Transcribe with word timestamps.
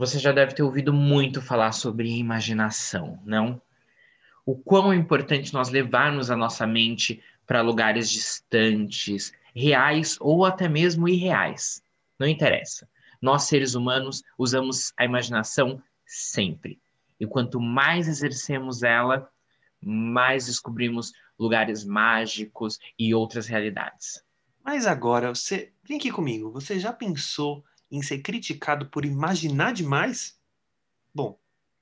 Você 0.00 0.18
já 0.18 0.32
deve 0.32 0.54
ter 0.54 0.62
ouvido 0.62 0.94
muito 0.94 1.42
falar 1.42 1.72
sobre 1.72 2.08
imaginação, 2.08 3.20
não? 3.22 3.60
O 4.46 4.56
quão 4.56 4.90
é 4.90 4.96
importante 4.96 5.52
nós 5.52 5.68
levarmos 5.68 6.30
a 6.30 6.36
nossa 6.36 6.66
mente 6.66 7.22
para 7.46 7.60
lugares 7.60 8.10
distantes, 8.10 9.30
reais 9.54 10.16
ou 10.18 10.46
até 10.46 10.70
mesmo 10.70 11.06
irreais. 11.06 11.82
Não 12.18 12.26
interessa. 12.26 12.88
Nós, 13.20 13.42
seres 13.42 13.74
humanos, 13.74 14.22
usamos 14.38 14.90
a 14.96 15.04
imaginação 15.04 15.82
sempre. 16.06 16.80
E 17.20 17.26
quanto 17.26 17.60
mais 17.60 18.08
exercemos 18.08 18.82
ela, 18.82 19.30
mais 19.82 20.46
descobrimos 20.46 21.12
lugares 21.38 21.84
mágicos 21.84 22.78
e 22.98 23.14
outras 23.14 23.46
realidades. 23.46 24.24
Mas 24.64 24.86
agora, 24.86 25.34
você. 25.34 25.74
Vem 25.84 25.98
aqui 25.98 26.10
comigo. 26.10 26.50
Você 26.52 26.80
já 26.80 26.90
pensou 26.90 27.62
em 27.90 28.02
ser 28.02 28.20
criticado 28.20 28.86
por 28.86 29.04
imaginar 29.04 29.72
demais? 29.72 30.38
Bom, 31.14 31.38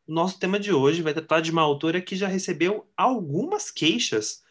o 0.06 0.12
nosso 0.12 0.38
tema 0.38 0.58
de 0.58 0.72
hoje 0.72 1.02
vai 1.02 1.12
tratar 1.12 1.40
de 1.40 1.50
uma 1.50 1.62
autora 1.62 2.00
que 2.00 2.16
já 2.16 2.28
recebeu 2.28 2.88
algumas 2.96 3.70
queixas 3.70 4.42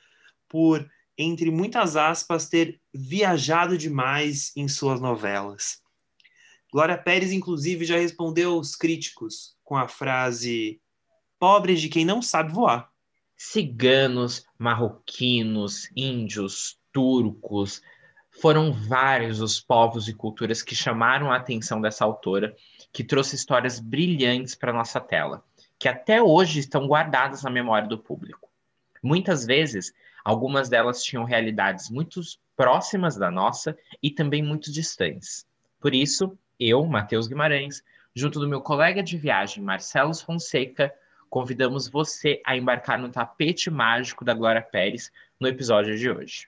por, 0.47 0.89
entre 1.17 1.49
muitas 1.49 1.95
aspas, 1.95 2.47
ter 2.47 2.79
viajado 2.93 3.77
demais 3.77 4.51
em 4.55 4.67
suas 4.67 5.01
novelas. 5.01 5.81
Glória 6.71 6.97
Pérez, 6.97 7.31
inclusive, 7.31 7.85
já 7.85 7.97
respondeu 7.97 8.53
aos 8.53 8.75
críticos 8.75 9.55
com 9.63 9.75
a 9.75 9.87
frase: 9.87 10.81
pobre 11.39 11.75
de 11.75 11.89
quem 11.89 12.05
não 12.05 12.21
sabe 12.21 12.53
voar 12.53 12.91
ciganos, 13.37 14.45
marroquinos, 14.57 15.89
índios, 15.95 16.79
turcos, 16.91 17.83
foram 18.39 18.71
vários 18.71 19.41
os 19.41 19.59
povos 19.59 20.07
e 20.07 20.13
culturas 20.13 20.61
que 20.61 20.75
chamaram 20.75 21.31
a 21.31 21.37
atenção 21.37 21.81
dessa 21.81 22.05
autora, 22.05 22.55
que 22.93 23.03
trouxe 23.03 23.35
histórias 23.35 23.79
brilhantes 23.79 24.55
para 24.55 24.73
nossa 24.73 24.99
tela, 24.99 25.43
que 25.79 25.89
até 25.89 26.21
hoje 26.21 26.59
estão 26.59 26.87
guardadas 26.87 27.43
na 27.43 27.49
memória 27.49 27.87
do 27.87 27.97
público. 27.97 28.49
Muitas 29.01 29.45
vezes, 29.45 29.93
algumas 30.23 30.69
delas 30.69 31.03
tinham 31.03 31.23
realidades 31.23 31.89
muito 31.89 32.21
próximas 32.55 33.15
da 33.15 33.31
nossa 33.31 33.77
e 34.01 34.11
também 34.11 34.43
muito 34.43 34.71
distantes. 34.71 35.45
Por 35.79 35.93
isso, 35.93 36.37
eu, 36.59 36.85
Matheus 36.85 37.27
Guimarães, 37.27 37.83
junto 38.15 38.39
do 38.39 38.47
meu 38.47 38.61
colega 38.61 39.01
de 39.01 39.17
viagem 39.17 39.63
Marcelo 39.63 40.13
Fonseca, 40.13 40.93
convidamos 41.29 41.87
você 41.87 42.41
a 42.45 42.55
embarcar 42.55 42.99
no 42.99 43.09
tapete 43.09 43.69
mágico 43.69 44.23
da 44.23 44.33
Glória 44.33 44.61
Pérez 44.61 45.11
no 45.39 45.47
episódio 45.47 45.97
de 45.97 46.09
hoje. 46.09 46.47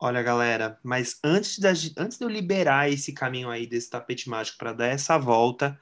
Olha, 0.00 0.22
galera, 0.22 0.78
mas 0.82 1.18
antes, 1.24 1.58
da, 1.58 1.70
antes 1.96 2.18
de 2.18 2.24
eu 2.24 2.28
liberar 2.28 2.90
esse 2.90 3.12
caminho 3.12 3.50
aí 3.50 3.66
desse 3.66 3.90
tapete 3.90 4.28
mágico 4.28 4.58
para 4.58 4.72
dar 4.72 4.86
essa 4.86 5.18
volta, 5.18 5.80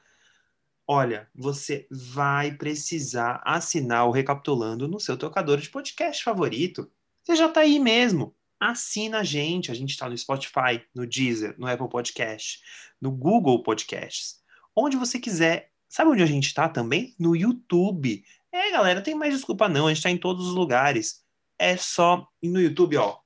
olha, 0.87 1.29
você 1.35 1.87
vai 1.91 2.53
precisar 2.53 3.43
assinar 3.45 4.07
o 4.07 4.11
Recapitulando 4.11 4.89
no 4.89 4.99
seu 4.99 5.17
tocador 5.17 5.59
de 5.59 5.69
podcast 5.69 6.25
favorito. 6.25 6.91
Você 7.23 7.37
já 7.37 7.47
está 7.47 7.61
aí 7.61 7.79
mesmo. 7.79 8.35
Assina 8.59 9.19
a 9.19 9.25
gente. 9.25 9.71
A 9.71 9.75
gente 9.75 9.91
está 9.91 10.09
no 10.09 10.17
Spotify, 10.17 10.83
no 10.95 11.07
Deezer, 11.07 11.55
no 11.59 11.67
Apple 11.67 11.89
Podcast, 11.89 12.61
no 13.01 13.11
Google 13.11 13.63
Podcasts. 13.63 14.41
Onde 14.75 14.97
você 14.97 15.19
quiser 15.19 15.71
Sabe 15.89 16.11
onde 16.11 16.23
a 16.23 16.27
gente 16.27 16.47
está 16.47 16.69
também? 16.69 17.15
No 17.19 17.37
YouTube. 17.37 18.25
É, 18.53 18.71
galera, 18.71 19.01
tem 19.01 19.15
mais 19.15 19.33
desculpa 19.33 19.69
não, 19.69 19.87
a 19.87 19.91
gente 19.91 19.99
está 19.99 20.11
em 20.11 20.19
todos 20.19 20.47
os 20.47 20.55
lugares. 20.55 21.25
É 21.59 21.77
só 21.77 22.29
no 22.43 22.61
YouTube, 22.61 22.97
ó. 22.97 23.19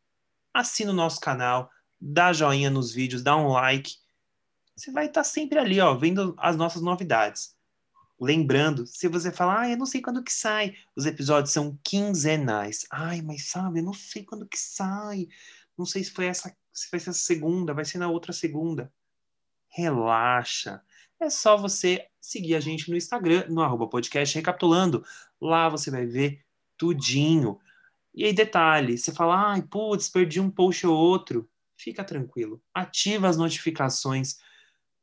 Assina 0.53 0.91
o 0.91 0.95
nosso 0.95 1.21
canal, 1.21 1.71
dá 2.01 2.33
joinha 2.33 2.71
nos 2.71 2.93
vídeos, 2.93 3.23
dá 3.23 3.37
um 3.37 3.49
like. 3.49 3.95
Você 4.77 4.91
vai 4.91 5.07
estar 5.07 5.21
tá 5.21 5.25
sempre 5.25 5.59
ali, 5.59 5.81
ó, 5.81 5.95
vendo 5.95 6.35
as 6.39 6.57
nossas 6.57 6.83
novidades. 6.83 7.55
Lembrando, 8.21 8.87
se 8.87 9.09
você 9.09 9.33
falar, 9.33 9.61
ah, 9.61 9.71
eu 9.71 9.79
não 9.79 9.87
sei 9.87 10.03
quando 10.03 10.23
que 10.23 10.33
sai, 10.33 10.75
os 10.95 11.07
episódios 11.07 11.53
são 11.53 11.79
quinzenais. 11.83 12.87
Ai, 12.91 13.23
mas 13.23 13.49
sabe, 13.49 13.81
eu 13.81 13.85
não 13.85 13.95
sei 13.95 14.25
quando 14.25 14.47
que 14.47 14.59
sai. 14.59 15.27
Não 15.77 15.87
sei 15.87 16.05
se 16.05 16.11
foi 16.11 16.27
essa, 16.27 16.55
se 16.73 16.91
vai 16.91 17.01
ser 17.01 17.11
essa 17.11 17.19
segunda, 17.19 17.73
vai 17.73 17.85
ser 17.85 17.99
na 17.99 18.09
outra 18.09 18.33
segunda. 18.33 18.93
Relaxa 19.69 20.83
é 21.21 21.29
só 21.29 21.57
você 21.57 22.07
seguir 22.21 22.55
a 22.55 22.61
gente 22.61 22.91
no 22.91 22.97
Instagram, 22.97 23.45
no 23.49 23.61
arroba 23.61 23.87
podcast 23.87 24.35
recapitulando. 24.35 25.05
Lá 25.41 25.69
você 25.69 25.91
vai 25.91 26.07
ver 26.07 26.43
tudinho. 26.77 27.61
E 28.21 28.25
aí, 28.27 28.35
detalhe, 28.35 28.99
você 28.99 29.15
fala, 29.15 29.53
ai, 29.53 29.63
putz, 29.63 30.11
perdi 30.11 30.41
um 30.41 30.51
post 30.51 30.87
ou 30.87 30.95
outro. 30.95 31.49
Fica 31.75 32.05
tranquilo. 32.05 32.63
Ativa 32.75 33.27
as 33.27 33.39
notificações 33.39 34.37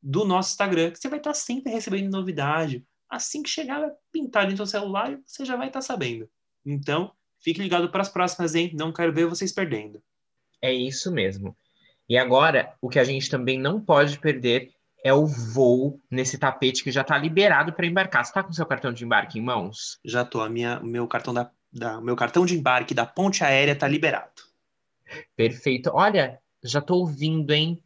do 0.00 0.24
nosso 0.24 0.50
Instagram, 0.50 0.92
que 0.92 1.00
você 1.00 1.08
vai 1.08 1.18
estar 1.18 1.34
sempre 1.34 1.72
recebendo 1.72 2.12
novidade. 2.12 2.86
Assim 3.10 3.42
que 3.42 3.50
chegar, 3.50 3.80
vai 3.80 3.90
pintar 4.12 4.48
no 4.48 4.56
seu 4.56 4.66
celular, 4.66 5.18
você 5.26 5.44
já 5.44 5.56
vai 5.56 5.66
estar 5.66 5.80
sabendo. 5.80 6.30
Então, 6.64 7.10
fique 7.40 7.60
ligado 7.60 7.90
para 7.90 8.02
as 8.02 8.08
próximas, 8.08 8.54
hein? 8.54 8.70
Não 8.72 8.92
quero 8.92 9.12
ver 9.12 9.26
vocês 9.26 9.50
perdendo. 9.50 10.00
É 10.62 10.72
isso 10.72 11.10
mesmo. 11.10 11.56
E 12.08 12.16
agora, 12.16 12.72
o 12.80 12.88
que 12.88 13.00
a 13.00 13.04
gente 13.04 13.28
também 13.28 13.58
não 13.58 13.80
pode 13.80 14.16
perder 14.20 14.70
é 15.02 15.12
o 15.12 15.26
voo 15.26 16.00
nesse 16.08 16.38
tapete 16.38 16.84
que 16.84 16.92
já 16.92 17.00
está 17.00 17.18
liberado 17.18 17.72
para 17.72 17.84
embarcar. 17.84 18.24
Você 18.24 18.30
está 18.30 18.44
com 18.44 18.52
seu 18.52 18.64
cartão 18.64 18.92
de 18.92 19.04
embarque 19.04 19.40
em 19.40 19.42
mãos? 19.42 19.98
Já. 20.04 20.20
A 20.22 20.48
minha, 20.48 20.78
meu 20.78 21.08
cartão 21.08 21.34
da, 21.34 21.50
da 21.72 22.00
meu 22.00 22.16
cartão 22.16 22.46
de 22.46 22.56
embarque 22.56 22.94
da 22.94 23.06
ponte 23.06 23.44
aérea 23.44 23.72
está 23.72 23.86
liberado. 23.86 24.42
Perfeito. 25.36 25.90
Olha, 25.92 26.38
já 26.62 26.78
estou 26.78 27.00
ouvindo, 27.00 27.52
hein? 27.52 27.82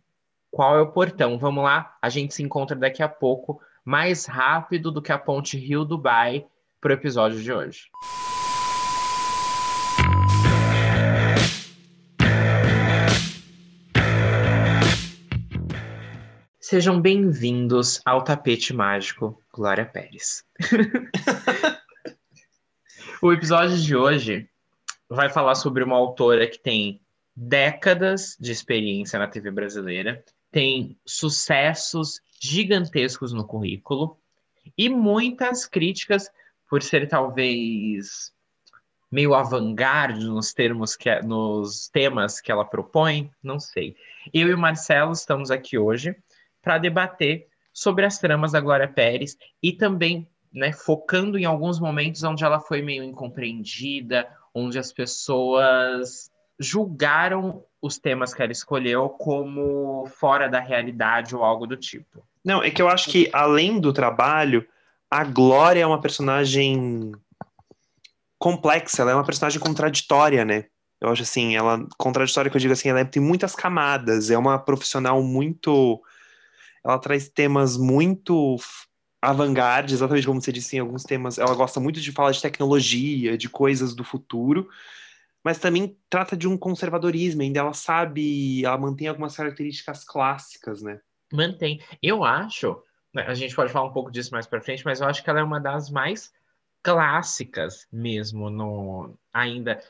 Qual 0.50 0.76
é 0.76 0.80
o 0.80 0.92
portão? 0.92 1.38
Vamos 1.38 1.64
lá. 1.64 1.96
A 2.00 2.08
gente 2.08 2.34
se 2.34 2.42
encontra 2.42 2.76
daqui 2.76 3.02
a 3.02 3.08
pouco, 3.08 3.60
mais 3.84 4.26
rápido 4.26 4.90
do 4.90 5.02
que 5.02 5.12
a 5.12 5.18
ponte 5.18 5.56
Rio 5.56 5.84
Dubai, 5.84 6.46
para 6.80 6.90
o 6.90 6.94
episódio 6.94 7.40
de 7.40 7.52
hoje. 7.52 7.90
Sejam 16.58 17.00
bem-vindos 17.00 18.00
ao 18.04 18.24
tapete 18.24 18.72
mágico 18.72 19.38
Glória 19.52 19.84
Pérez. 19.84 20.42
o 23.22 23.32
episódio 23.32 23.78
de 23.78 23.94
hoje 23.94 24.48
vai 25.08 25.30
falar 25.30 25.54
sobre 25.54 25.84
uma 25.84 25.94
autora 25.94 26.44
que 26.48 26.58
tem 26.58 27.00
décadas 27.36 28.36
de 28.38 28.50
experiência 28.50 29.16
na 29.16 29.28
TV 29.28 29.48
brasileira, 29.52 30.24
tem 30.50 30.98
sucessos 31.06 32.20
gigantescos 32.40 33.32
no 33.32 33.46
currículo 33.46 34.18
e 34.76 34.88
muitas 34.88 35.64
críticas 35.64 36.28
por 36.68 36.82
ser 36.82 37.08
talvez 37.08 38.32
meio 39.08 39.34
avant-garde 39.34 40.26
nos 40.26 40.52
termos 40.52 40.96
que 40.96 41.22
nos 41.22 41.88
temas 41.88 42.40
que 42.40 42.50
ela 42.50 42.64
propõe, 42.64 43.30
não 43.40 43.60
sei. 43.60 43.94
Eu 44.34 44.48
e 44.48 44.54
o 44.54 44.58
Marcelo 44.58 45.12
estamos 45.12 45.52
aqui 45.52 45.78
hoje 45.78 46.16
para 46.60 46.76
debater 46.76 47.46
sobre 47.72 48.04
as 48.04 48.18
tramas 48.18 48.50
da 48.50 48.60
Glória 48.60 48.88
Pérez 48.88 49.36
e 49.62 49.72
também 49.72 50.26
né, 50.52 50.72
focando 50.72 51.38
em 51.38 51.44
alguns 51.44 51.80
momentos 51.80 52.22
onde 52.22 52.44
ela 52.44 52.60
foi 52.60 52.82
meio 52.82 53.02
incompreendida, 53.02 54.28
onde 54.54 54.78
as 54.78 54.92
pessoas 54.92 56.30
julgaram 56.58 57.64
os 57.80 57.98
temas 57.98 58.32
que 58.32 58.42
ela 58.42 58.52
escolheu 58.52 59.08
como 59.08 60.06
fora 60.06 60.48
da 60.48 60.60
realidade 60.60 61.34
ou 61.34 61.42
algo 61.42 61.66
do 61.66 61.76
tipo. 61.76 62.24
Não, 62.44 62.62
é 62.62 62.70
que 62.70 62.82
eu 62.82 62.88
acho 62.88 63.10
que 63.10 63.30
além 63.32 63.80
do 63.80 63.92
trabalho, 63.92 64.66
a 65.10 65.24
Glória 65.24 65.80
é 65.80 65.86
uma 65.86 66.00
personagem 66.00 67.12
complexa, 68.38 69.02
ela 69.02 69.12
é 69.12 69.14
uma 69.14 69.24
personagem 69.24 69.60
contraditória, 69.60 70.44
né? 70.44 70.66
Eu 71.00 71.08
acho 71.08 71.22
assim, 71.22 71.56
ela 71.56 71.84
contraditória 71.98 72.50
que 72.50 72.56
eu 72.56 72.60
digo 72.60 72.72
assim, 72.72 72.88
ela 72.88 73.04
tem 73.04 73.22
muitas 73.22 73.56
camadas, 73.56 74.30
é 74.30 74.38
uma 74.38 74.58
profissional 74.58 75.22
muito 75.22 76.00
ela 76.84 76.98
traz 76.98 77.28
temas 77.28 77.76
muito 77.76 78.56
avant-garde, 79.22 79.94
exatamente 79.94 80.26
como 80.26 80.42
você 80.42 80.50
disse 80.50 80.76
em 80.76 80.80
alguns 80.80 81.04
temas. 81.04 81.38
Ela 81.38 81.54
gosta 81.54 81.78
muito 81.78 82.00
de 82.00 82.10
falar 82.10 82.32
de 82.32 82.42
tecnologia, 82.42 83.38
de 83.38 83.48
coisas 83.48 83.94
do 83.94 84.02
futuro, 84.02 84.68
mas 85.44 85.58
também 85.58 85.96
trata 86.10 86.36
de 86.36 86.48
um 86.48 86.58
conservadorismo, 86.58 87.42
ainda 87.42 87.60
ela 87.60 87.72
sabe, 87.72 88.64
ela 88.64 88.76
mantém 88.76 89.06
algumas 89.06 89.36
características 89.36 90.02
clássicas, 90.02 90.82
né? 90.82 91.00
Mantém. 91.32 91.80
Eu 92.02 92.24
acho, 92.24 92.82
né, 93.14 93.22
a 93.22 93.34
gente 93.34 93.54
pode 93.54 93.72
falar 93.72 93.88
um 93.88 93.92
pouco 93.92 94.10
disso 94.10 94.32
mais 94.32 94.46
para 94.46 94.60
frente, 94.60 94.84
mas 94.84 95.00
eu 95.00 95.06
acho 95.06 95.22
que 95.22 95.30
ela 95.30 95.40
é 95.40 95.44
uma 95.44 95.60
das 95.60 95.88
mais 95.88 96.32
clássicas 96.82 97.86
mesmo 97.92 98.50
no 98.50 99.14
ainda, 99.32 99.80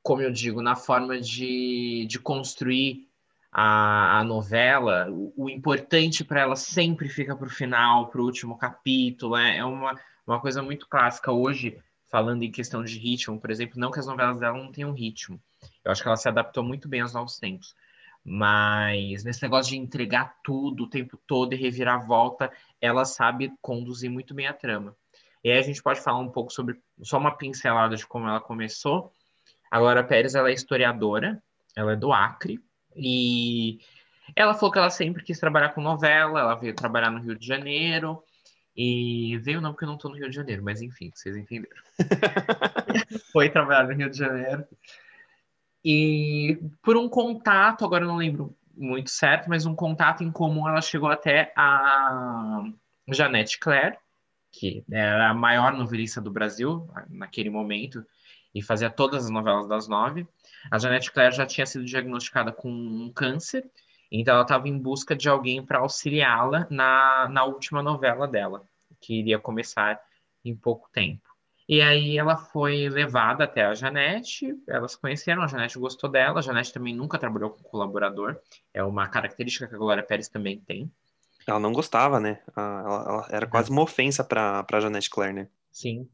como 0.00 0.22
eu 0.22 0.30
digo, 0.30 0.62
na 0.62 0.76
forma 0.76 1.20
de, 1.20 2.06
de 2.08 2.20
construir 2.20 3.08
a, 3.58 4.18
a 4.18 4.24
novela, 4.24 5.10
o, 5.10 5.32
o 5.34 5.48
importante 5.48 6.22
para 6.22 6.42
ela 6.42 6.56
sempre 6.56 7.08
fica 7.08 7.34
para 7.34 7.46
o 7.46 7.50
final, 7.50 8.08
para 8.08 8.20
o 8.20 8.24
último 8.24 8.58
capítulo. 8.58 9.34
É, 9.34 9.56
é 9.56 9.64
uma, 9.64 9.98
uma 10.26 10.38
coisa 10.38 10.62
muito 10.62 10.86
clássica 10.86 11.32
hoje, 11.32 11.78
falando 12.10 12.42
em 12.42 12.50
questão 12.50 12.84
de 12.84 12.98
ritmo, 12.98 13.40
por 13.40 13.50
exemplo, 13.50 13.80
não 13.80 13.90
que 13.90 13.98
as 13.98 14.06
novelas 14.06 14.38
dela 14.38 14.58
não 14.58 14.70
tenham 14.70 14.92
ritmo. 14.92 15.40
Eu 15.82 15.90
acho 15.90 16.02
que 16.02 16.08
ela 16.08 16.18
se 16.18 16.28
adaptou 16.28 16.62
muito 16.62 16.86
bem 16.86 17.00
aos 17.00 17.14
novos 17.14 17.38
tempos. 17.38 17.74
Mas 18.22 19.24
nesse 19.24 19.42
negócio 19.42 19.70
de 19.70 19.78
entregar 19.78 20.36
tudo 20.44 20.84
o 20.84 20.90
tempo 20.90 21.18
todo 21.26 21.54
e 21.54 21.56
revirar 21.56 21.94
a 21.94 22.04
volta, 22.04 22.52
ela 22.78 23.06
sabe 23.06 23.50
conduzir 23.62 24.10
muito 24.10 24.34
bem 24.34 24.48
a 24.48 24.52
trama. 24.52 24.94
E 25.42 25.50
aí 25.50 25.58
a 25.58 25.62
gente 25.62 25.82
pode 25.82 26.02
falar 26.02 26.18
um 26.18 26.28
pouco 26.28 26.52
sobre 26.52 26.78
só 27.00 27.16
uma 27.16 27.34
pincelada 27.34 27.96
de 27.96 28.06
como 28.06 28.28
ela 28.28 28.40
começou. 28.40 29.10
A 29.70 29.78
Glória 29.78 30.04
Pérez 30.04 30.34
ela 30.34 30.50
é 30.50 30.52
historiadora, 30.52 31.42
ela 31.74 31.92
é 31.92 31.96
do 31.96 32.12
Acre 32.12 32.60
e 32.96 33.78
ela 34.34 34.54
falou 34.54 34.72
que 34.72 34.78
ela 34.78 34.90
sempre 34.90 35.22
quis 35.22 35.38
trabalhar 35.38 35.70
com 35.70 35.80
novela, 35.80 36.40
ela 36.40 36.54
veio 36.54 36.74
trabalhar 36.74 37.10
no 37.10 37.20
Rio 37.20 37.38
de 37.38 37.46
Janeiro 37.46 38.22
e 38.76 39.38
veio 39.38 39.60
não 39.60 39.72
porque 39.72 39.84
eu 39.84 39.88
não 39.88 39.96
estou 39.96 40.10
no 40.10 40.16
Rio 40.16 40.28
de 40.28 40.36
Janeiro, 40.36 40.62
mas 40.62 40.82
enfim, 40.82 41.10
vocês 41.14 41.36
entenderam. 41.36 41.76
Foi 43.32 43.48
trabalhar 43.48 43.84
no 43.84 43.94
Rio 43.94 44.10
de 44.10 44.18
Janeiro 44.18 44.66
e 45.88 46.58
por 46.82 46.96
um 46.96 47.08
contato, 47.08 47.84
agora 47.84 48.02
eu 48.02 48.08
não 48.08 48.16
lembro 48.16 48.52
muito 48.76 49.08
certo, 49.08 49.48
mas 49.48 49.66
um 49.66 49.74
contato 49.74 50.24
em 50.24 50.32
comum, 50.32 50.68
ela 50.68 50.82
chegou 50.82 51.08
até 51.08 51.52
a 51.56 52.64
Janete 53.08 53.58
Claire, 53.60 53.96
que 54.50 54.84
era 54.90 55.30
a 55.30 55.34
maior 55.34 55.72
novelista 55.72 56.20
do 56.20 56.30
Brasil 56.30 56.90
naquele 57.08 57.50
momento 57.50 58.04
e 58.52 58.60
fazia 58.60 58.90
todas 58.90 59.26
as 59.26 59.30
novelas 59.30 59.68
das 59.68 59.86
nove. 59.86 60.26
A 60.70 60.78
Janete 60.78 61.12
Claire 61.12 61.34
já 61.34 61.46
tinha 61.46 61.66
sido 61.66 61.84
diagnosticada 61.84 62.52
com 62.52 62.70
um 62.70 63.10
câncer, 63.12 63.68
então 64.10 64.34
ela 64.34 64.42
estava 64.42 64.68
em 64.68 64.78
busca 64.78 65.14
de 65.14 65.28
alguém 65.28 65.64
para 65.64 65.78
auxiliá-la 65.78 66.66
na, 66.70 67.28
na 67.30 67.44
última 67.44 67.82
novela 67.82 68.26
dela, 68.26 68.64
que 69.00 69.18
iria 69.18 69.38
começar 69.38 70.00
em 70.44 70.54
pouco 70.54 70.88
tempo. 70.92 71.26
E 71.68 71.82
aí 71.82 72.16
ela 72.16 72.36
foi 72.36 72.88
levada 72.88 73.42
até 73.42 73.64
a 73.64 73.74
Janete, 73.74 74.54
elas 74.68 74.94
conheceram, 74.94 75.42
a 75.42 75.48
Janete 75.48 75.78
gostou 75.78 76.08
dela, 76.08 76.38
a 76.38 76.42
Janete 76.42 76.72
também 76.72 76.94
nunca 76.94 77.18
trabalhou 77.18 77.50
com 77.50 77.62
colaborador, 77.64 78.38
é 78.72 78.84
uma 78.84 79.08
característica 79.08 79.66
que 79.66 79.74
a 79.74 79.78
Glória 79.78 80.02
Pérez 80.02 80.28
também 80.28 80.60
tem. 80.60 80.90
Ela 81.44 81.58
não 81.58 81.72
gostava, 81.72 82.20
né? 82.20 82.40
Ela, 82.56 82.80
ela 82.82 83.28
era 83.30 83.46
quase 83.46 83.70
uma 83.70 83.82
ofensa 83.82 84.22
para 84.22 84.64
a 84.70 84.80
Janete 84.80 85.10
Claire, 85.10 85.34
né? 85.34 85.48
Sim. 85.72 86.08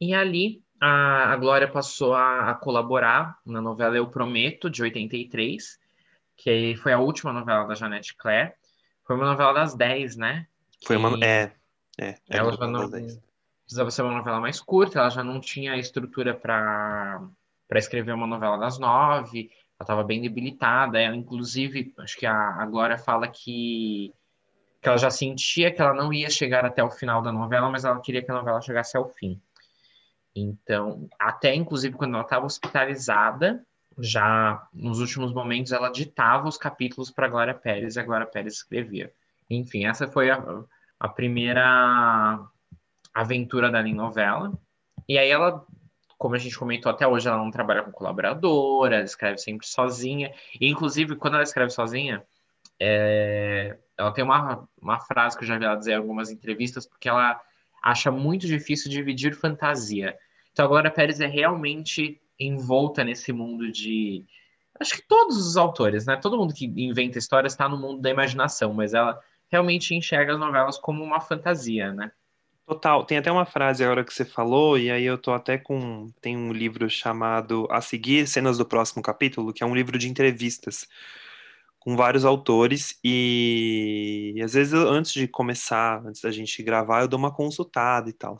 E 0.00 0.14
ali 0.14 0.63
a, 0.80 1.32
a 1.32 1.36
Glória 1.36 1.68
passou 1.68 2.14
a, 2.14 2.50
a, 2.50 2.54
colaborar 2.54 3.38
na 3.44 3.60
novela 3.60 3.96
Eu 3.96 4.06
Prometo, 4.08 4.68
de 4.68 4.82
83, 4.82 5.78
que 6.36 6.76
foi 6.76 6.92
a 6.92 6.98
última 6.98 7.32
novela 7.32 7.66
da 7.66 7.74
Janete 7.74 8.14
Claire. 8.16 8.52
Foi 9.04 9.16
uma 9.16 9.26
novela 9.26 9.52
das 9.52 9.74
10, 9.74 10.16
né? 10.16 10.46
Foi 10.84 10.96
uma. 10.96 11.16
É. 11.24 11.52
é 11.98 12.16
ela 12.28 12.52
já 12.52 12.66
não 12.66 12.90
precisava 13.64 13.90
ser 13.90 14.02
uma 14.02 14.18
novela 14.18 14.40
mais 14.40 14.60
curta, 14.60 14.98
ela 14.98 15.10
já 15.10 15.24
não 15.24 15.40
tinha 15.40 15.76
estrutura 15.76 16.34
para 16.34 17.20
escrever 17.74 18.12
uma 18.12 18.26
novela 18.26 18.58
das 18.58 18.78
nove, 18.78 19.50
ela 19.78 19.84
estava 19.84 20.04
bem 20.04 20.20
debilitada. 20.20 21.00
Ela, 21.00 21.16
inclusive, 21.16 21.94
acho 21.98 22.16
que 22.16 22.26
a, 22.26 22.34
a 22.34 22.66
Glória 22.66 22.98
fala 22.98 23.26
que, 23.26 24.12
que 24.82 24.88
ela 24.88 24.98
já 24.98 25.10
sentia 25.10 25.72
que 25.72 25.80
ela 25.80 25.94
não 25.94 26.12
ia 26.12 26.28
chegar 26.28 26.64
até 26.64 26.82
o 26.84 26.90
final 26.90 27.22
da 27.22 27.32
novela, 27.32 27.70
mas 27.70 27.84
ela 27.84 28.00
queria 28.00 28.22
que 28.22 28.30
a 28.30 28.34
novela 28.34 28.60
chegasse 28.60 28.96
ao 28.96 29.08
fim. 29.08 29.40
Então, 30.34 31.08
até 31.18 31.54
inclusive 31.54 31.96
quando 31.96 32.14
ela 32.14 32.24
estava 32.24 32.46
hospitalizada, 32.46 33.64
já 33.98 34.66
nos 34.72 34.98
últimos 34.98 35.32
momentos 35.32 35.72
ela 35.72 35.90
ditava 35.90 36.48
os 36.48 36.56
capítulos 36.56 37.10
para 37.10 37.28
Glória 37.28 37.54
Pérez 37.54 37.96
e 37.96 38.00
a 38.00 38.02
Glória 38.02 38.26
Pérez 38.26 38.54
escrevia. 38.54 39.12
Enfim, 39.48 39.86
essa 39.86 40.08
foi 40.08 40.30
a, 40.30 40.42
a 40.98 41.08
primeira 41.08 42.40
aventura 43.12 43.70
dela 43.70 43.88
em 43.88 43.94
novela. 43.94 44.52
E 45.08 45.18
aí 45.18 45.30
ela, 45.30 45.64
como 46.18 46.34
a 46.34 46.38
gente 46.38 46.58
comentou 46.58 46.90
até 46.90 47.06
hoje, 47.06 47.28
ela 47.28 47.38
não 47.38 47.50
trabalha 47.50 47.82
com 47.82 47.92
colaboradora, 47.92 48.96
ela 48.96 49.04
escreve 49.04 49.38
sempre 49.38 49.66
sozinha. 49.66 50.32
E, 50.60 50.68
inclusive, 50.68 51.14
quando 51.14 51.34
ela 51.34 51.42
escreve 51.42 51.70
sozinha, 51.70 52.24
é... 52.80 53.78
ela 53.96 54.12
tem 54.12 54.24
uma, 54.24 54.68
uma 54.80 54.98
frase 54.98 55.36
que 55.36 55.44
eu 55.44 55.48
já 55.48 55.58
vi 55.58 55.64
ela 55.64 55.76
dizer 55.76 55.92
em 55.92 55.96
algumas 55.96 56.30
entrevistas, 56.30 56.86
porque 56.86 57.08
ela 57.08 57.40
acha 57.82 58.10
muito 58.10 58.46
difícil 58.46 58.90
dividir 58.90 59.34
fantasia. 59.34 60.16
Então, 60.54 60.66
a 60.66 60.68
Glória 60.68 60.90
Pérez 60.90 61.20
é 61.20 61.26
realmente 61.26 62.20
envolta 62.38 63.02
nesse 63.02 63.32
mundo 63.32 63.70
de. 63.72 64.24
Acho 64.78 64.94
que 64.94 65.02
todos 65.02 65.36
os 65.36 65.56
autores, 65.56 66.06
né? 66.06 66.16
Todo 66.16 66.36
mundo 66.36 66.54
que 66.54 66.66
inventa 66.66 67.18
histórias 67.18 67.52
está 67.52 67.68
no 67.68 67.76
mundo 67.76 68.00
da 68.00 68.08
imaginação, 68.08 68.72
mas 68.72 68.94
ela 68.94 69.20
realmente 69.50 69.96
enxerga 69.96 70.34
as 70.34 70.38
novelas 70.38 70.78
como 70.78 71.02
uma 71.02 71.20
fantasia, 71.20 71.92
né? 71.92 72.12
Total. 72.66 73.04
Tem 73.04 73.18
até 73.18 73.30
uma 73.32 73.44
frase 73.44 73.84
agora 73.84 74.04
que 74.04 74.14
você 74.14 74.24
falou, 74.24 74.78
e 74.78 74.92
aí 74.92 75.04
eu 75.04 75.18
tô 75.18 75.32
até 75.32 75.58
com. 75.58 76.08
Tem 76.20 76.36
um 76.36 76.52
livro 76.52 76.88
chamado 76.88 77.66
A 77.68 77.80
Seguir 77.80 78.28
Cenas 78.28 78.56
do 78.56 78.64
Próximo 78.64 79.02
Capítulo, 79.02 79.52
que 79.52 79.64
é 79.64 79.66
um 79.66 79.74
livro 79.74 79.98
de 79.98 80.08
entrevistas 80.08 80.88
com 81.84 81.96
vários 81.96 82.24
autores, 82.24 82.98
e, 83.04 84.34
às 84.42 84.54
vezes 84.54 84.72
eu, 84.72 84.88
antes 84.88 85.12
de 85.12 85.28
começar, 85.28 86.02
antes 86.06 86.22
da 86.22 86.30
gente 86.30 86.62
gravar, 86.62 87.02
eu 87.02 87.08
dou 87.08 87.18
uma 87.18 87.30
consultada 87.30 88.08
e 88.08 88.12
tal. 88.14 88.38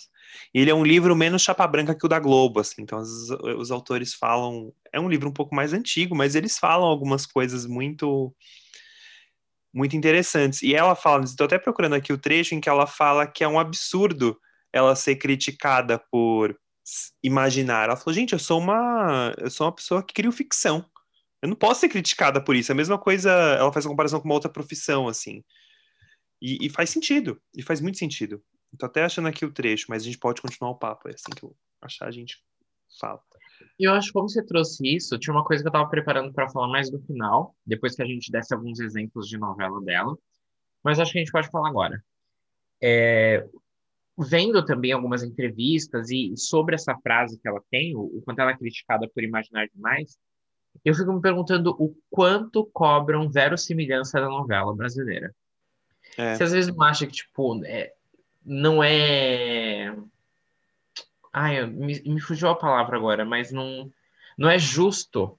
Ele 0.55 0.70
é 0.70 0.75
um 0.75 0.82
livro 0.82 1.14
menos 1.14 1.43
chapa 1.43 1.67
branca 1.67 1.94
que 1.94 2.06
o 2.06 2.08
da 2.08 2.19
Globo, 2.19 2.61
assim, 2.61 2.82
então 2.82 2.99
os, 2.99 3.31
os 3.58 3.70
autores 3.70 4.14
falam. 4.14 4.73
É 4.91 4.99
um 4.99 5.11
livro 5.11 5.29
um 5.29 5.32
pouco 5.32 5.55
mais 5.55 5.75
antigo, 5.75 6.14
mas 6.17 6.35
eles 6.35 6.58
falam 6.58 6.88
algumas 6.88 7.26
coisas 7.26 7.67
muito 7.67 8.35
muito 9.75 9.97
interessantes. 9.97 10.62
E 10.62 10.75
ela 10.75 10.94
fala, 10.94 11.25
estou 11.25 11.47
até 11.47 11.58
procurando 11.58 11.94
aqui 11.94 12.12
o 12.12 12.19
trecho 12.19 12.55
em 12.55 12.61
que 12.61 12.69
ela 12.69 12.87
fala 12.87 13.26
que 13.26 13.44
é 13.44 13.49
um 13.49 13.58
absurdo 13.58 14.38
ela 14.73 14.94
ser 14.97 15.17
criticada 15.17 15.99
por 16.11 16.56
imaginar. 17.23 17.85
Ela 17.87 17.97
falou, 17.97 18.14
gente, 18.14 18.32
eu 18.32 18.38
sou 18.38 18.61
uma, 18.61 19.35
eu 19.38 19.50
sou 19.50 19.67
uma 19.67 19.73
pessoa 19.75 20.02
que 20.02 20.14
cria 20.14 20.32
ficção. 20.32 20.85
Eu 21.44 21.49
não 21.49 21.56
posso 21.56 21.81
ser 21.81 21.91
criticada 21.91 22.43
por 22.43 22.56
isso. 22.56 22.73
É 22.73 22.75
a 22.75 22.76
mesma 22.76 22.99
coisa, 22.99 23.31
ela 23.31 23.70
faz 23.70 23.85
a 23.85 23.88
comparação 23.91 24.19
com 24.19 24.25
uma 24.25 24.35
outra 24.35 24.50
profissão, 24.50 25.06
assim. 25.06 25.44
E, 26.41 26.64
e 26.64 26.70
faz 26.70 26.88
sentido, 26.88 27.38
e 27.55 27.62
faz 27.62 27.82
muito 27.82 27.99
sentido. 27.99 28.43
Estou 28.73 28.87
até 28.87 29.05
achando 29.05 29.29
aqui 29.29 29.44
o 29.44 29.52
trecho, 29.52 29.85
mas 29.91 30.02
a 30.02 30.06
gente 30.06 30.17
pode 30.19 30.41
continuar 30.41 30.70
o 30.70 30.79
papo. 30.79 31.06
É 31.06 31.12
assim 31.12 31.31
que 31.37 31.44
eu 31.44 31.55
achar, 31.82 32.08
a 32.08 32.11
gente 32.11 32.43
fala. 32.99 33.20
E 33.79 33.87
eu 33.87 33.93
acho 33.93 34.06
que 34.06 34.14
como 34.14 34.26
você 34.26 34.43
trouxe 34.43 34.96
isso, 34.96 35.19
tinha 35.19 35.35
uma 35.35 35.44
coisa 35.44 35.62
que 35.62 35.67
eu 35.67 35.70
estava 35.70 35.87
preparando 35.87 36.32
para 36.32 36.49
falar 36.49 36.69
mais 36.69 36.91
no 36.91 36.99
final, 37.02 37.55
depois 37.67 37.94
que 37.94 38.00
a 38.00 38.06
gente 38.06 38.32
desse 38.32 38.55
alguns 38.55 38.81
exemplos 38.81 39.29
de 39.29 39.37
novela 39.37 39.82
dela, 39.82 40.17
mas 40.82 40.99
acho 40.99 41.12
que 41.12 41.19
a 41.19 41.23
gente 41.23 41.32
pode 41.32 41.50
falar 41.50 41.69
agora. 41.69 42.02
É, 42.82 43.47
vendo 44.19 44.64
também 44.64 44.93
algumas 44.93 45.23
entrevistas 45.23 46.08
e 46.08 46.32
sobre 46.38 46.75
essa 46.75 46.97
frase 47.02 47.38
que 47.38 47.47
ela 47.47 47.61
tem, 47.70 47.94
o, 47.94 48.00
o 48.00 48.23
quanto 48.23 48.38
ela 48.38 48.52
é 48.52 48.56
criticada 48.56 49.06
por 49.14 49.23
imaginar 49.23 49.69
demais, 49.69 50.17
eu 50.85 50.94
fico 50.94 51.12
me 51.12 51.21
perguntando 51.21 51.71
o 51.78 51.95
quanto 52.11 52.64
cobram 52.73 53.31
verossimilhança 53.31 54.21
da 54.21 54.28
novela 54.28 54.75
brasileira. 54.75 55.35
É. 56.16 56.35
Você 56.35 56.45
às 56.45 56.52
vezes 56.52 56.75
não 56.75 56.83
acha 56.83 57.07
que, 57.07 57.12
tipo, 57.12 57.64
é, 57.64 57.93
não 58.45 58.83
é 58.83 59.95
Ai, 61.35 61.66
me, 61.66 62.00
me 62.02 62.21
fugiu 62.21 62.49
a 62.49 62.54
palavra 62.54 62.97
agora, 62.97 63.25
mas 63.25 63.50
não, 63.50 63.90
não 64.38 64.49
é 64.49 64.57
justo. 64.57 65.37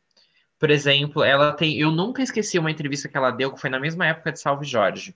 Por 0.60 0.70
exemplo, 0.70 1.24
ela 1.24 1.54
tem. 1.54 1.80
Eu 1.80 1.89
nunca 1.89 2.22
esqueci 2.22 2.60
uma 2.60 2.70
entrevista 2.70 3.08
que 3.08 3.15
ela 3.15 3.32
deu, 3.32 3.54
que 3.54 3.62
foi 3.62 3.70
na 3.70 3.80
mesma 3.80 4.06
época 4.06 4.34
de 4.34 4.39
Salve 4.42 4.65
Jorge. 4.65 5.15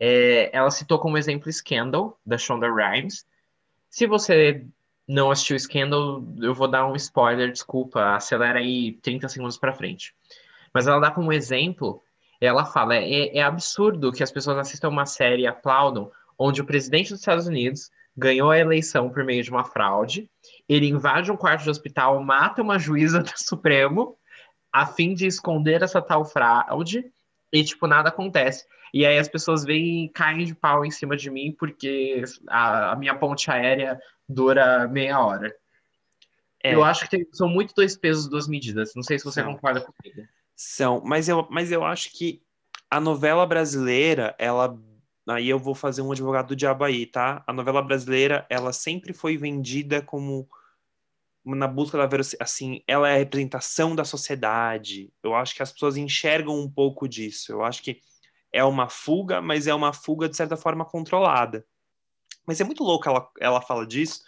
É, 0.00 0.48
ela 0.50 0.70
citou 0.70 0.98
como 0.98 1.18
exemplo 1.18 1.52
Scandal, 1.52 2.18
da 2.24 2.38
Shonda 2.38 2.68
Rhimes. 2.72 3.26
Se 3.90 4.06
você 4.06 4.64
não 5.08 5.30
assistiu 5.30 5.58
Scandal, 5.58 6.22
eu 6.38 6.54
vou 6.54 6.68
dar 6.68 6.86
um 6.86 6.94
spoiler, 6.94 7.50
desculpa, 7.50 8.14
acelera 8.14 8.58
aí 8.58 8.92
30 9.00 9.28
segundos 9.28 9.56
para 9.56 9.72
frente. 9.72 10.14
Mas 10.72 10.86
ela 10.86 11.00
dá 11.00 11.10
como 11.10 11.32
exemplo, 11.32 12.02
ela 12.38 12.66
fala: 12.66 12.94
é, 12.94 13.36
é 13.36 13.42
absurdo 13.42 14.12
que 14.12 14.22
as 14.22 14.30
pessoas 14.30 14.58
assistam 14.58 14.90
uma 14.90 15.06
série 15.06 15.42
e 15.42 15.46
aplaudam, 15.46 16.10
onde 16.38 16.60
o 16.60 16.66
presidente 16.66 17.10
dos 17.10 17.20
Estados 17.20 17.46
Unidos 17.46 17.90
ganhou 18.14 18.50
a 18.50 18.58
eleição 18.58 19.08
por 19.08 19.24
meio 19.24 19.42
de 19.42 19.50
uma 19.50 19.64
fraude. 19.64 20.28
Ele 20.68 20.88
invade 20.88 21.32
um 21.32 21.36
quarto 21.36 21.62
de 21.62 21.70
hospital, 21.70 22.22
mata 22.22 22.60
uma 22.60 22.78
juíza 22.78 23.20
do 23.22 23.32
Supremo, 23.34 24.16
a 24.70 24.84
fim 24.84 25.14
de 25.14 25.26
esconder 25.26 25.82
essa 25.82 26.02
tal 26.02 26.24
fraude, 26.24 27.10
e, 27.50 27.64
tipo, 27.64 27.86
nada 27.86 28.10
acontece. 28.10 28.66
E 28.92 29.06
aí 29.06 29.18
as 29.18 29.28
pessoas 29.28 29.64
vêm 29.64 30.04
e 30.04 30.08
caem 30.08 30.44
de 30.44 30.54
pau 30.54 30.84
em 30.84 30.90
cima 30.90 31.16
de 31.16 31.30
mim 31.30 31.54
porque 31.58 32.22
a, 32.48 32.92
a 32.92 32.96
minha 32.96 33.14
ponte 33.14 33.50
aérea 33.50 34.00
dura 34.28 34.86
meia 34.88 35.20
hora. 35.20 35.54
É. 36.62 36.74
Eu 36.74 36.84
acho 36.84 37.04
que 37.04 37.10
tem, 37.10 37.26
são 37.32 37.48
muito 37.48 37.74
dois 37.74 37.96
pesos, 37.96 38.28
duas 38.28 38.48
medidas. 38.48 38.92
Não 38.94 39.02
sei 39.02 39.18
se 39.18 39.24
você 39.24 39.42
são. 39.42 39.54
concorda 39.54 39.80
comigo. 39.80 40.28
São, 40.56 41.00
mas 41.04 41.28
eu, 41.28 41.46
mas 41.50 41.70
eu 41.70 41.84
acho 41.84 42.10
que 42.12 42.42
a 42.90 43.00
novela 43.00 43.46
brasileira, 43.46 44.34
ela 44.38 44.76
aí 45.28 45.48
eu 45.48 45.58
vou 45.58 45.74
fazer 45.74 46.02
um 46.02 46.10
advogado 46.10 46.48
do 46.48 46.56
diabo 46.56 46.84
aí, 46.84 47.06
tá? 47.06 47.44
A 47.46 47.52
novela 47.52 47.82
brasileira, 47.82 48.46
ela 48.48 48.72
sempre 48.72 49.12
foi 49.12 49.36
vendida 49.36 50.00
como 50.02 50.48
na 51.44 51.68
busca 51.68 51.96
da 51.96 52.08
assim, 52.40 52.82
ela 52.86 53.08
é 53.08 53.14
a 53.14 53.18
representação 53.18 53.94
da 53.94 54.04
sociedade. 54.04 55.12
Eu 55.22 55.34
acho 55.34 55.54
que 55.54 55.62
as 55.62 55.72
pessoas 55.72 55.96
enxergam 55.96 56.58
um 56.58 56.70
pouco 56.70 57.08
disso. 57.08 57.52
Eu 57.52 57.62
acho 57.62 57.82
que 57.82 58.00
é 58.52 58.64
uma 58.64 58.88
fuga, 58.88 59.40
mas 59.40 59.66
é 59.66 59.74
uma 59.74 59.92
fuga 59.92 60.28
de 60.28 60.36
certa 60.36 60.56
forma 60.56 60.84
controlada. 60.84 61.64
Mas 62.48 62.62
é 62.62 62.64
muito 62.64 62.82
louco 62.82 63.06
ela, 63.06 63.30
ela 63.38 63.60
fala 63.60 63.86
disso, 63.86 64.22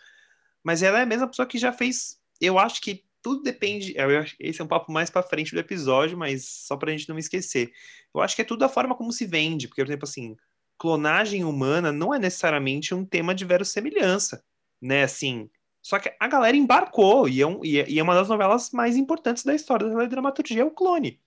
mas 0.63 0.83
ela 0.83 0.99
é 0.99 1.03
a 1.05 1.07
mesma 1.07 1.27
pessoa 1.27 1.49
que 1.49 1.57
já 1.57 1.73
fez. 1.73 2.21
Eu 2.39 2.59
acho 2.59 2.83
que 2.83 3.03
tudo 3.23 3.43
depende. 3.43 3.95
Que 3.95 4.37
esse 4.39 4.61
é 4.61 4.65
um 4.65 4.69
papo 4.69 4.93
mais 4.93 5.09
para 5.09 5.23
frente 5.23 5.55
do 5.55 5.59
episódio, 5.59 6.19
mas 6.19 6.45
só 6.45 6.77
para 6.77 6.91
a 6.91 6.95
gente 6.95 7.09
não 7.09 7.19
esquecer. 7.19 7.73
Eu 8.15 8.21
acho 8.21 8.37
que 8.37 8.43
é 8.43 8.45
tudo 8.45 8.63
a 8.63 8.69
forma 8.69 8.95
como 8.95 9.11
se 9.11 9.25
vende, 9.25 9.69
porque, 9.69 9.83
por 9.83 9.89
exemplo, 9.89 10.07
assim, 10.07 10.37
clonagem 10.77 11.47
humana 11.47 11.91
não 11.91 12.13
é 12.13 12.19
necessariamente 12.19 12.95
um 12.95 13.07
tema 13.07 13.35
de 13.35 13.47
verossemelhança, 13.47 14.45
né? 14.79 15.05
Assim, 15.05 15.49
só 15.81 15.99
que 15.99 16.15
a 16.21 16.29
galera 16.29 16.55
embarcou 16.55 17.27
e 17.27 17.41
é, 17.41 17.47
um, 17.47 17.65
e 17.65 17.81
é, 17.81 17.89
e 17.89 17.99
é 17.99 18.03
uma 18.03 18.15
das 18.15 18.29
novelas 18.29 18.71
mais 18.71 18.99
importantes 18.99 19.45
da 19.45 19.55
história 19.55 19.89
da 19.89 20.05
dramaturgia, 20.05 20.61
é 20.61 20.65
o 20.65 20.71
clone. 20.71 21.19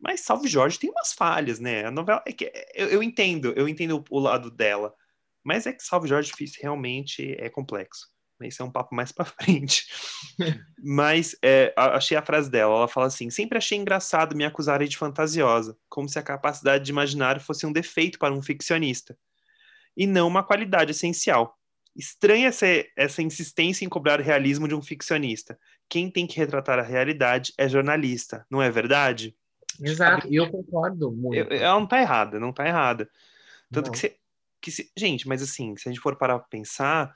Mas 0.00 0.22
Salve 0.22 0.48
Jorge 0.48 0.78
tem 0.78 0.88
umas 0.88 1.12
falhas, 1.12 1.60
né? 1.60 1.84
A 1.84 1.90
novela 1.90 2.22
é 2.26 2.32
que 2.32 2.50
eu, 2.74 2.88
eu 2.88 3.02
entendo, 3.02 3.52
eu 3.54 3.68
entendo 3.68 4.02
o 4.08 4.18
lado 4.18 4.50
dela, 4.50 4.94
mas 5.44 5.66
é 5.66 5.72
que 5.72 5.82
Salve 5.82 6.08
Jorge 6.08 6.32
realmente 6.60 7.36
é 7.38 7.48
complexo. 7.48 8.08
Isso 8.42 8.62
é 8.62 8.64
um 8.64 8.70
papo 8.70 8.94
mais 8.94 9.10
para 9.12 9.24
frente. 9.24 9.86
Mas 10.82 11.36
é, 11.42 11.72
achei 11.76 12.16
a 12.16 12.24
frase 12.24 12.50
dela. 12.50 12.74
Ela 12.74 12.88
fala 12.88 13.06
assim: 13.06 13.30
sempre 13.30 13.58
achei 13.58 13.78
engraçado 13.78 14.36
me 14.36 14.44
acusarem 14.44 14.88
de 14.88 14.96
fantasiosa, 14.96 15.76
como 15.88 16.08
se 16.08 16.18
a 16.18 16.22
capacidade 16.22 16.84
de 16.84 16.90
imaginar 16.90 17.40
fosse 17.40 17.66
um 17.66 17.72
defeito 17.72 18.18
para 18.18 18.34
um 18.34 18.42
ficcionista 18.42 19.16
e 19.96 20.06
não 20.06 20.26
uma 20.26 20.42
qualidade 20.42 20.90
essencial. 20.90 21.56
Estranha 21.96 22.48
essa, 22.48 22.66
essa 22.96 23.22
insistência 23.22 23.84
em 23.84 23.88
cobrar 23.88 24.20
realismo 24.20 24.66
de 24.66 24.74
um 24.74 24.82
ficcionista. 24.82 25.56
Quem 25.88 26.10
tem 26.10 26.26
que 26.26 26.36
retratar 26.36 26.78
a 26.78 26.82
realidade 26.82 27.52
é 27.56 27.68
jornalista, 27.68 28.44
não 28.50 28.60
é 28.60 28.68
verdade? 28.68 29.36
Exato, 29.80 30.26
e 30.28 30.36
eu 30.36 30.50
concordo 30.50 31.12
muito. 31.12 31.52
Ela 31.52 31.74
não 31.74 31.84
está 31.84 32.00
errada, 32.00 32.40
não 32.40 32.50
está 32.50 32.66
errada. 32.66 33.08
Tanto 33.70 33.86
não. 33.86 33.92
que, 33.92 33.98
se, 33.98 34.16
que 34.64 34.72
se, 34.72 34.90
gente, 34.96 35.28
mas 35.28 35.42
assim, 35.42 35.76
se 35.76 35.88
a 35.88 35.92
gente 35.92 36.00
for 36.00 36.16
parar 36.16 36.38
para 36.38 36.48
pensar, 36.48 37.14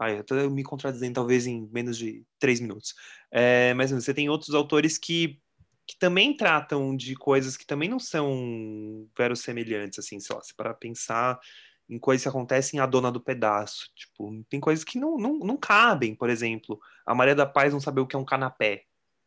Ai, 0.00 0.18
eu 0.18 0.24
tô 0.24 0.34
me 0.48 0.62
contradizendo 0.62 1.16
talvez 1.16 1.46
em 1.46 1.68
menos 1.70 1.98
de 1.98 2.24
três 2.38 2.58
minutos. 2.58 2.94
É, 3.30 3.74
mas 3.74 3.90
você 3.90 4.14
tem 4.14 4.30
outros 4.30 4.54
autores 4.54 4.96
que, 4.96 5.38
que 5.86 5.98
também 5.98 6.34
tratam 6.34 6.96
de 6.96 7.14
coisas 7.14 7.54
que 7.54 7.66
também 7.66 7.86
não 7.86 7.98
são 7.98 9.06
verossemelhantes, 9.14 9.98
assim, 9.98 10.18
sei 10.18 10.34
lá, 10.34 10.40
se 10.40 10.54
para 10.54 10.72
pensar 10.72 11.38
em 11.86 11.98
coisas 11.98 12.22
que 12.22 12.28
acontecem 12.30 12.80
a 12.80 12.86
dona 12.86 13.12
do 13.12 13.20
pedaço. 13.20 13.90
Tipo, 13.94 14.42
tem 14.48 14.58
coisas 14.58 14.84
que 14.84 14.98
não, 14.98 15.18
não, 15.18 15.38
não 15.38 15.56
cabem, 15.58 16.14
por 16.14 16.30
exemplo, 16.30 16.80
a 17.04 17.14
Maria 17.14 17.34
da 17.34 17.44
Paz 17.44 17.74
não 17.74 17.80
saber 17.80 18.00
o 18.00 18.06
que 18.06 18.16
é 18.16 18.18
um 18.18 18.24
canapé. 18.24 18.84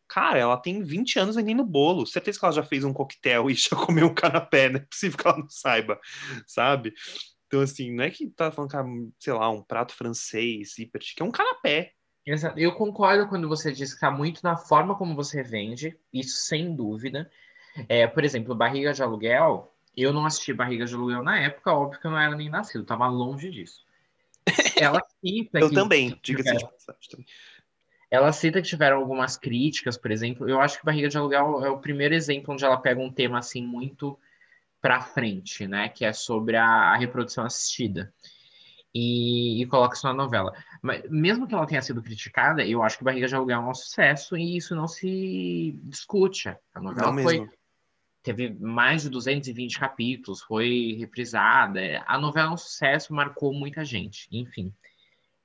Cara, 0.07 0.39
ela 0.39 0.57
tem 0.57 0.81
20 0.81 1.19
anos 1.19 1.35
vendendo 1.35 1.63
bolo. 1.63 2.07
Certeza 2.07 2.39
que 2.39 2.45
ela 2.45 2.53
já 2.53 2.63
fez 2.63 2.83
um 2.83 2.93
coquetel 2.93 3.47
e 3.47 3.53
já 3.55 3.75
comeu 3.75 4.07
um 4.07 4.13
canapé, 4.15 4.69
não 4.69 4.79
é 4.79 4.85
possível 4.89 5.19
que 5.19 5.27
ela 5.27 5.37
não 5.37 5.49
saiba, 5.49 5.99
sabe? 6.47 6.95
Então, 7.53 7.61
assim, 7.61 7.91
não 7.91 8.03
é 8.03 8.09
que 8.09 8.27
tá 8.31 8.51
falando 8.51 8.71
que, 8.71 8.77
é, 8.77 8.83
sei 9.19 9.33
lá, 9.33 9.47
um 9.47 9.61
prato 9.61 9.93
francês 9.93 10.75
hiper 10.75 10.99
que 10.99 11.21
é 11.21 11.23
um 11.23 11.29
canapé. 11.29 11.93
Exato. 12.25 12.57
Eu 12.57 12.73
concordo 12.73 13.29
quando 13.29 13.47
você 13.47 13.71
diz 13.71 13.93
que 13.93 13.99
tá 13.99 14.09
muito 14.09 14.41
na 14.43 14.57
forma 14.57 14.95
como 14.95 15.13
você 15.13 15.43
vende, 15.43 15.95
isso 16.11 16.47
sem 16.47 16.75
dúvida. 16.75 17.29
É, 17.87 18.07
por 18.07 18.23
exemplo, 18.23 18.55
Barriga 18.55 18.91
de 18.91 19.03
Aluguel, 19.03 19.71
eu 19.95 20.11
não 20.11 20.25
assisti 20.25 20.51
Barriga 20.51 20.83
de 20.83 20.95
Aluguel 20.95 21.21
na 21.21 21.41
época, 21.41 21.71
óbvio 21.71 22.01
que 22.01 22.07
eu 22.07 22.11
não 22.11 22.17
era 22.17 22.35
nem 22.35 22.49
nascido, 22.49 22.83
tava 22.85 23.07
longe 23.07 23.51
disso. 23.51 23.85
Ela 24.75 24.99
cita 25.23 25.59
Eu 25.59 25.71
também, 25.71 26.19
diga-se 26.23 26.57
de 26.57 26.63
passagem. 26.63 27.25
Ela 28.09 28.31
cita 28.31 28.63
que 28.63 28.67
tiveram 28.67 28.97
algumas 28.97 29.37
críticas, 29.37 29.95
por 29.95 30.09
exemplo. 30.09 30.49
Eu 30.49 30.59
acho 30.59 30.79
que 30.79 30.85
Barriga 30.85 31.07
de 31.07 31.19
Aluguel 31.19 31.63
é 31.63 31.69
o 31.69 31.77
primeiro 31.77 32.15
exemplo 32.15 32.51
onde 32.51 32.65
ela 32.65 32.77
pega 32.77 32.99
um 32.99 33.11
tema 33.11 33.37
assim 33.37 33.63
muito 33.63 34.17
para 34.83 34.99
frente, 34.99 35.65
né? 35.65 35.87
Que 35.87 36.03
é 36.03 36.11
sobre 36.11 36.57
a, 36.57 36.65
a 36.65 36.97
reprodução 36.97 37.45
assistida. 37.45 38.13
E, 38.93 39.63
e, 39.63 39.65
coloca 39.65 39.95
isso 39.95 40.05
na 40.05 40.13
novela. 40.13 40.53
Mas 40.81 41.09
mesmo 41.09 41.47
que 41.47 41.55
ela 41.55 41.65
tenha 41.65 41.81
sido 41.81 42.03
criticada, 42.03 42.63
eu 42.67 42.83
acho 42.83 42.97
que 42.97 43.03
Barriga 43.03 43.25
de 43.25 43.33
Aluguel 43.33 43.61
é 43.61 43.69
um 43.69 43.73
sucesso 43.73 44.37
e 44.37 44.57
isso 44.57 44.75
não 44.75 44.87
se 44.87 45.79
discute. 45.85 46.49
A 46.75 46.81
novela 46.81 47.13
não 47.13 47.23
foi 47.23 47.39
mesmo. 47.39 47.53
teve 48.21 48.53
mais 48.59 49.03
de 49.03 49.09
220 49.09 49.79
capítulos, 49.79 50.41
foi 50.41 50.97
reprisada. 50.99 52.03
A 52.05 52.19
novela 52.19 52.49
é 52.49 52.53
um 52.53 52.57
sucesso, 52.57 53.13
marcou 53.13 53.53
muita 53.53 53.85
gente, 53.85 54.27
enfim. 54.33 54.71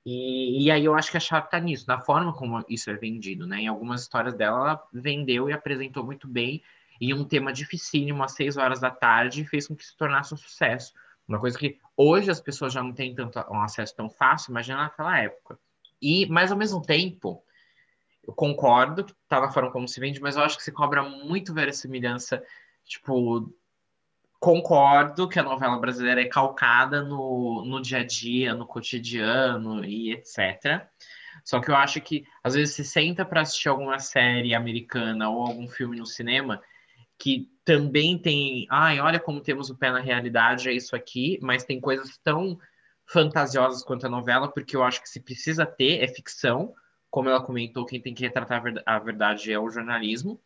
E, 0.05 0.65
e 0.65 0.71
aí 0.71 0.85
eu 0.85 0.97
acho 0.97 1.13
que 1.13 1.17
a 1.17 1.21
chave 1.21 1.49
tá 1.49 1.61
nisso, 1.61 1.85
na 1.87 2.01
forma 2.01 2.35
como 2.35 2.63
isso 2.69 2.91
é 2.91 2.95
vendido, 2.95 3.47
né? 3.47 3.61
Em 3.61 3.69
algumas 3.69 4.03
histórias 4.03 4.35
dela, 4.35 4.59
ela 4.59 4.89
vendeu 4.93 5.49
e 5.49 5.53
apresentou 5.53 6.05
muito 6.05 6.27
bem 6.27 6.61
e 7.01 7.15
um 7.15 7.25
tema 7.25 7.53
dificílimo 7.53 8.23
às 8.23 8.33
seis 8.33 8.57
horas 8.57 8.81
da 8.81 8.91
tarde 8.91 9.45
fez 9.45 9.67
com 9.69 9.77
que 9.77 9.85
se 9.85 9.97
tornasse 9.97 10.35
um 10.35 10.37
sucesso. 10.37 10.93
Uma 11.27 11.39
coisa 11.39 11.59
que 11.59 11.79
hoje 11.97 12.31
as 12.31 12.41
pessoas 12.41 12.73
já 12.73 12.83
não 12.83 12.93
têm 12.93 13.15
tanto 13.15 13.39
um 13.51 13.61
acesso 13.61 13.95
tão 13.95 14.09
fácil, 14.09 14.51
imagina 14.51 14.79
naquela 14.79 15.19
época. 15.19 15.59
E, 16.01 16.27
mas 16.27 16.51
ao 16.51 16.59
mesmo 16.59 16.81
tempo, 16.81 17.43
eu 18.27 18.33
concordo 18.33 19.05
que 19.05 19.15
tá 19.29 19.41
na 19.41 19.51
forma 19.51 19.71
como 19.71 19.87
se 19.87 20.01
vende, 20.01 20.21
mas 20.21 20.37
eu 20.37 20.43
acho 20.43 20.57
que 20.57 20.63
se 20.63 20.73
cobra 20.73 21.03
muito 21.03 21.53
verossimilhança, 21.53 22.43
tipo, 22.85 23.53
concordo 24.41 25.29
que 25.29 25.39
a 25.39 25.43
novela 25.43 25.79
brasileira 25.79 26.23
é 26.23 26.27
calcada 26.27 27.03
no, 27.03 27.65
no 27.65 27.83
dia 27.83 27.99
a 27.99 28.05
dia, 28.05 28.55
no 28.55 28.67
cotidiano 28.67 29.85
e 29.85 30.13
etc. 30.13 30.87
Só 31.45 31.61
que 31.61 31.71
eu 31.71 31.77
acho 31.77 32.01
que 32.01 32.27
às 32.43 32.55
vezes 32.55 32.75
se 32.75 32.85
senta 32.85 33.25
para 33.25 33.43
assistir 33.43 33.69
alguma 33.69 33.99
série 33.99 34.55
americana 34.55 35.29
ou 35.29 35.47
algum 35.47 35.69
filme 35.69 35.99
no 35.99 36.07
cinema 36.07 36.63
que 37.19 37.51
também 37.65 38.17
tem, 38.17 38.67
ai, 38.71 39.01
olha 39.01 39.19
como 39.19 39.41
temos 39.41 39.69
o 39.69 39.77
pé 39.77 39.91
na 39.91 40.01
realidade, 40.01 40.69
é 40.69 40.73
isso 40.73 40.95
aqui, 40.95 41.39
mas 41.43 41.65
tem 41.65 41.81
coisas 41.81 42.17
tão 42.23 42.59
fantasiosas 43.05 43.83
quanto 43.83 44.07
a 44.07 44.11
novela, 44.11 44.49
porque 44.49 44.77
eu 44.77 44.83
acho 44.83 45.03
que 45.03 45.09
se 45.09 45.21
precisa 45.21 45.67
ter, 45.67 46.03
é 46.03 46.09
ficção, 46.09 46.75
como 47.11 47.29
ela 47.29 47.43
comentou, 47.43 47.85
quem 47.85 48.01
tem 48.01 48.15
que 48.15 48.23
retratar 48.23 48.63
a 48.87 48.99
verdade 48.99 49.53
é 49.53 49.59
o 49.59 49.71
jornalismo, 49.71 50.41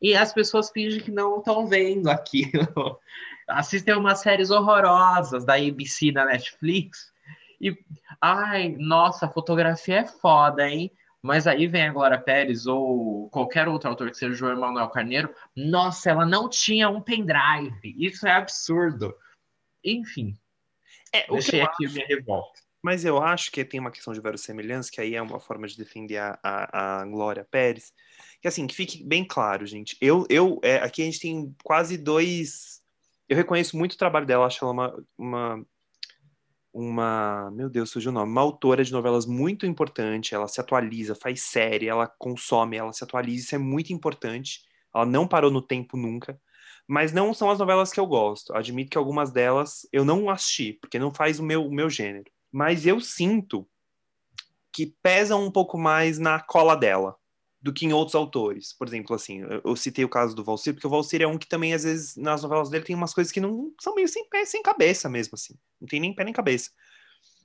e 0.00 0.14
as 0.16 0.32
pessoas 0.32 0.70
fingem 0.70 1.00
que 1.00 1.10
não 1.10 1.38
estão 1.38 1.66
vendo 1.66 2.08
aquilo. 2.08 2.98
Assistem 3.46 3.94
umas 3.94 4.20
séries 4.20 4.50
horrorosas 4.50 5.44
da 5.44 5.54
ABC, 5.54 6.10
da 6.10 6.24
Netflix, 6.24 7.12
e, 7.60 7.76
ai, 8.20 8.76
nossa, 8.78 9.26
a 9.26 9.30
fotografia 9.30 10.00
é 10.00 10.06
foda, 10.06 10.68
hein? 10.68 10.90
Mas 11.24 11.46
aí 11.46 11.66
vem 11.66 11.84
a 11.84 11.90
Glória 11.90 12.20
Pérez 12.20 12.66
ou 12.66 13.30
qualquer 13.30 13.66
outro 13.66 13.88
autor 13.88 14.10
que 14.10 14.16
seja 14.18 14.34
o 14.34 14.36
João 14.36 14.52
Emanuel 14.52 14.90
Carneiro, 14.90 15.34
nossa, 15.56 16.10
ela 16.10 16.26
não 16.26 16.50
tinha 16.50 16.90
um 16.90 17.00
pendrive. 17.00 17.94
Isso 17.96 18.26
é 18.26 18.32
absurdo. 18.32 19.16
Enfim. 19.82 20.36
É, 21.10 21.26
deixei 21.26 21.62
aqui 21.62 21.86
acho, 21.86 21.94
minha 21.94 22.06
revolta. 22.06 22.60
Mas 22.82 23.06
eu 23.06 23.22
acho 23.22 23.50
que 23.50 23.64
tem 23.64 23.80
uma 23.80 23.90
questão 23.90 24.12
de 24.12 24.20
verossemelhança, 24.20 24.90
que 24.92 25.00
aí 25.00 25.14
é 25.14 25.22
uma 25.22 25.40
forma 25.40 25.66
de 25.66 25.78
defender 25.78 26.18
a, 26.18 26.38
a, 26.42 27.00
a 27.00 27.04
Glória 27.06 27.48
Pérez. 27.50 27.90
Que 28.42 28.48
assim, 28.48 28.66
que 28.66 28.74
fique 28.74 29.02
bem 29.02 29.26
claro, 29.26 29.64
gente. 29.64 29.96
Eu, 30.02 30.26
eu 30.28 30.60
é, 30.62 30.76
aqui 30.76 31.00
a 31.00 31.06
gente 31.06 31.20
tem 31.20 31.56
quase 31.64 31.96
dois. 31.96 32.82
Eu 33.26 33.36
reconheço 33.38 33.78
muito 33.78 33.94
o 33.94 33.98
trabalho 33.98 34.26
dela, 34.26 34.44
acho 34.44 34.62
ela 34.62 34.72
uma, 34.74 35.04
uma 35.16 35.66
uma, 36.74 37.52
meu 37.52 37.70
Deus, 37.70 37.90
surgiu 37.90 38.10
o 38.10 38.14
nome, 38.14 38.32
uma 38.32 38.40
autora 38.40 38.82
de 38.82 38.92
novelas 38.92 39.24
muito 39.24 39.64
importante, 39.64 40.34
ela 40.34 40.48
se 40.48 40.60
atualiza, 40.60 41.14
faz 41.14 41.42
série, 41.42 41.86
ela 41.86 42.08
consome, 42.18 42.76
ela 42.76 42.92
se 42.92 43.04
atualiza, 43.04 43.44
isso 43.44 43.54
é 43.54 43.58
muito 43.58 43.92
importante. 43.92 44.62
Ela 44.92 45.06
não 45.06 45.26
parou 45.28 45.52
no 45.52 45.62
tempo 45.62 45.96
nunca, 45.96 46.38
mas 46.88 47.12
não 47.12 47.32
são 47.32 47.48
as 47.48 47.60
novelas 47.60 47.92
que 47.92 48.00
eu 48.00 48.06
gosto. 48.06 48.52
Admito 48.54 48.90
que 48.90 48.98
algumas 48.98 49.30
delas 49.30 49.88
eu 49.92 50.04
não 50.04 50.28
assisti, 50.28 50.72
porque 50.72 50.98
não 50.98 51.14
faz 51.14 51.38
o 51.38 51.44
meu, 51.44 51.64
o 51.64 51.72
meu 51.72 51.88
gênero. 51.88 52.30
Mas 52.50 52.84
eu 52.86 53.00
sinto 53.00 53.66
que 54.72 54.94
pesam 55.00 55.44
um 55.44 55.52
pouco 55.52 55.78
mais 55.78 56.18
na 56.18 56.40
cola 56.40 56.76
dela 56.76 57.16
do 57.64 57.72
que 57.72 57.86
em 57.86 57.94
outros 57.94 58.14
autores. 58.14 58.74
Por 58.74 58.86
exemplo, 58.86 59.16
assim, 59.16 59.42
eu, 59.64 59.74
citei 59.74 60.04
o 60.04 60.08
caso 60.08 60.36
do 60.36 60.44
Valsir, 60.44 60.74
porque 60.74 60.86
o 60.86 60.90
Valsir 60.90 61.22
é 61.22 61.26
um 61.26 61.38
que 61.38 61.48
também, 61.48 61.72
às 61.72 61.82
vezes, 61.82 62.14
nas 62.14 62.42
novelas 62.42 62.68
dele 62.68 62.84
tem 62.84 62.94
umas 62.94 63.14
coisas 63.14 63.32
que 63.32 63.40
não 63.40 63.72
são 63.80 63.94
meio 63.94 64.06
sem 64.06 64.28
pé, 64.28 64.44
sem 64.44 64.62
cabeça 64.62 65.08
mesmo, 65.08 65.30
assim. 65.32 65.54
Não 65.80 65.88
tem 65.88 65.98
nem 65.98 66.14
pé 66.14 66.24
nem 66.24 66.34
cabeça. 66.34 66.70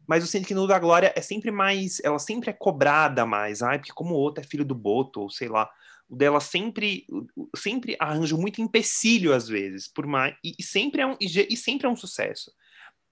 Mas 0.06 0.22
eu 0.22 0.28
sinto 0.28 0.46
que 0.46 0.54
no 0.54 0.68
da 0.68 0.78
Glória 0.78 1.14
é 1.16 1.22
sempre 1.22 1.52
mais. 1.52 2.02
Ela 2.04 2.20
sempre 2.20 2.50
é 2.50 2.54
cobrada 2.54 3.26
mais. 3.26 3.62
Ai, 3.62 3.80
porque 3.80 3.94
como 3.94 4.14
o 4.14 4.18
outro 4.18 4.44
é 4.44 4.46
filho 4.46 4.66
do 4.66 4.76
Boto, 4.76 5.22
ou 5.22 5.30
sei 5.30 5.48
lá. 5.48 5.70
O 6.10 6.18
dela 6.18 6.42
sempre, 6.42 7.08
sempre 7.56 7.96
arranja 7.98 8.36
muito 8.36 8.62
empecilho, 8.62 9.34
às 9.34 9.48
vezes, 9.48 9.88
por 9.88 10.06
mais. 10.06 10.36
E, 10.44 10.54
e 10.60 10.64
sempre 10.64 11.02
é 11.02 11.08
um, 11.08 11.16
e, 11.22 11.48
e 11.50 11.56
sempre 11.56 11.88
é 11.88 11.90
um 11.90 11.96
sucesso 11.96 12.52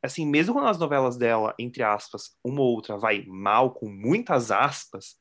assim, 0.03 0.27
mesmo 0.27 0.53
quando 0.53 0.67
as 0.67 0.77
novelas 0.77 1.17
dela, 1.17 1.55
entre 1.57 1.81
aspas, 1.81 2.37
uma 2.43 2.61
ou 2.61 2.75
outra 2.75 2.97
vai 2.97 3.25
mal, 3.25 3.71
com 3.71 3.89
muitas 3.89 4.51
aspas, 4.51 5.15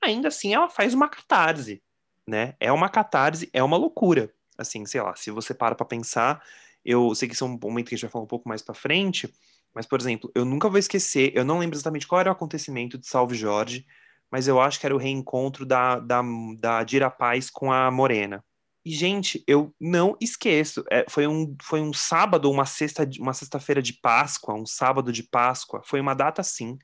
ainda 0.00 0.28
assim 0.28 0.54
ela 0.54 0.68
faz 0.68 0.94
uma 0.94 1.08
catarse, 1.08 1.82
né? 2.26 2.54
É 2.60 2.72
uma 2.72 2.88
catarse, 2.88 3.48
é 3.52 3.62
uma 3.62 3.76
loucura. 3.76 4.32
Assim, 4.56 4.84
sei 4.86 5.00
lá, 5.00 5.14
se 5.14 5.30
você 5.30 5.54
para 5.54 5.74
para 5.74 5.86
pensar, 5.86 6.42
eu 6.84 7.14
sei 7.14 7.28
que 7.28 7.34
isso 7.34 7.44
é 7.44 7.46
um 7.46 7.58
momento 7.62 7.88
que 7.88 7.94
a 7.94 7.96
gente 7.96 8.06
vai 8.06 8.10
falar 8.10 8.24
um 8.24 8.28
pouco 8.28 8.48
mais 8.48 8.62
para 8.62 8.74
frente, 8.74 9.32
mas, 9.74 9.86
por 9.86 10.00
exemplo, 10.00 10.30
eu 10.34 10.44
nunca 10.44 10.68
vou 10.68 10.78
esquecer, 10.78 11.32
eu 11.34 11.44
não 11.44 11.58
lembro 11.58 11.76
exatamente 11.76 12.06
qual 12.06 12.20
era 12.20 12.30
o 12.30 12.32
acontecimento 12.32 12.98
de 12.98 13.06
Salve 13.06 13.36
Jorge, 13.36 13.86
mas 14.30 14.48
eu 14.48 14.60
acho 14.60 14.80
que 14.80 14.86
era 14.86 14.94
o 14.94 14.98
reencontro 14.98 15.64
da, 15.64 15.98
da, 15.98 16.22
da 16.58 16.82
Dira 16.82 17.10
Paz 17.10 17.50
com 17.50 17.72
a 17.72 17.90
Morena. 17.90 18.44
E, 18.84 18.90
gente, 18.90 19.42
eu 19.46 19.74
não 19.78 20.16
esqueço. 20.20 20.84
É, 20.90 21.04
foi, 21.08 21.26
um, 21.26 21.54
foi 21.62 21.80
um 21.80 21.92
sábado, 21.92 22.50
uma 22.50 22.64
sexta, 22.64 23.08
uma 23.18 23.34
sexta-feira 23.34 23.82
de 23.82 23.92
Páscoa, 23.92 24.54
um 24.54 24.66
sábado 24.66 25.12
de 25.12 25.22
Páscoa. 25.22 25.82
Foi 25.84 26.00
uma 26.00 26.14
data 26.14 26.40
assim 26.40 26.78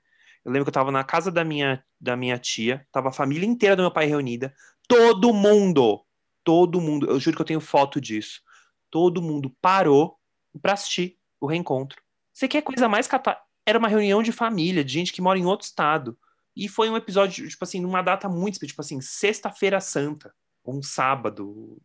Eu 0.44 0.52
lembro 0.52 0.64
que 0.64 0.68
eu 0.68 0.74
tava 0.74 0.92
na 0.92 1.02
casa 1.02 1.30
da 1.30 1.44
minha, 1.44 1.82
da 2.00 2.16
minha 2.16 2.38
tia, 2.38 2.86
tava 2.92 3.08
a 3.08 3.12
família 3.12 3.46
inteira 3.46 3.74
do 3.74 3.82
meu 3.82 3.90
pai 3.90 4.06
reunida, 4.06 4.54
todo 4.86 5.32
mundo, 5.32 6.04
todo 6.42 6.80
mundo, 6.80 7.06
eu 7.06 7.18
juro 7.18 7.36
que 7.36 7.42
eu 7.42 7.46
tenho 7.46 7.60
foto 7.60 8.00
disso. 8.00 8.42
Todo 8.90 9.22
mundo 9.22 9.54
parou 9.60 10.18
para 10.60 10.74
assistir 10.74 11.18
o 11.40 11.46
reencontro. 11.46 12.00
Você 12.32 12.46
quer 12.46 12.62
coisa 12.62 12.88
mais 12.88 13.06
catástrofe? 13.06 13.44
Era 13.66 13.78
uma 13.78 13.88
reunião 13.88 14.22
de 14.22 14.30
família, 14.30 14.84
de 14.84 14.92
gente 14.92 15.12
que 15.12 15.22
mora 15.22 15.38
em 15.38 15.46
outro 15.46 15.66
estado. 15.66 16.18
E 16.54 16.68
foi 16.68 16.90
um 16.90 16.96
episódio, 16.96 17.48
tipo 17.48 17.64
assim, 17.64 17.80
numa 17.80 18.02
data 18.02 18.28
muito, 18.28 18.58
tipo 18.64 18.80
assim, 18.80 19.00
sexta-feira 19.00 19.80
santa, 19.80 20.32
um 20.64 20.82
sábado. 20.82 21.80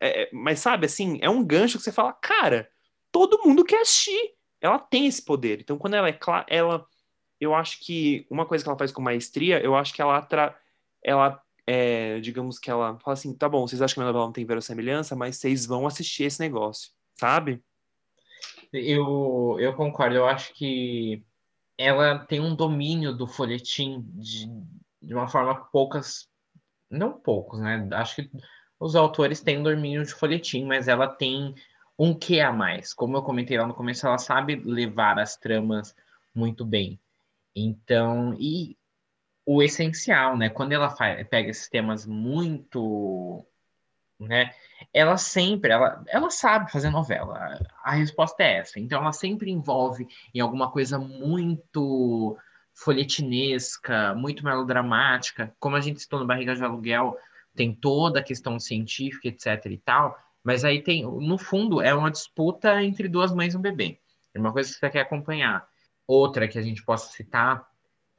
É, 0.00 0.22
é, 0.22 0.30
mas 0.32 0.60
sabe, 0.60 0.86
assim, 0.86 1.18
é 1.20 1.28
um 1.28 1.44
gancho 1.44 1.78
que 1.78 1.84
você 1.84 1.92
fala, 1.92 2.12
cara, 2.12 2.68
todo 3.10 3.42
mundo 3.44 3.64
quer 3.64 3.80
assistir. 3.80 4.34
Ela 4.60 4.78
tem 4.78 5.06
esse 5.06 5.22
poder. 5.22 5.60
Então, 5.60 5.76
quando 5.76 5.94
ela 5.94 6.08
é 6.08 6.12
clara, 6.12 6.46
ela. 6.48 6.86
Eu 7.40 7.54
acho 7.54 7.80
que 7.84 8.26
uma 8.30 8.46
coisa 8.46 8.64
que 8.64 8.68
ela 8.68 8.78
faz 8.78 8.92
com 8.92 9.02
maestria, 9.02 9.60
eu 9.62 9.74
acho 9.76 9.92
que 9.94 10.00
ela, 10.00 10.20
tra... 10.22 10.58
ela 11.02 11.42
é, 11.66 12.20
digamos 12.20 12.58
que 12.58 12.70
ela 12.70 12.98
fala 13.00 13.14
assim, 13.14 13.34
tá 13.34 13.48
bom, 13.48 13.66
vocês 13.66 13.82
acham 13.82 13.94
que 13.94 14.00
minha 14.00 14.06
novela 14.06 14.26
não 14.26 14.32
tem 14.32 14.44
verossemelhança, 14.44 15.16
mas 15.16 15.36
vocês 15.36 15.66
vão 15.66 15.86
assistir 15.86 16.24
esse 16.24 16.40
negócio, 16.40 16.92
sabe? 17.14 17.62
Eu, 18.72 19.56
eu 19.58 19.74
concordo, 19.74 20.16
eu 20.16 20.26
acho 20.26 20.54
que 20.54 21.24
ela 21.76 22.18
tem 22.20 22.40
um 22.40 22.54
domínio 22.54 23.12
do 23.12 23.26
folhetim 23.26 24.02
de, 24.14 24.46
de 25.02 25.14
uma 25.14 25.28
forma 25.28 25.60
que 25.60 25.70
poucas, 25.72 26.28
não 26.90 27.12
poucos, 27.12 27.60
né? 27.60 27.88
Acho 27.92 28.16
que 28.16 28.30
os 28.78 28.94
autores 28.94 29.40
têm 29.40 29.58
um 29.58 29.62
domínio 29.62 30.04
de 30.04 30.14
folhetim, 30.14 30.64
mas 30.64 30.88
ela 30.88 31.08
tem 31.08 31.54
um 31.98 32.14
que 32.14 32.40
a 32.40 32.52
mais. 32.52 32.92
Como 32.94 33.16
eu 33.16 33.22
comentei 33.22 33.58
lá 33.58 33.66
no 33.66 33.74
começo, 33.74 34.06
ela 34.06 34.18
sabe 34.18 34.56
levar 34.56 35.18
as 35.18 35.36
tramas 35.36 35.94
muito 36.34 36.64
bem. 36.64 37.00
Então, 37.56 38.36
e 38.38 38.76
o 39.46 39.62
essencial, 39.62 40.36
né? 40.36 40.50
Quando 40.50 40.72
ela 40.72 40.90
faz, 40.90 41.26
pega 41.28 41.50
esses 41.50 41.68
temas 41.68 42.06
muito 42.06 43.46
né? 44.18 44.50
Ela 44.92 45.16
sempre, 45.16 45.70
ela, 45.72 46.02
ela 46.08 46.30
sabe 46.30 46.70
fazer 46.70 46.90
novela. 46.90 47.58
A 47.84 47.92
resposta 47.92 48.42
é 48.42 48.58
essa. 48.58 48.80
Então 48.80 49.00
ela 49.00 49.12
sempre 49.12 49.50
envolve 49.50 50.06
em 50.34 50.40
alguma 50.40 50.70
coisa 50.70 50.98
muito 50.98 52.36
folhetinesca, 52.74 54.14
muito 54.14 54.44
melodramática. 54.44 55.54
Como 55.58 55.76
a 55.76 55.80
gente 55.80 56.00
citou 56.00 56.18
no 56.20 56.26
Barriga 56.26 56.54
de 56.54 56.64
Aluguel, 56.64 57.16
tem 57.54 57.74
toda 57.74 58.20
a 58.20 58.24
questão 58.24 58.58
científica, 58.58 59.28
etc 59.28 59.66
e 59.66 59.78
tal. 59.78 60.18
Mas 60.42 60.64
aí 60.64 60.82
tem, 60.82 61.02
no 61.04 61.38
fundo, 61.38 61.80
é 61.80 61.94
uma 61.94 62.10
disputa 62.10 62.82
entre 62.82 63.08
duas 63.08 63.32
mães 63.32 63.54
e 63.54 63.56
um 63.56 63.60
bebê. 63.60 63.98
É 64.32 64.38
uma 64.38 64.52
coisa 64.52 64.72
que 64.72 64.78
você 64.78 64.90
quer 64.90 65.00
acompanhar. 65.00 65.66
Outra 66.06 66.46
que 66.46 66.58
a 66.58 66.62
gente 66.62 66.84
possa 66.84 67.12
citar 67.12 67.66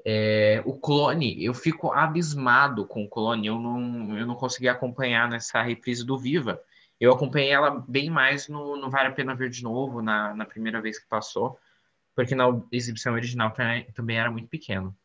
é, 0.05 0.61
o 0.65 0.73
clone, 0.73 1.43
eu 1.43 1.53
fico 1.53 1.91
abismado 1.91 2.85
com 2.85 3.03
o 3.03 3.09
clone, 3.09 3.47
eu 3.47 3.59
não, 3.59 4.17
eu 4.17 4.25
não 4.25 4.35
consegui 4.35 4.69
acompanhar 4.69 5.29
nessa 5.29 5.61
reprise 5.61 6.05
do 6.05 6.17
Viva. 6.17 6.61
Eu 6.99 7.11
acompanhei 7.13 7.51
ela 7.51 7.83
bem 7.87 8.09
mais 8.09 8.47
no, 8.47 8.77
no 8.77 8.89
Vale 8.89 9.09
a 9.09 9.11
Pena 9.11 9.35
Ver 9.35 9.49
de 9.49 9.61
Novo, 9.63 10.01
na, 10.01 10.33
na 10.33 10.45
primeira 10.45 10.81
vez 10.81 10.97
que 10.97 11.07
passou, 11.07 11.59
porque 12.15 12.33
na 12.33 12.45
exibição 12.71 13.13
original 13.13 13.53
também 13.93 14.17
era 14.17 14.31
muito 14.31 14.47
pequeno. 14.47 14.95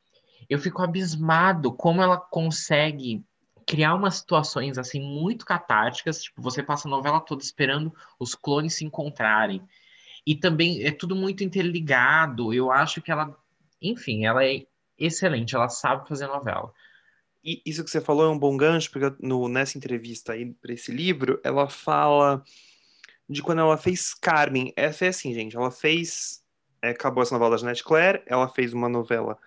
Eu 0.48 0.58
fico 0.58 0.82
abismado 0.82 1.72
como 1.72 2.02
ela 2.02 2.16
consegue 2.16 3.24
criar 3.66 3.94
umas 3.94 4.16
situações 4.16 4.78
assim 4.78 5.00
muito 5.00 5.44
catárticas, 5.44 6.22
tipo, 6.22 6.40
você 6.40 6.62
passa 6.62 6.88
a 6.88 6.90
novela 6.90 7.20
toda 7.20 7.42
esperando 7.42 7.92
os 8.18 8.34
clones 8.34 8.74
se 8.74 8.84
encontrarem. 8.84 9.62
E 10.26 10.34
também 10.34 10.84
é 10.84 10.90
tudo 10.90 11.16
muito 11.16 11.42
interligado. 11.42 12.52
Eu 12.54 12.70
acho 12.70 13.02
que 13.02 13.10
ela, 13.10 13.36
enfim, 13.80 14.24
ela 14.24 14.44
é 14.44 14.64
excelente, 14.98 15.54
ela 15.54 15.68
sabe 15.68 16.08
fazer 16.08 16.26
novela. 16.26 16.72
E 17.44 17.60
isso 17.66 17.82
que 17.82 17.90
você 17.90 18.00
falou 18.00 18.26
é 18.26 18.28
um 18.28 18.38
bom 18.38 18.56
gancho, 18.56 18.90
porque 18.90 19.16
no, 19.20 19.48
nessa 19.48 19.76
entrevista 19.76 20.32
aí 20.32 20.52
para 20.54 20.72
esse 20.72 20.92
livro, 20.92 21.40
ela 21.42 21.68
fala 21.68 22.42
de 23.28 23.42
quando 23.42 23.61
ela 23.61 23.76
fez 23.76 24.14
Carmen. 24.14 24.72
É, 24.76 24.87
assim, 24.87 25.35
gente, 25.35 25.56
ela 25.56 25.70
fez. 25.70 26.42
É, 26.80 26.90
acabou 26.90 27.22
essa 27.22 27.35
novela 27.35 27.52
da 27.52 27.56
Jeanette 27.56 27.85
Claire, 27.85 28.22
ela 28.26 28.48
fez 28.48 28.72
uma 28.72 28.88
novela 28.88 29.38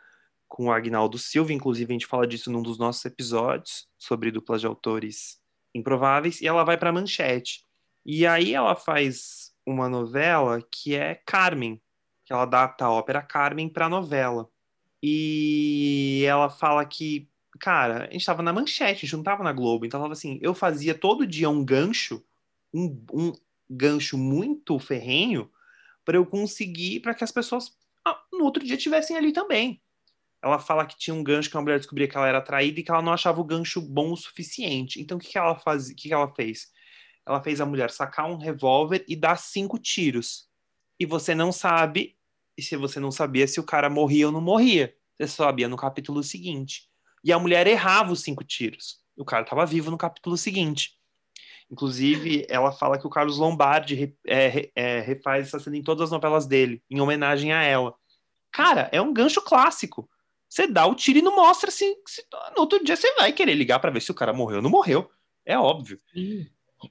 com 0.48 0.68
o 0.68 0.72
Agnaldo 0.72 1.18
Silva, 1.18 1.52
inclusive 1.52 1.92
a 1.92 1.96
gente 1.96 2.06
fala 2.06 2.26
disso 2.26 2.52
num 2.52 2.62
dos 2.62 2.78
nossos 2.78 3.04
episódios 3.04 3.88
sobre 3.98 4.32
duplas 4.32 4.62
de 4.62 4.68
autores 4.68 5.42
improváveis, 5.74 6.40
e 6.40 6.48
ela 6.48 6.64
vai 6.64 6.78
para 6.78 6.94
Manchete. 6.94 7.66
E 8.06 8.26
aí 8.26 8.54
ela 8.54 8.76
faz 8.76 9.45
uma 9.66 9.90
novela 9.90 10.62
que 10.70 10.96
é 10.96 11.16
Carmen, 11.16 11.82
que 12.24 12.34
ela 12.34 12.44
adapta 12.44 12.86
a 12.86 12.92
ópera 12.92 13.22
Carmen 13.22 13.70
para 13.70 13.90
novela. 13.90 14.50
E 15.02 16.24
ela 16.28 16.50
fala 16.50 16.86
que, 16.86 17.30
cara, 17.60 18.08
a 18.08 18.12
gente 18.12 18.26
tava 18.26 18.42
na 18.42 18.54
manchete, 18.54 19.06
a 19.06 19.08
gente 19.08 19.16
não 19.16 19.24
tava 19.24 19.44
na 19.44 19.54
Globo. 19.54 19.86
Então 19.86 20.00
ela 20.00 20.06
falava 20.06 20.14
assim: 20.14 20.40
eu 20.42 20.54
fazia 20.54 20.94
todo 20.96 21.28
dia 21.28 21.50
um 21.50 21.64
gancho, 21.64 22.24
um, 22.74 23.06
um 23.14 23.34
gancho 23.70 24.18
muito 24.18 24.80
ferrenho, 24.80 25.50
para 26.04 26.18
eu 26.18 26.26
conseguir, 26.26 27.02
para 27.02 27.14
que 27.14 27.24
as 27.24 27.32
pessoas 27.32 27.72
ah, 28.06 28.20
no 28.32 28.46
outro 28.46 28.64
dia 28.64 28.78
tivessem 28.78 29.18
ali 29.18 29.32
também. 29.32 29.82
Ela 30.42 30.60
fala 30.60 30.86
que 30.86 30.98
tinha 30.98 31.14
um 31.14 31.24
gancho 31.24 31.50
que 31.50 31.58
a 31.58 31.62
mulher 31.62 31.80
descobria 31.80 32.08
que 32.08 32.16
ela 32.16 32.28
era 32.28 32.40
traída 32.40 32.80
e 32.80 32.84
que 32.84 32.92
ela 32.92 33.02
não 33.02 33.14
achava 33.14 33.42
o 33.42 33.46
gancho 33.46 33.82
bom 33.82 34.12
o 34.12 34.18
suficiente. 34.18 35.02
Então 35.02 35.18
o 35.18 35.20
que, 35.20 35.30
que 35.30 35.38
ela 35.38 35.56
faz, 35.56 35.90
o 35.90 35.96
que, 35.96 36.08
que 36.08 36.14
ela 36.14 36.32
fez? 36.36 36.72
Ela 37.26 37.42
fez 37.42 37.60
a 37.60 37.66
mulher 37.66 37.90
sacar 37.90 38.30
um 38.30 38.38
revólver 38.38 39.04
e 39.08 39.16
dar 39.16 39.38
cinco 39.38 39.80
tiros. 39.80 40.48
E 41.00 41.06
você 41.06 41.34
não 41.34 41.52
sabe 41.52 42.16
e 42.58 42.62
se 42.62 42.76
você 42.78 43.00
não 43.00 43.12
sabia 43.12 43.48
se 43.48 43.60
o 43.60 43.64
cara 43.64 43.90
morria 43.90 44.28
ou 44.28 44.32
não 44.32 44.42
morria. 44.42 44.96
Você 45.16 45.28
sabia 45.28 45.68
no 45.68 45.78
capítulo 45.78 46.24
seguinte. 46.24 46.90
E 47.24 47.32
a 47.32 47.40
mulher 47.40 47.68
errava 47.68 48.12
os 48.12 48.22
cinco 48.22 48.44
tiros. 48.44 49.00
O 49.18 49.26
cara 49.26 49.44
estava 49.44 49.66
vivo 49.66 49.90
no 49.90 49.98
capítulo 49.98 50.38
seguinte. 50.38 50.92
Inclusive, 51.70 52.46
ela 52.48 52.72
fala 52.72 52.98
que 52.98 53.08
o 53.08 53.10
Carlos 53.10 53.38
Lombardi 53.38 54.16
é, 54.28 54.70
é, 54.76 55.00
refaz 55.02 55.48
essa 55.48 55.60
cena 55.60 55.78
em 55.78 55.84
todas 55.84 56.04
as 56.04 56.12
novelas 56.12 56.46
dele, 56.46 56.84
em 56.90 57.02
homenagem 57.02 57.52
a 57.52 57.64
ela. 57.64 57.96
Cara, 58.52 58.90
é 58.92 59.02
um 59.02 59.14
gancho 59.14 59.42
clássico. 59.42 60.08
Você 60.48 60.68
dá 60.68 60.86
o 60.86 60.96
tiro 60.96 61.20
e 61.20 61.22
não 61.22 61.36
mostra 61.36 61.72
se, 61.72 61.98
se 62.08 62.24
no 62.56 62.62
outro 62.62 62.84
dia 62.84 62.96
você 62.96 63.12
vai 63.16 63.34
querer 63.34 63.56
ligar 63.56 63.80
para 63.80 63.92
ver 63.92 64.02
se 64.02 64.12
o 64.12 64.16
cara 64.16 64.32
morreu 64.32 64.58
ou 64.58 64.62
não 64.62 64.70
morreu. 64.70 65.10
É 65.46 65.58
óbvio. 65.58 66.00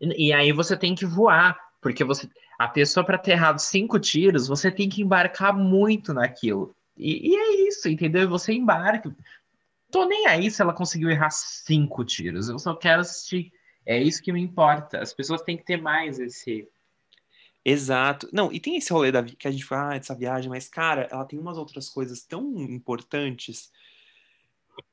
E, 0.00 0.32
aí 0.32 0.52
você 0.52 0.76
tem 0.76 0.94
que 0.94 1.06
voar, 1.06 1.58
porque 1.80 2.04
você 2.04 2.28
a 2.58 2.68
pessoa, 2.68 3.04
para 3.04 3.18
ter 3.18 3.32
errado 3.32 3.58
cinco 3.58 3.98
tiros, 3.98 4.46
você 4.46 4.70
tem 4.70 4.88
que 4.88 5.02
embarcar 5.02 5.56
muito 5.56 6.14
naquilo. 6.14 6.74
E, 6.96 7.30
e 7.30 7.36
é 7.36 7.68
isso, 7.68 7.88
entendeu? 7.88 8.28
Você 8.28 8.52
embarca. 8.52 9.14
Tô 9.90 10.04
nem 10.04 10.26
aí 10.26 10.50
se 10.50 10.62
ela 10.62 10.72
conseguiu 10.72 11.10
errar 11.10 11.30
cinco 11.30 12.04
tiros. 12.04 12.48
Eu 12.48 12.58
só 12.58 12.74
quero 12.74 13.00
assistir. 13.00 13.52
É 13.84 14.00
isso 14.00 14.22
que 14.22 14.32
me 14.32 14.40
importa. 14.40 15.00
As 15.00 15.12
pessoas 15.12 15.42
têm 15.42 15.56
que 15.56 15.64
ter 15.64 15.80
mais 15.80 16.18
esse. 16.18 16.68
Exato. 17.64 18.28
Não, 18.32 18.52
e 18.52 18.60
tem 18.60 18.76
esse 18.76 18.92
rolê 18.92 19.10
da 19.10 19.22
que 19.22 19.48
a 19.48 19.50
gente 19.50 19.64
fala 19.64 19.94
ah, 19.94 19.98
dessa 19.98 20.14
viagem, 20.14 20.50
mas, 20.50 20.68
cara, 20.68 21.08
ela 21.10 21.24
tem 21.24 21.38
umas 21.38 21.58
outras 21.58 21.88
coisas 21.88 22.22
tão 22.22 22.60
importantes 22.60 23.72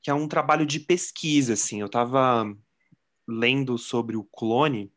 que 0.01 0.09
é 0.09 0.13
um 0.13 0.27
trabalho 0.27 0.65
de 0.65 0.79
pesquisa, 0.79 1.53
assim. 1.53 1.81
Eu 1.81 1.89
tava 1.89 2.55
lendo 3.31 3.77
sobre 3.77 4.15
o 4.17 4.23
clone 4.23 4.91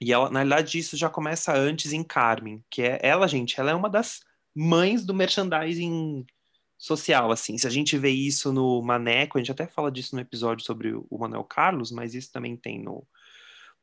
e 0.00 0.12
ela, 0.12 0.30
na 0.30 0.40
verdade, 0.40 0.78
isso 0.78 0.96
já 0.96 1.10
começa 1.10 1.52
antes 1.54 1.92
em 1.92 2.02
Carmen, 2.02 2.64
que 2.70 2.80
é 2.80 2.98
ela, 3.02 3.28
gente, 3.28 3.60
ela 3.60 3.70
é 3.70 3.74
uma 3.74 3.90
das 3.90 4.20
mães 4.54 5.04
do 5.04 5.12
merchandising 5.12 6.24
social, 6.78 7.30
assim. 7.30 7.58
Se 7.58 7.66
a 7.66 7.70
gente 7.70 7.98
vê 7.98 8.08
isso 8.08 8.50
no 8.50 8.80
Maneco, 8.80 9.36
a 9.36 9.40
gente 9.40 9.52
até 9.52 9.66
fala 9.66 9.92
disso 9.92 10.14
no 10.14 10.22
episódio 10.22 10.64
sobre 10.64 10.94
o 10.94 11.18
Manuel 11.18 11.44
Carlos, 11.44 11.92
mas 11.92 12.14
isso 12.14 12.32
também 12.32 12.56
tem 12.56 12.80
no 12.82 13.06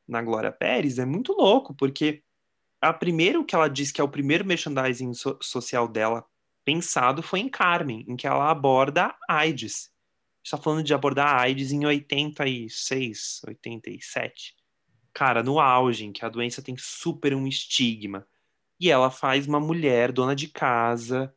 na 0.07 0.21
Glória 0.21 0.51
Pérez, 0.53 0.99
é 0.99 1.05
muito 1.05 1.33
louco, 1.33 1.75
porque 1.75 2.23
a 2.81 2.93
primeiro 2.93 3.43
que 3.43 3.53
ela 3.53 3.67
diz 3.67 3.91
que 3.91 3.99
é 3.99 4.03
o 4.03 4.07
primeiro 4.09 4.45
merchandising 4.45 5.13
so 5.13 5.37
social 5.41 5.85
dela 5.85 6.25
pensado 6.63 7.21
foi 7.21 7.41
em 7.41 7.49
Carmen, 7.49 8.05
em 8.07 8.15
que 8.15 8.25
ela 8.25 8.49
aborda 8.49 9.13
AIDS. 9.27 9.91
Está 10.47 10.55
falando 10.55 10.81
de 10.81 10.93
abordar 10.93 11.27
a 11.27 11.41
AIDS 11.41 11.73
em 11.73 11.85
86, 11.85 13.41
87 13.45 14.55
cara, 15.13 15.43
no 15.43 15.59
auge, 15.59 16.05
em 16.05 16.13
que 16.13 16.23
a 16.23 16.29
doença 16.29 16.61
tem 16.61 16.77
super 16.77 17.33
um 17.33 17.45
estigma. 17.47 18.25
E 18.79 18.89
ela 18.89 19.11
faz 19.11 19.45
uma 19.45 19.59
mulher, 19.59 20.11
dona 20.11 20.33
de 20.33 20.47
casa, 20.47 21.35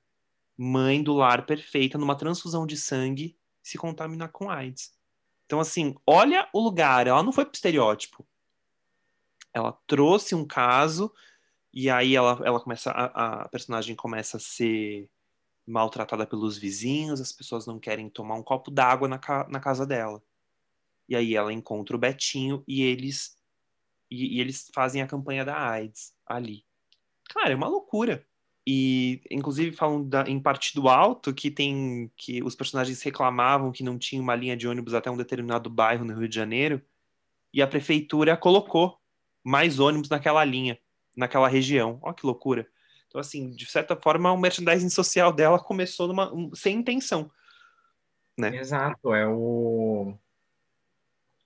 mãe 0.56 1.02
do 1.02 1.14
lar 1.14 1.44
perfeita, 1.44 1.98
numa 1.98 2.14
transfusão 2.14 2.64
de 2.64 2.76
sangue, 2.76 3.36
se 3.62 3.76
contaminar 3.78 4.28
com 4.28 4.48
AIDS. 4.48 4.92
Então, 5.44 5.58
assim, 5.58 5.96
olha 6.06 6.48
o 6.52 6.60
lugar. 6.60 7.08
Ela 7.08 7.22
não 7.22 7.32
foi 7.32 7.44
pro 7.44 7.54
estereótipo. 7.54 8.24
Ela 9.52 9.72
trouxe 9.88 10.36
um 10.36 10.46
caso 10.46 11.12
e 11.72 11.90
aí 11.90 12.14
ela, 12.14 12.38
ela 12.44 12.60
começa 12.60 12.92
a, 12.92 13.42
a 13.42 13.48
personagem 13.48 13.96
começa 13.96 14.36
a 14.36 14.40
ser 14.40 15.10
maltratada 15.66 16.26
pelos 16.26 16.58
vizinhos, 16.58 17.20
as 17.20 17.32
pessoas 17.32 17.66
não 17.66 17.78
querem 17.78 18.08
tomar 18.08 18.34
um 18.34 18.42
copo 18.42 18.70
d'água 18.70 19.08
na, 19.08 19.20
na 19.48 19.60
casa 19.60 19.86
dela. 19.86 20.22
E 21.08 21.16
aí 21.16 21.34
ela 21.34 21.52
encontra 21.52 21.96
o 21.96 21.98
Betinho 21.98 22.62
e 22.66 22.82
eles 22.82 23.36
e, 24.10 24.36
e, 24.36 24.40
eles 24.40 24.70
fazem 24.74 25.02
a 25.02 25.06
campanha 25.06 25.44
da 25.44 25.56
AIDS 25.56 26.12
ali. 26.26 26.64
Cara, 27.28 27.52
é 27.52 27.56
uma 27.56 27.68
loucura. 27.68 28.26
E, 28.66 29.22
inclusive, 29.30 29.74
falam 29.74 30.06
da, 30.06 30.28
em 30.28 30.38
Partido 30.38 30.88
Alto 30.88 31.32
que 31.32 31.50
tem 31.50 32.10
que 32.16 32.42
os 32.42 32.54
personagens 32.54 33.02
reclamavam 33.02 33.72
que 33.72 33.82
não 33.82 33.98
tinha 33.98 34.20
uma 34.20 34.34
linha 34.34 34.56
de 34.56 34.68
ônibus 34.68 34.94
até 34.94 35.10
um 35.10 35.16
determinado 35.16 35.70
bairro 35.70 36.04
no 36.04 36.18
Rio 36.18 36.28
de 36.28 36.34
Janeiro, 36.34 36.82
e 37.52 37.62
a 37.62 37.66
prefeitura 37.66 38.36
colocou 38.36 38.98
mais 39.42 39.80
ônibus 39.80 40.08
naquela 40.08 40.44
linha, 40.44 40.78
naquela 41.16 41.48
região. 41.48 41.98
Olha 42.02 42.14
que 42.14 42.26
loucura. 42.26 42.68
Então, 43.10 43.20
assim, 43.20 43.50
de 43.50 43.66
certa 43.66 43.94
forma, 43.96 44.32
o 44.32 44.38
merchandising 44.38 44.88
social 44.88 45.32
dela 45.32 45.58
começou 45.58 46.06
numa, 46.06 46.32
um, 46.32 46.54
sem 46.54 46.76
intenção. 46.76 47.30
Né? 48.38 48.56
Exato, 48.56 49.12
é 49.12 49.26
o. 49.26 50.14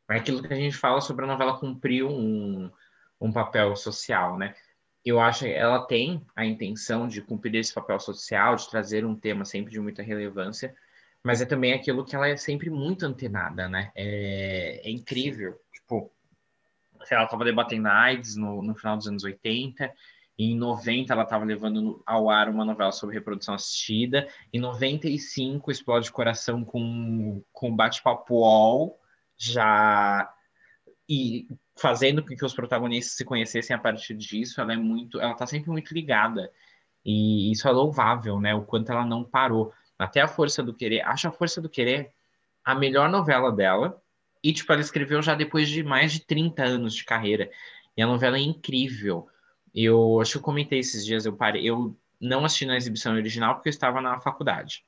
É 0.09 0.17
aquilo 0.17 0.43
que 0.43 0.53
a 0.53 0.57
gente 0.57 0.77
fala 0.77 1.01
sobre 1.01 1.25
a 1.25 1.29
novela 1.29 1.59
cumprir 1.59 2.05
um, 2.05 2.71
um 3.19 3.33
papel 3.33 3.75
social, 3.75 4.37
né? 4.37 4.55
eu 5.05 5.21
acho 5.21 5.45
que 5.45 5.53
ela 5.53 5.85
tem 5.87 6.25
a 6.35 6.47
intenção 6.47 7.07
de 7.07 7.21
cumprir 7.21 7.55
esse 7.57 7.75
papel 7.75 8.01
social, 8.01 8.57
de 8.57 8.71
trazer 8.71 9.05
um 9.05 9.15
tema 9.15 9.45
sempre 9.45 9.71
de 9.71 9.79
muita 9.79 10.03
relevância, 10.03 10.75
mas 11.23 11.43
é 11.43 11.45
também 11.45 11.75
aquilo 11.75 12.05
que 12.05 12.17
ela 12.17 12.29
é 12.29 12.37
sempre 12.37 12.71
muito 12.71 13.05
antenada, 13.05 13.69
né? 13.69 13.93
É, 13.95 14.81
é 14.83 14.91
incrível. 14.91 15.61
Tipo, 15.73 16.11
ela 17.11 17.25
estava 17.25 17.45
debatendo 17.45 17.89
AIDS 17.89 18.35
no, 18.35 18.63
no 18.63 18.75
final 18.75 18.97
dos 18.97 19.07
anos 19.07 19.25
80, 19.25 19.85
e 19.85 19.91
em 20.39 20.57
90 20.57 21.13
ela 21.13 21.23
estava 21.23 21.45
levando 21.45 22.03
ao 22.05 22.29
ar 22.29 22.49
uma 22.49 22.65
novela 22.65 22.91
sobre 22.91 23.15
reprodução 23.15 23.55
assistida, 23.55 24.29
em 24.53 24.59
95 24.59 25.71
Explode 25.71 26.11
Coração 26.11 26.65
com, 26.65 27.43
com 27.53 27.75
Bate-Papo 27.75 28.43
All, 28.45 28.99
já 29.37 30.33
e 31.09 31.47
fazendo 31.77 32.23
com 32.23 32.35
que 32.35 32.45
os 32.45 32.55
protagonistas 32.55 33.17
se 33.17 33.25
conhecessem 33.25 33.75
a 33.75 33.79
partir 33.79 34.15
disso, 34.15 34.61
ela 34.61 34.73
é 34.73 34.77
muito, 34.77 35.21
ela 35.21 35.35
tá 35.35 35.47
sempre 35.47 35.71
muito 35.71 35.93
ligada. 35.93 36.51
E 37.05 37.53
isso 37.53 37.69
é 37.69 37.71
louvável, 37.71 38.41
né? 38.41 38.55
O 38.55 38.63
quanto 38.63 38.91
ela 38.91 39.05
não 39.05 39.23
parou. 39.23 39.73
Até 39.99 40.21
a 40.21 40.29
Força 40.29 40.63
do 40.63 40.75
Querer, 40.75 41.03
acho 41.03 41.29
a 41.29 41.33
Força 41.33 41.61
do 41.61 41.69
Querer 41.69 42.13
a 42.65 42.75
melhor 42.75 43.11
novela 43.11 43.53
dela. 43.53 44.01
E, 44.43 44.53
tipo, 44.53 44.73
ela 44.73 44.81
escreveu 44.81 45.23
já 45.23 45.35
depois 45.35 45.69
de 45.69 45.83
mais 45.83 46.13
de 46.13 46.21
30 46.21 46.63
anos 46.65 46.95
de 46.95 47.05
carreira. 47.05 47.51
E 47.97 48.03
a 48.03 48.07
novela 48.07 48.37
é 48.37 48.41
incrível. 48.41 49.29
Eu 49.75 50.21
acho 50.21 50.33
que 50.33 50.39
eu 50.39 50.43
comentei 50.43 50.79
esses 50.79 51.05
dias, 51.05 51.27
eu 51.27 51.33
parei, 51.35 51.69
eu 51.69 51.97
não 52.21 52.45
assisti 52.45 52.65
na 52.65 52.77
exibição 52.77 53.15
original 53.15 53.55
porque 53.55 53.69
eu 53.69 53.73
estava 53.73 54.01
na 54.01 54.21
faculdade. 54.21 54.85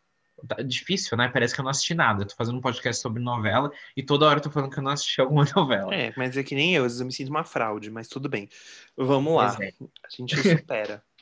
Tá 0.46 0.57
difícil, 0.62 1.16
né? 1.16 1.29
Parece 1.29 1.55
que 1.55 1.61
eu 1.61 1.64
não 1.64 1.70
assisti 1.70 1.94
nada. 1.94 2.22
Eu 2.22 2.29
tô 2.29 2.35
fazendo 2.35 2.59
um 2.59 2.61
podcast 2.61 3.01
sobre 3.01 3.22
novela 3.22 3.72
e 3.96 4.03
toda 4.03 4.27
hora 4.27 4.38
eu 4.38 4.42
tô 4.42 4.51
falando 4.51 4.70
que 4.70 4.79
eu 4.79 4.83
não 4.83 4.90
assisti 4.90 5.20
alguma 5.20 5.44
novela. 5.57 5.94
É, 5.94 6.12
mas 6.16 6.37
é 6.37 6.42
que 6.42 6.55
nem 6.55 6.75
eu, 6.75 6.85
às 6.85 6.92
vezes 6.92 7.01
eu 7.01 7.07
me 7.07 7.12
sinto 7.12 7.31
uma 7.31 7.44
fraude, 7.44 7.90
mas 7.90 8.07
tudo 8.07 8.29
bem. 8.29 8.49
Vamos 8.96 9.35
lá. 9.35 9.57
É. 9.61 9.72
A 10.05 10.09
gente 10.11 10.37
supera. 10.37 11.03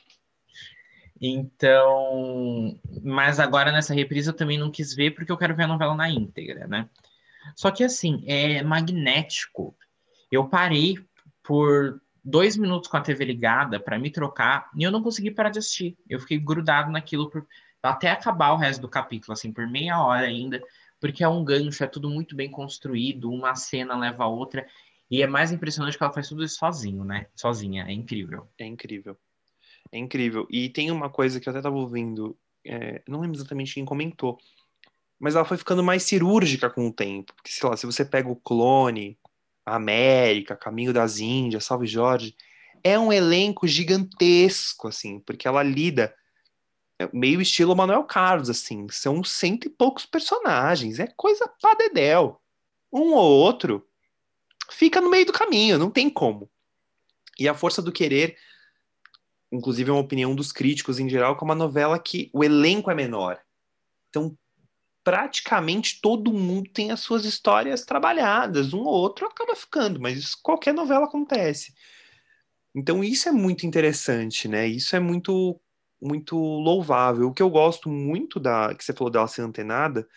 então, 1.21 2.77
mas 3.01 3.39
agora 3.39 3.71
nessa 3.71 3.93
reprise 3.93 4.29
eu 4.29 4.35
também 4.35 4.57
não 4.57 4.69
quis 4.69 4.93
ver 4.93 5.11
porque 5.11 5.31
eu 5.31 5.37
quero 5.37 5.55
ver 5.55 5.63
a 5.63 5.67
novela 5.67 5.95
na 5.95 6.09
íntegra, 6.09 6.67
né? 6.67 6.89
Só 7.55 7.71
que 7.71 7.83
assim, 7.83 8.23
é 8.27 8.61
magnético. 8.63 9.75
Eu 10.29 10.49
parei 10.49 10.97
por 11.41 12.01
dois 12.25 12.57
minutos 12.57 12.89
com 12.89 12.97
a 12.97 13.01
TV 13.01 13.23
ligada 13.23 13.79
para 13.79 13.99
me 13.99 14.09
trocar 14.09 14.71
e 14.75 14.81
eu 14.81 14.91
não 14.91 15.03
consegui 15.03 15.29
parar 15.29 15.49
de 15.49 15.59
assistir. 15.59 15.95
Eu 16.09 16.19
fiquei 16.19 16.39
grudado 16.39 16.91
naquilo 16.91 17.29
por 17.29 17.45
até 17.83 18.09
acabar 18.09 18.51
o 18.51 18.57
resto 18.57 18.81
do 18.81 18.89
capítulo, 18.89 19.33
assim, 19.33 19.53
por 19.53 19.67
meia 19.67 20.01
hora 20.01 20.25
ainda, 20.25 20.59
porque 20.99 21.23
é 21.23 21.29
um 21.29 21.45
gancho, 21.45 21.83
é 21.83 21.87
tudo 21.87 22.09
muito 22.09 22.35
bem 22.35 22.49
construído, 22.49 23.31
uma 23.31 23.53
cena 23.53 23.95
leva 23.95 24.23
a 24.23 24.27
outra, 24.27 24.67
e 25.09 25.21
é 25.21 25.27
mais 25.27 25.51
impressionante 25.51 25.95
que 25.95 26.03
ela 26.03 26.11
faz 26.11 26.27
tudo 26.27 26.43
isso 26.43 26.57
sozinho, 26.57 27.03
né? 27.03 27.27
Sozinha, 27.35 27.85
é 27.87 27.91
incrível. 27.91 28.47
É 28.57 28.65
incrível. 28.65 29.15
É 29.91 29.99
incrível. 29.99 30.47
E 30.49 30.67
tem 30.69 30.89
uma 30.89 31.11
coisa 31.11 31.39
que 31.39 31.47
eu 31.47 31.51
até 31.51 31.59
estava 31.59 31.75
ouvindo, 31.75 32.35
é, 32.65 33.03
não 33.07 33.19
lembro 33.19 33.37
exatamente 33.37 33.75
quem 33.75 33.85
comentou, 33.85 34.39
mas 35.19 35.35
ela 35.35 35.45
foi 35.45 35.57
ficando 35.57 35.83
mais 35.83 36.01
cirúrgica 36.01 36.71
com 36.71 36.87
o 36.87 36.93
tempo. 36.93 37.35
Porque, 37.35 37.51
sei 37.51 37.69
lá, 37.69 37.77
se 37.77 37.85
você 37.85 38.03
pega 38.03 38.27
o 38.27 38.35
Clone, 38.35 39.15
América, 39.65 40.55
Caminho 40.55 40.93
das 40.93 41.19
Índias, 41.19 41.65
Salve 41.65 41.87
Jorge, 41.87 42.35
é 42.83 42.99
um 42.99 43.11
elenco 43.11 43.67
gigantesco, 43.67 44.87
assim, 44.87 45.19
porque 45.19 45.47
ela 45.47 45.63
lida 45.63 46.15
é 46.99 47.09
meio 47.11 47.41
estilo 47.41 47.75
Manuel 47.75 48.03
Carlos, 48.03 48.49
assim. 48.49 48.87
São 48.89 49.23
cento 49.23 49.65
e 49.65 49.69
poucos 49.69 50.05
personagens. 50.05 50.99
É 50.99 51.07
coisa 51.07 51.47
pra 51.59 51.73
dedéu. 51.73 52.41
Um 52.91 53.13
ou 53.13 53.31
outro 53.31 53.85
fica 54.71 55.01
no 55.01 55.09
meio 55.09 55.25
do 55.25 55.33
caminho, 55.33 55.77
não 55.77 55.91
tem 55.91 56.09
como. 56.09 56.49
E 57.37 57.49
A 57.49 57.53
Força 57.53 57.81
do 57.81 57.91
Querer, 57.91 58.37
inclusive 59.51 59.89
é 59.89 59.93
uma 59.93 60.01
opinião 60.01 60.33
dos 60.33 60.51
críticos 60.51 60.99
em 60.99 61.09
geral, 61.09 61.35
que 61.35 61.43
é 61.43 61.45
uma 61.45 61.55
novela 61.55 61.99
que 61.99 62.29
o 62.31 62.43
elenco 62.43 62.89
é 62.89 62.95
menor. 62.95 63.39
Então, 64.09 64.37
praticamente 65.05 66.01
todo 66.01 66.33
mundo 66.33 66.69
tem 66.73 66.91
as 66.91 66.99
suas 66.99 67.25
histórias 67.25 67.85
trabalhadas. 67.85 68.73
Um 68.73 68.79
ou 68.79 68.87
outro 68.87 69.27
acaba 69.27 69.55
ficando, 69.55 70.01
mas 70.01 70.17
isso, 70.17 70.39
qualquer 70.43 70.73
novela 70.73 71.05
acontece. 71.05 71.73
Então, 72.75 73.03
isso 73.03 73.29
é 73.29 73.31
muito 73.31 73.65
interessante, 73.67 74.47
né? 74.47 74.67
Isso 74.67 74.95
é 74.95 74.99
muito 74.99 75.61
muito 76.01 76.37
louvável. 76.37 77.29
O 77.29 77.33
que 77.33 77.41
eu 77.41 77.49
gosto 77.49 77.89
muito 77.89 78.39
da 78.39 78.75
que 78.75 78.83
você 78.83 78.93
falou 78.93 79.11
dela 79.11 79.27
ser 79.27 79.41
antenada, 79.43 80.07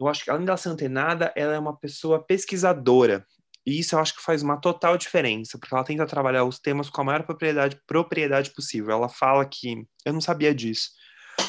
eu 0.00 0.06
acho 0.08 0.24
que 0.24 0.30
além 0.30 0.44
dela 0.44 0.56
ser 0.56 0.68
antenada, 0.68 1.32
ela 1.36 1.54
é 1.54 1.58
uma 1.58 1.76
pessoa 1.76 2.22
pesquisadora. 2.22 3.26
E 3.66 3.80
isso 3.80 3.94
eu 3.94 4.00
acho 4.00 4.14
que 4.14 4.22
faz 4.22 4.42
uma 4.42 4.60
total 4.60 4.96
diferença, 4.96 5.58
porque 5.58 5.74
ela 5.74 5.84
tenta 5.84 6.06
trabalhar 6.06 6.44
os 6.44 6.58
temas 6.58 6.88
com 6.90 7.00
a 7.00 7.04
maior 7.04 7.24
propriedade, 7.24 7.80
propriedade 7.86 8.50
possível. 8.52 8.92
Ela 8.92 9.08
fala 9.08 9.44
que 9.44 9.86
eu 10.04 10.12
não 10.12 10.20
sabia 10.20 10.54
disso, 10.54 10.90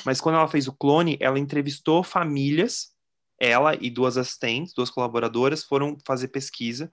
mas 0.05 0.21
quando 0.21 0.35
ela 0.35 0.47
fez 0.47 0.67
o 0.67 0.73
clone, 0.73 1.17
ela 1.19 1.39
entrevistou 1.39 2.03
famílias, 2.03 2.93
ela 3.39 3.75
e 3.75 3.89
duas 3.89 4.17
assistentes, 4.17 4.73
duas 4.73 4.89
colaboradoras 4.89 5.63
foram 5.63 5.97
fazer 6.05 6.27
pesquisa 6.29 6.91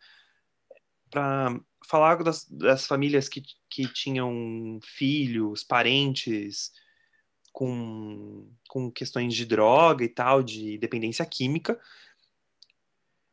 para 1.10 1.58
falar 1.88 2.22
das, 2.22 2.44
das 2.48 2.86
famílias 2.86 3.28
que, 3.28 3.42
que 3.70 3.86
tinham 3.92 4.78
filhos, 4.82 5.64
parentes 5.64 6.72
com, 7.52 8.50
com 8.68 8.90
questões 8.90 9.34
de 9.34 9.46
droga 9.46 10.04
e 10.04 10.08
tal, 10.08 10.42
de 10.42 10.76
dependência 10.78 11.24
química. 11.24 11.80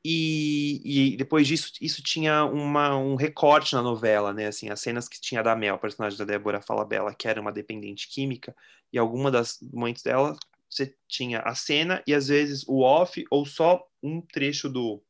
E, 0.05 1.13
e 1.13 1.17
depois 1.17 1.47
disso, 1.47 1.71
isso 1.79 2.03
tinha 2.03 2.43
uma, 2.45 2.97
um 2.97 3.15
recorte 3.15 3.73
na 3.73 3.81
novela, 3.81 4.33
né? 4.33 4.47
Assim, 4.47 4.69
as 4.69 4.81
cenas 4.81 5.07
que 5.07 5.19
tinha 5.19 5.41
da 5.41 5.55
Mel, 5.55 5.77
personagem 5.79 6.17
da 6.17 6.25
Débora 6.25 6.61
Falabella, 6.61 7.15
que 7.15 7.27
era 7.27 7.39
uma 7.39 7.51
dependente 7.51 8.09
química, 8.09 8.53
e 8.91 8.97
alguma 8.97 9.31
das 9.31 9.59
momentos 9.73 10.03
dela, 10.03 10.35
você 10.69 10.93
tinha 11.07 11.39
a 11.39 11.55
cena 11.55 12.03
e 12.05 12.13
às 12.13 12.27
vezes 12.27 12.65
o 12.67 12.81
off 12.81 13.23
ou 13.31 13.45
só 13.45 13.81
um 14.01 14.19
trecho 14.21 14.67
do, 14.67 15.01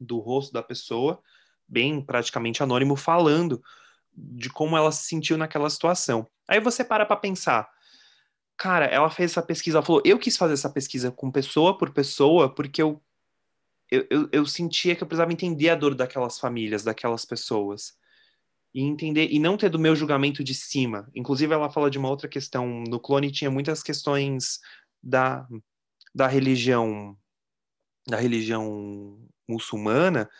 do 0.00 0.18
rosto 0.18 0.52
da 0.52 0.62
pessoa 0.62 1.22
bem 1.68 2.00
praticamente 2.00 2.62
anônimo, 2.62 2.96
falando 2.96 3.62
de 4.16 4.48
como 4.48 4.76
ela 4.76 4.90
se 4.90 5.06
sentiu 5.06 5.36
naquela 5.36 5.68
situação. 5.68 6.26
Aí 6.48 6.58
você 6.60 6.82
para 6.82 7.04
para 7.04 7.16
pensar, 7.16 7.68
cara, 8.56 8.86
ela 8.86 9.10
fez 9.10 9.32
essa 9.32 9.42
pesquisa, 9.42 9.78
ela 9.78 9.86
falou, 9.86 10.02
eu 10.04 10.18
quis 10.18 10.36
fazer 10.36 10.54
essa 10.54 10.70
pesquisa 10.70 11.10
com 11.10 11.30
pessoa 11.30 11.76
por 11.76 11.90
pessoa, 11.90 12.52
porque 12.52 12.82
eu, 12.82 13.00
eu, 13.90 14.06
eu, 14.10 14.28
eu 14.32 14.46
sentia 14.46 14.94
que 14.94 15.02
eu 15.02 15.06
precisava 15.06 15.32
entender 15.32 15.70
a 15.70 15.74
dor 15.74 15.94
daquelas 15.94 16.38
famílias, 16.38 16.84
daquelas 16.84 17.24
pessoas. 17.24 17.96
E 18.74 18.82
entender, 18.82 19.28
e 19.30 19.38
não 19.38 19.56
ter 19.56 19.70
do 19.70 19.78
meu 19.78 19.96
julgamento 19.96 20.44
de 20.44 20.54
cima. 20.54 21.10
Inclusive, 21.14 21.52
ela 21.52 21.70
fala 21.70 21.90
de 21.90 21.98
uma 21.98 22.10
outra 22.10 22.28
questão. 22.28 22.84
No 22.86 23.00
clone 23.00 23.32
tinha 23.32 23.50
muitas 23.50 23.82
questões 23.82 24.60
da, 25.02 25.46
da 26.14 26.26
religião 26.26 27.16
da 28.06 28.16
religião 28.16 29.18
muçulmana 29.46 30.30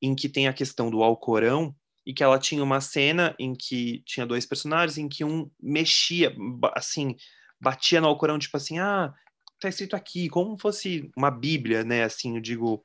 em 0.00 0.14
que 0.14 0.28
tem 0.28 0.48
a 0.48 0.52
questão 0.52 0.90
do 0.90 1.02
Alcorão 1.02 1.74
e 2.04 2.12
que 2.12 2.24
ela 2.24 2.38
tinha 2.38 2.62
uma 2.62 2.80
cena 2.80 3.34
em 3.38 3.54
que 3.54 4.02
tinha 4.04 4.26
dois 4.26 4.46
personagens 4.46 4.98
em 4.98 5.08
que 5.08 5.22
um 5.22 5.50
mexia, 5.60 6.34
assim, 6.74 7.14
batia 7.60 8.00
no 8.00 8.08
Alcorão, 8.08 8.38
tipo 8.38 8.56
assim, 8.56 8.78
ah, 8.78 9.14
tá 9.62 9.68
escrito 9.68 9.96
aqui, 9.96 10.28
como 10.28 10.58
fosse 10.58 11.10
uma 11.16 11.30
Bíblia, 11.30 11.84
né, 11.84 12.04
assim, 12.04 12.36
eu 12.36 12.40
digo, 12.40 12.84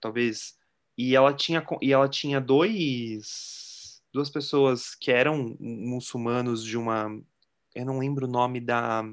talvez. 0.00 0.56
E 0.96 1.14
ela 1.14 1.32
tinha, 1.34 1.64
e 1.82 1.92
ela 1.92 2.08
tinha 2.08 2.40
dois, 2.40 4.02
duas 4.12 4.30
pessoas 4.30 4.94
que 4.94 5.10
eram 5.10 5.56
muçulmanos 5.60 6.64
de 6.64 6.76
uma, 6.76 7.08
eu 7.74 7.84
não 7.84 7.98
lembro 7.98 8.26
o 8.26 8.30
nome 8.30 8.60
da, 8.60 9.04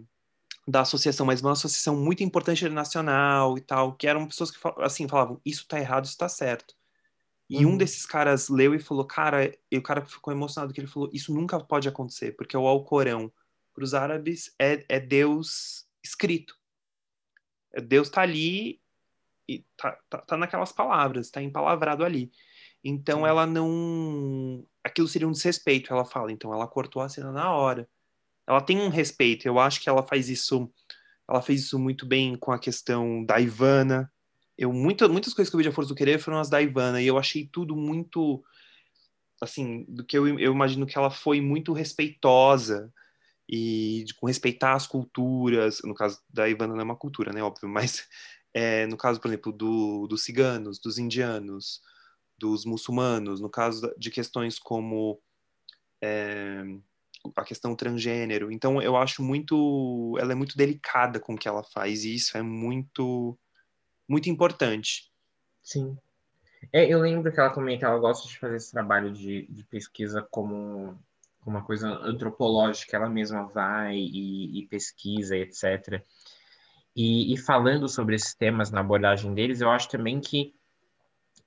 da 0.68 0.82
associação, 0.82 1.26
mas 1.26 1.42
uma 1.42 1.52
associação 1.52 1.96
muito 1.96 2.24
importante 2.24 2.64
internacional 2.64 3.58
e 3.58 3.62
tal, 3.62 3.96
que 3.96 4.08
eram 4.08 4.28
pessoas 4.28 4.50
que, 4.52 4.58
assim, 4.80 5.08
falavam, 5.08 5.42
isso 5.46 5.68
tá 5.68 5.80
errado, 5.80 6.06
isso 6.06 6.18
tá 6.18 6.30
certo. 6.30 6.74
E 7.50 7.66
uhum. 7.66 7.74
um 7.74 7.78
desses 7.78 8.06
caras 8.06 8.48
leu 8.48 8.74
e 8.74 8.80
falou, 8.80 9.06
cara, 9.06 9.54
e 9.70 9.78
o 9.78 9.84
cara 9.84 10.06
ficou 10.06 10.34
emocionado 10.34 10.74
que 10.74 10.80
ele 10.80 10.88
falou, 10.88 11.10
isso 11.14 11.34
nunca 11.34 11.60
pode 11.60 11.88
acontecer, 11.88 12.32
porque 12.32 12.56
o 12.56 12.66
Alcorão, 12.66 13.32
para 13.74 13.84
os 13.84 13.94
árabes, 13.94 14.54
é, 14.58 14.86
é 14.88 15.00
Deus 15.00 15.86
escrito. 16.04 16.56
Deus 17.82 18.08
está 18.08 18.22
ali 18.22 18.80
e 19.48 19.66
tá, 19.76 19.98
tá, 20.10 20.20
tá, 20.20 20.38
naquelas 20.38 20.72
palavras, 20.72 21.28
está 21.28 21.42
empalavrado 21.42 22.04
ali. 22.04 22.32
Então 22.84 23.26
ela 23.26 23.46
não. 23.46 24.66
Aquilo 24.84 25.08
seria 25.08 25.28
um 25.28 25.32
desrespeito, 25.32 25.94
ela 25.94 26.06
fala. 26.06 26.32
Então 26.32 26.54
ela 26.54 26.68
cortou 26.68 27.02
a 27.02 27.10
cena 27.10 27.32
na 27.32 27.52
hora. 27.54 27.88
ela 28.48 28.62
tem 28.62 28.80
um 28.80 28.90
respeito. 28.90 29.48
Eu 29.48 29.60
acho 29.60 29.82
que 29.82 29.90
ela 29.90 30.04
faz 30.04 30.30
isso, 30.30 30.72
ela 31.30 31.42
fez 31.42 31.62
isso 31.62 31.80
muito 31.80 32.06
bem 32.06 32.36
com 32.36 32.52
a 32.52 32.60
questão 32.60 33.24
da 33.26 33.40
Ivana. 33.40 34.12
Eu 34.58 34.72
muito, 34.72 35.10
muitas 35.10 35.34
coisas 35.34 35.50
que 35.50 35.56
eu 35.56 35.60
vi 35.60 35.64
de 35.64 35.70
A 35.70 35.72
Força 35.72 35.90
do 35.90 35.96
Querer 35.96 36.20
foram 36.20 36.40
as 36.40 36.50
da 36.50 36.62
Ivana 36.62 37.02
e 37.02 37.08
eu 37.08 37.18
achei 37.18 37.48
tudo 37.52 37.76
muito 37.76 38.44
assim, 39.42 39.84
do 39.90 40.06
que 40.06 40.18
eu, 40.18 40.40
eu 40.40 40.54
imagino 40.54 40.86
que 40.86 40.98
ela 40.98 41.10
foi 41.10 41.42
muito 41.42 41.74
respeitosa 41.74 42.92
e 43.56 44.04
de, 44.04 44.16
com 44.16 44.26
respeitar 44.26 44.74
as 44.74 44.88
culturas, 44.88 45.80
no 45.84 45.94
caso 45.94 46.20
da 46.28 46.50
Ivana 46.50 46.74
não 46.74 46.82
é 46.82 46.84
uma 46.84 46.96
cultura, 46.96 47.32
né, 47.32 47.44
óbvio, 47.44 47.70
mas 47.70 48.08
é, 48.52 48.88
no 48.88 48.98
caso, 48.98 49.22
por 49.22 49.28
exemplo, 49.28 49.52
do, 49.52 50.08
dos 50.08 50.24
ciganos, 50.24 50.80
dos 50.80 50.98
indianos, 50.98 51.80
dos 52.36 52.66
muçulmanos, 52.66 53.40
no 53.40 53.52
caso 53.52 53.94
de 53.96 54.10
questões 54.10 54.58
como 54.58 55.22
é, 56.04 56.64
a 57.38 57.44
questão 57.44 57.76
transgênero. 57.76 58.52
Então, 58.52 58.82
eu 58.82 58.98
acho 58.98 59.22
muito, 59.22 60.18
ela 60.20 60.32
é 60.32 60.36
muito 60.36 60.58
delicada 60.58 61.20
com 61.20 61.36
o 61.36 61.38
que 61.38 61.48
ela 61.48 61.64
faz 61.64 62.04
e 62.04 62.16
isso 62.16 62.36
é 62.36 62.42
muito, 62.42 63.38
muito 64.10 64.32
importante. 64.32 65.12
Sim. 65.62 65.96
É, 66.74 66.92
eu 66.92 67.00
lembro 67.00 67.32
que 67.32 67.40
ela 67.40 67.52
também 67.52 67.78
que 67.78 67.86
ela 67.86 68.00
gosta 68.00 68.28
de 68.28 68.40
fazer 68.40 68.56
esse 68.56 68.72
trabalho 68.72 69.14
de, 69.14 69.46
de 69.48 69.64
pesquisa 69.66 70.28
como 70.32 70.98
uma 71.46 71.64
coisa 71.64 71.90
antropológica, 72.04 72.96
ela 72.96 73.10
mesma 73.10 73.44
vai 73.48 73.96
e, 73.96 74.60
e 74.60 74.68
pesquisa, 74.68 75.36
etc. 75.38 76.04
E, 76.96 77.34
e, 77.34 77.38
falando 77.38 77.90
sobre 77.90 78.16
esses 78.16 78.36
temas 78.36 78.72
na 78.72 78.82
abordagem 78.82 79.34
deles, 79.34 79.62
eu 79.62 79.70
acho 79.70 79.90
também 79.90 80.20
que 80.20 80.54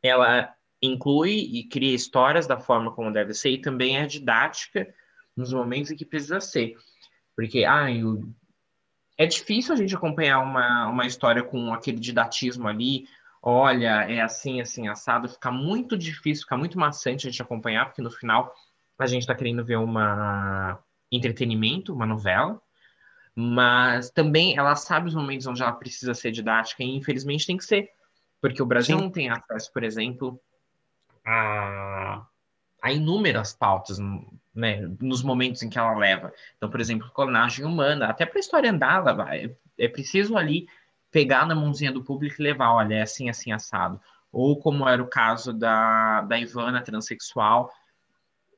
ela 0.02 0.52
inclui 0.82 1.32
e 1.32 1.64
cria 1.68 1.94
histórias 1.94 2.46
da 2.46 2.59
forma 2.59 2.92
como 2.92 3.12
deve 3.12 3.32
ser 3.32 3.50
e 3.50 3.61
também 3.61 3.96
é 3.96 4.06
didática 4.06 4.92
nos 5.37 5.52
momentos 5.52 5.90
em 5.90 5.96
que 5.96 6.04
precisa 6.04 6.40
ser. 6.40 6.76
Porque, 7.35 7.64
ah, 7.64 7.87
é 9.18 9.26
difícil 9.26 9.74
a 9.74 9.76
gente 9.76 9.94
acompanhar 9.94 10.40
uma, 10.40 10.88
uma 10.88 11.06
história 11.06 11.42
com 11.42 11.72
aquele 11.72 11.98
didatismo 11.98 12.66
ali, 12.68 13.06
olha, 13.42 14.02
é 14.11 14.20
assim, 14.20 14.61
assim, 14.61 14.88
assado, 14.88 15.28
fica 15.28 15.50
muito 15.50 15.96
difícil, 15.96 16.42
fica 16.42 16.56
muito 16.56 16.78
maçante 16.78 17.26
a 17.26 17.30
gente 17.30 17.42
acompanhar, 17.42 17.87
porque 17.87 18.02
no 18.02 18.11
final 18.11 18.52
a 18.98 19.06
gente 19.06 19.22
está 19.22 19.35
querendo 19.35 19.64
ver 19.64 19.76
uma 19.76 20.78
entretenimento, 21.11 21.92
uma 21.92 22.06
novela, 22.06 22.61
mas 23.35 24.11
também 24.11 24.56
ela 24.56 24.74
sabe 24.74 25.09
os 25.09 25.14
momentos 25.14 25.46
onde 25.46 25.62
ela 25.62 25.72
precisa 25.72 26.14
ser 26.14 26.30
didática 26.30 26.82
e 26.82 26.96
infelizmente 26.96 27.46
tem 27.46 27.56
que 27.56 27.64
ser, 27.64 27.90
porque 28.40 28.62
o 28.62 28.66
Brasil 28.66 28.96
Sim. 28.96 29.04
não 29.04 29.11
tem 29.11 29.28
acesso, 29.28 29.72
por 29.72 29.85
exemplo, 29.85 30.40
a, 31.24 32.24
a 32.82 32.92
inúmeras 32.92 33.52
pautas 33.52 33.98
né, 34.54 34.88
nos 35.00 35.22
momentos 35.22 35.62
em 35.62 35.68
que 35.68 35.78
ela 35.78 35.96
leva. 35.96 36.32
Então, 36.56 36.70
por 36.70 36.80
exemplo, 36.80 37.11
clonagem 37.11 37.64
humana, 37.64 38.06
até 38.06 38.24
para 38.24 38.38
a 38.38 38.40
história 38.40 38.70
andar, 38.70 39.00
ela 39.00 39.12
vai, 39.12 39.54
é 39.78 39.88
preciso 39.88 40.37
ali 40.37 40.66
pegar 41.11 41.46
na 41.46 41.54
mãozinha 41.54 41.92
do 41.92 42.02
público 42.02 42.40
e 42.40 42.44
levar, 42.44 42.72
olha, 42.72 42.94
é 42.94 43.02
assim, 43.02 43.28
assim, 43.28 43.52
assado. 43.52 44.00
Ou 44.32 44.59
como 44.59 44.88
era 44.88 45.02
o 45.02 45.09
caso 45.09 45.52
da, 45.52 46.22
da 46.22 46.38
Ivana 46.38 46.82
transexual, 46.82 47.70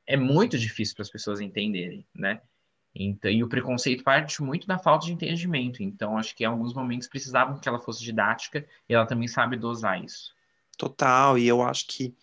é 0.09 0.17
muito 0.17 0.59
difícil 0.59 0.95
para 0.97 1.03
as 1.03 1.11
pessoas 1.11 1.39
entenderem, 1.39 2.05
né? 2.15 2.41
Então, 2.95 3.31
e 3.31 3.45
o 3.45 3.49
preconceito 3.49 4.03
parte 4.03 4.43
muito 4.43 4.67
da 4.67 4.79
falta 4.79 5.05
de 5.05 5.13
entendimento. 5.13 5.83
Então, 5.83 6.17
acho 6.17 6.35
que 6.35 6.45
em 6.45 6.47
alguns 6.47 6.73
momentos 6.73 7.07
precisavam 7.07 7.59
que 7.59 7.69
ela 7.69 7.79
fosse 7.79 8.03
didática 8.03 8.67
e 8.89 8.95
ela 8.95 9.07
também 9.07 9.29
sabe 9.29 9.57
dosar 9.57 10.03
isso. 10.03 10.35
Total, 10.79 11.37
e 11.37 11.47
eu 11.47 11.61
acho 11.61 11.87
que 11.87 12.15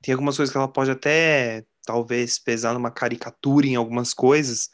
tem 0.00 0.14
algumas 0.14 0.36
coisas 0.36 0.50
que 0.50 0.56
ela 0.56 0.66
pode 0.66 0.90
até, 0.90 1.66
talvez, 1.84 2.38
pesar 2.38 2.72
numa 2.72 2.90
caricatura 2.90 3.66
em 3.66 3.76
algumas 3.76 4.14
coisas, 4.14 4.70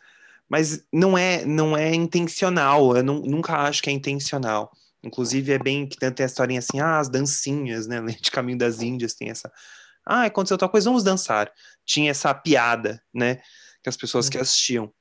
mas 0.49 0.87
não 0.93 1.19
é 1.19 1.45
não 1.45 1.77
é 1.77 1.93
intencional, 1.93 2.97
eu 2.97 3.03
não, 3.03 3.21
nunca 3.21 3.57
acho 3.59 3.83
que 3.83 3.91
é 3.91 3.93
intencional. 3.93 4.73
Inclusive 5.03 5.53
é 5.53 5.59
bem 5.59 5.87
que 5.87 5.97
tem 5.97 6.09
a 6.09 6.27
historinha 6.27 6.61
assim, 6.61 6.79
ah, 6.81 7.01
as 7.01 7.09
dancinhas, 7.09 7.89
né, 7.89 8.01
de 8.23 8.31
Caminho 8.31 8.59
das 8.59 8.81
Índias 8.81 9.15
tem 9.15 9.29
essa, 9.29 9.53
ah, 10.09 10.25
aconteceu 10.25 10.59
tal 10.59 10.69
coisa, 10.69 10.89
vamos 10.89 11.05
dançar. 11.05 11.51
Tinha 11.85 12.11
essa 12.11 12.33
piada, 12.35 13.03
né, 13.13 13.37
que 13.83 13.89
as 13.89 13.97
pessoas 13.97 14.27
uhum. 14.27 14.33
que 14.33 14.39
assistiam. 14.39 14.93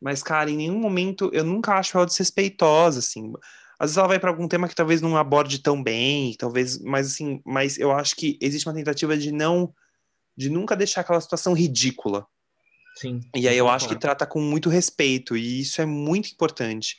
Mas, 0.00 0.22
cara, 0.22 0.50
em 0.50 0.56
nenhum 0.56 0.78
momento 0.78 1.30
eu 1.32 1.44
nunca 1.44 1.74
acho 1.74 1.96
ela 1.96 2.06
desrespeitosa, 2.06 2.98
assim. 2.98 3.32
Às 3.78 3.90
vezes 3.90 3.96
ela 3.96 4.08
vai 4.08 4.18
para 4.18 4.30
algum 4.30 4.48
tema 4.48 4.68
que 4.68 4.74
talvez 4.74 5.00
não 5.00 5.16
aborde 5.16 5.58
tão 5.60 5.82
bem, 5.82 6.34
talvez, 6.38 6.78
mas 6.80 7.12
assim, 7.12 7.40
mas 7.44 7.78
eu 7.78 7.92
acho 7.92 8.16
que 8.16 8.38
existe 8.40 8.66
uma 8.68 8.74
tentativa 8.74 9.16
de 9.16 9.32
não 9.32 9.72
de 10.36 10.50
nunca 10.50 10.74
deixar 10.74 11.02
aquela 11.02 11.20
situação 11.20 11.52
ridícula, 11.52 12.26
Sim. 12.94 13.20
E 13.34 13.48
aí 13.48 13.58
eu 13.58 13.68
acho 13.68 13.88
que 13.88 13.96
trata 13.96 14.24
com 14.24 14.40
muito 14.40 14.68
respeito, 14.68 15.36
e 15.36 15.60
isso 15.60 15.82
é 15.82 15.86
muito 15.86 16.30
importante. 16.30 16.96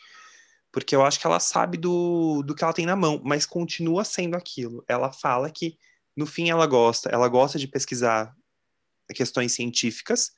Porque 0.71 0.93
eu 0.93 1.05
acho 1.05 1.19
que 1.19 1.25
ela 1.25 1.39
sabe 1.39 1.77
do, 1.77 2.43
do 2.43 2.53
que 2.53 2.63
ela 2.63 2.73
tem 2.73 2.85
na 2.85 2.97
mão, 2.97 3.21
mas 3.23 3.45
continua 3.45 4.03
sendo 4.03 4.35
aquilo. 4.35 4.83
Ela 4.89 5.11
fala 5.11 5.49
que, 5.49 5.77
no 6.15 6.25
fim, 6.25 6.49
ela 6.49 6.65
gosta. 6.65 7.09
Ela 7.09 7.27
gosta 7.27 7.59
de 7.59 7.67
pesquisar 7.67 8.35
questões 9.13 9.53
científicas, 9.53 10.31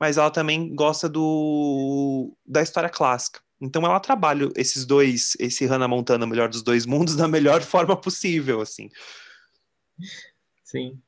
mas 0.00 0.16
ela 0.16 0.30
também 0.30 0.74
gosta 0.74 1.08
do, 1.08 2.36
da 2.44 2.62
história 2.62 2.90
clássica. 2.90 3.40
Então 3.60 3.82
ela 3.84 4.00
trabalha 4.00 4.48
esses 4.56 4.86
dois, 4.86 5.36
esse 5.38 5.66
Hannah 5.66 5.88
Montana, 5.88 6.26
melhor 6.26 6.48
dos 6.48 6.62
dois 6.62 6.86
mundos, 6.86 7.14
da 7.16 7.28
melhor 7.28 7.62
forma 7.62 7.96
possível, 7.96 8.60
assim. 8.60 8.88
Sim. 10.64 11.00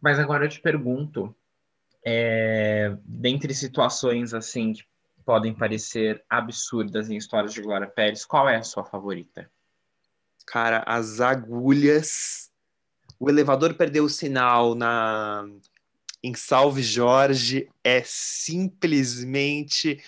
Mas 0.00 0.18
agora 0.18 0.44
eu 0.44 0.48
te 0.48 0.60
pergunto, 0.60 1.34
é, 2.04 2.96
dentre 3.04 3.54
situações 3.54 4.34
assim 4.34 4.72
que 4.72 4.84
podem 5.24 5.54
parecer 5.54 6.22
absurdas 6.28 7.08
em 7.08 7.16
histórias 7.16 7.54
de 7.54 7.62
Glória 7.62 7.86
Pérez, 7.86 8.24
qual 8.24 8.48
é 8.48 8.56
a 8.56 8.62
sua 8.62 8.84
favorita? 8.84 9.50
Cara, 10.46 10.84
as 10.86 11.20
agulhas. 11.20 12.50
O 13.18 13.28
elevador 13.28 13.74
perdeu 13.74 14.04
o 14.04 14.10
sinal 14.10 14.74
na 14.74 15.46
em 16.22 16.34
Salve 16.34 16.82
Jorge 16.82 17.68
é 17.82 18.02
simplesmente 18.04 20.02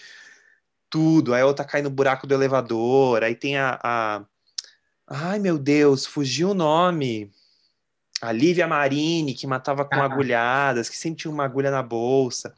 tudo. 0.88 1.34
Aí 1.34 1.42
a 1.42 1.46
outra 1.46 1.64
cai 1.64 1.82
no 1.82 1.90
buraco 1.90 2.26
do 2.26 2.34
elevador. 2.34 3.22
Aí 3.22 3.34
tem 3.34 3.58
a, 3.58 3.78
a... 3.82 4.24
Ai, 5.06 5.38
meu 5.38 5.58
Deus, 5.58 6.06
fugiu 6.06 6.50
o 6.50 6.54
nome 6.54 7.30
a 8.20 8.32
Lívia 8.32 8.66
Marini, 8.66 9.34
que 9.34 9.46
matava 9.46 9.84
com 9.84 9.96
ah. 9.96 10.04
agulhadas, 10.04 10.88
que 10.88 10.96
sempre 10.96 11.22
tinha 11.22 11.30
uma 11.30 11.44
agulha 11.44 11.70
na 11.70 11.82
bolsa. 11.82 12.54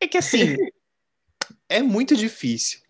É 0.00 0.08
que 0.08 0.18
assim, 0.18 0.56
é 1.68 1.82
muito 1.82 2.16
difícil. 2.16 2.80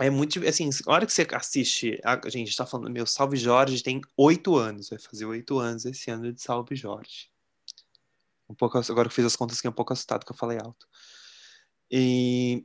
É 0.00 0.10
muito 0.10 0.46
assim, 0.48 0.70
a 0.86 0.92
hora 0.92 1.06
que 1.06 1.12
você 1.12 1.26
assiste, 1.32 2.00
a 2.02 2.28
gente 2.28 2.48
está 2.48 2.64
falando, 2.64 2.90
meu 2.90 3.06
Salve 3.06 3.36
Jorge 3.36 3.82
tem 3.82 4.00
oito 4.16 4.56
anos, 4.56 4.88
vai 4.88 4.98
fazer 4.98 5.26
oito 5.26 5.58
anos 5.58 5.84
esse 5.84 6.10
ano 6.10 6.32
de 6.32 6.42
Salve 6.42 6.74
Jorge. 6.74 7.30
Um 8.48 8.54
pouco, 8.54 8.78
agora 8.78 9.08
que 9.08 9.12
eu 9.12 9.16
fiz 9.16 9.24
as 9.26 9.36
contas, 9.36 9.58
fiquei 9.58 9.70
um 9.70 9.74
pouco 9.74 9.92
assustado 9.92 10.24
que 10.24 10.32
eu 10.32 10.36
falei 10.36 10.58
alto. 10.58 10.88
E 11.90 12.64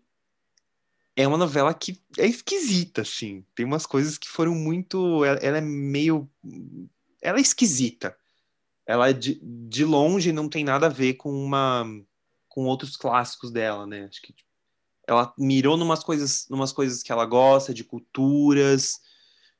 é 1.16 1.28
uma 1.28 1.38
novela 1.38 1.74
que 1.74 2.02
é 2.18 2.26
esquisita, 2.26 3.02
assim. 3.02 3.46
Tem 3.54 3.66
umas 3.66 3.86
coisas 3.86 4.18
que 4.18 4.28
foram 4.28 4.56
muito. 4.56 5.24
Ela, 5.24 5.38
ela 5.40 5.58
é 5.58 5.62
meio. 5.62 6.30
Ela 7.22 7.38
é 7.38 7.42
esquisita 7.42 8.18
ela 8.86 9.12
de, 9.12 9.40
de 9.42 9.84
longe 9.84 10.32
não 10.32 10.48
tem 10.48 10.64
nada 10.64 10.86
a 10.86 10.90
ver 10.90 11.16
com 11.16 11.32
uma 11.32 11.86
com 12.48 12.66
outros 12.66 12.96
clássicos 12.96 13.52
dela, 13.52 13.86
né? 13.86 14.06
Acho 14.06 14.22
que 14.22 14.34
ela 15.08 15.34
mirou 15.38 15.78
numas 15.78 16.04
coisas, 16.04 16.48
numas 16.50 16.72
coisas 16.72 17.04
que 17.04 17.12
ela 17.12 17.26
gosta, 17.26 17.74
de 17.74 17.84
culturas, 17.84 19.02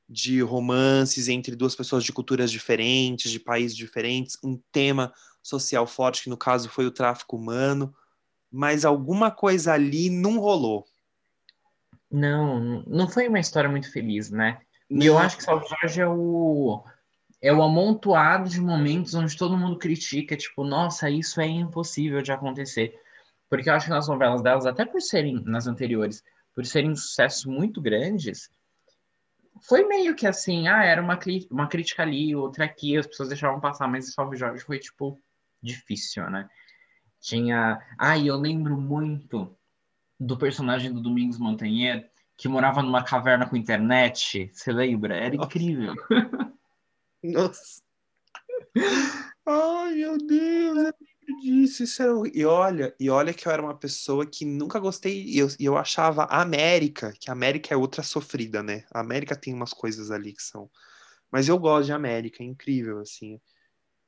de 0.08 0.42
romances 0.42 1.28
entre 1.28 1.56
duas 1.56 1.76
pessoas 1.76 2.04
de 2.04 2.14
culturas 2.14 2.52
diferentes, 2.52 3.32
de 3.32 3.40
países 3.40 3.76
diferentes, 3.76 4.38
um 4.44 4.60
tema 4.72 5.14
social 5.42 5.86
forte 5.86 6.24
que 6.24 6.30
no 6.30 6.38
caso 6.38 6.70
foi 6.70 6.86
o 6.86 6.92
tráfico 6.92 7.36
humano, 7.36 7.94
mas 8.52 8.86
alguma 8.86 9.30
coisa 9.32 9.74
ali 9.74 10.10
não 10.10 10.40
rolou. 10.40 10.86
Não, 12.12 12.84
não 12.88 13.08
foi 13.08 13.28
uma 13.28 13.40
história 13.40 13.70
muito 13.70 13.92
feliz, 13.92 14.30
né? 14.30 14.60
E 14.90 15.06
eu 15.06 15.18
acho 15.18 15.38
que 15.38 15.44
Salve 15.44 15.68
Jorge 15.68 16.02
é 16.02 16.08
o 16.08 16.84
é 17.42 17.54
o 17.54 17.62
amontoado 17.62 18.50
de 18.50 18.60
momentos 18.60 19.14
onde 19.14 19.38
todo 19.38 19.58
mundo 19.58 19.78
critica, 19.78 20.36
tipo, 20.36 20.64
nossa, 20.64 21.10
isso 21.10 21.40
é 21.40 21.46
impossível 21.46 22.22
de 22.22 22.32
acontecer. 22.32 23.00
Porque 23.50 23.70
eu 23.70 23.74
acho 23.74 23.86
que 23.86 23.92
nas 23.92 24.08
novelas 24.08 24.42
delas, 24.42 24.66
até 24.66 24.86
por 24.86 25.02
serem, 25.02 25.42
nas 25.46 25.68
anteriores, 25.68 26.24
por 26.54 26.66
serem 26.66 26.96
sucessos 26.96 27.46
muito 27.46 27.82
grandes, 27.82 28.50
foi 29.62 29.86
meio 29.86 30.16
que 30.16 30.28
assim, 30.28 30.68
ah, 30.68 30.84
era 30.84 31.02
uma, 31.02 31.20
uma 31.50 31.68
crítica 31.68 32.04
ali, 32.04 32.36
outra 32.36 32.66
aqui, 32.66 32.98
as 32.98 33.08
pessoas 33.08 33.30
deixavam 33.30 33.60
passar, 33.60 33.88
mas 33.88 34.14
Salve 34.14 34.38
Jorge 34.38 34.64
foi, 34.64 34.80
tipo, 34.80 35.20
difícil, 35.62 36.30
né? 36.30 36.50
Tinha. 37.20 37.82
Ah, 37.98 38.18
e 38.18 38.28
eu 38.28 38.38
lembro 38.38 38.78
muito 38.78 39.56
do 40.20 40.38
personagem 40.38 40.94
do 40.94 41.02
Domingos 41.02 41.38
Montanher, 41.38 42.10
que 42.38 42.48
morava 42.48 42.82
numa 42.82 43.04
caverna 43.04 43.48
com 43.48 43.56
internet. 43.56 44.50
Você 44.54 44.72
lembra? 44.72 45.16
Era 45.16 45.36
incrível. 45.36 45.94
Nossa. 47.24 47.82
Ai, 49.46 49.96
meu 49.96 50.18
Deus, 50.18 50.78
eu 50.78 50.84
lembro 50.84 51.15
disso, 51.34 51.84
isso 51.84 52.04
é... 52.04 52.08
E 52.34 52.46
olha, 52.46 52.96
e 53.00 53.10
olha 53.10 53.34
que 53.34 53.48
eu 53.48 53.52
era 53.52 53.62
uma 53.62 53.78
pessoa 53.78 54.26
que 54.26 54.46
nunca 54.46 54.80
gostei, 54.80 55.24
e 55.24 55.38
eu, 55.38 55.48
eu 55.60 55.78
achava 55.78 56.24
a 56.24 56.42
América, 56.42 57.14
que 57.20 57.30
a 57.30 57.34
América 57.34 57.74
é 57.74 57.78
outra 57.78 58.04
sofrida, 58.04 58.62
né? 58.62 58.86
A 58.94 59.00
América 59.00 59.36
tem 59.36 59.54
umas 59.54 59.74
coisas 59.74 60.12
ali 60.12 60.34
que 60.34 60.44
são... 60.44 60.70
Mas 61.32 61.48
eu 61.48 61.58
gosto 61.58 61.88
de 61.88 61.94
América, 61.94 62.44
é 62.44 62.46
incrível, 62.46 63.00
assim. 63.00 63.40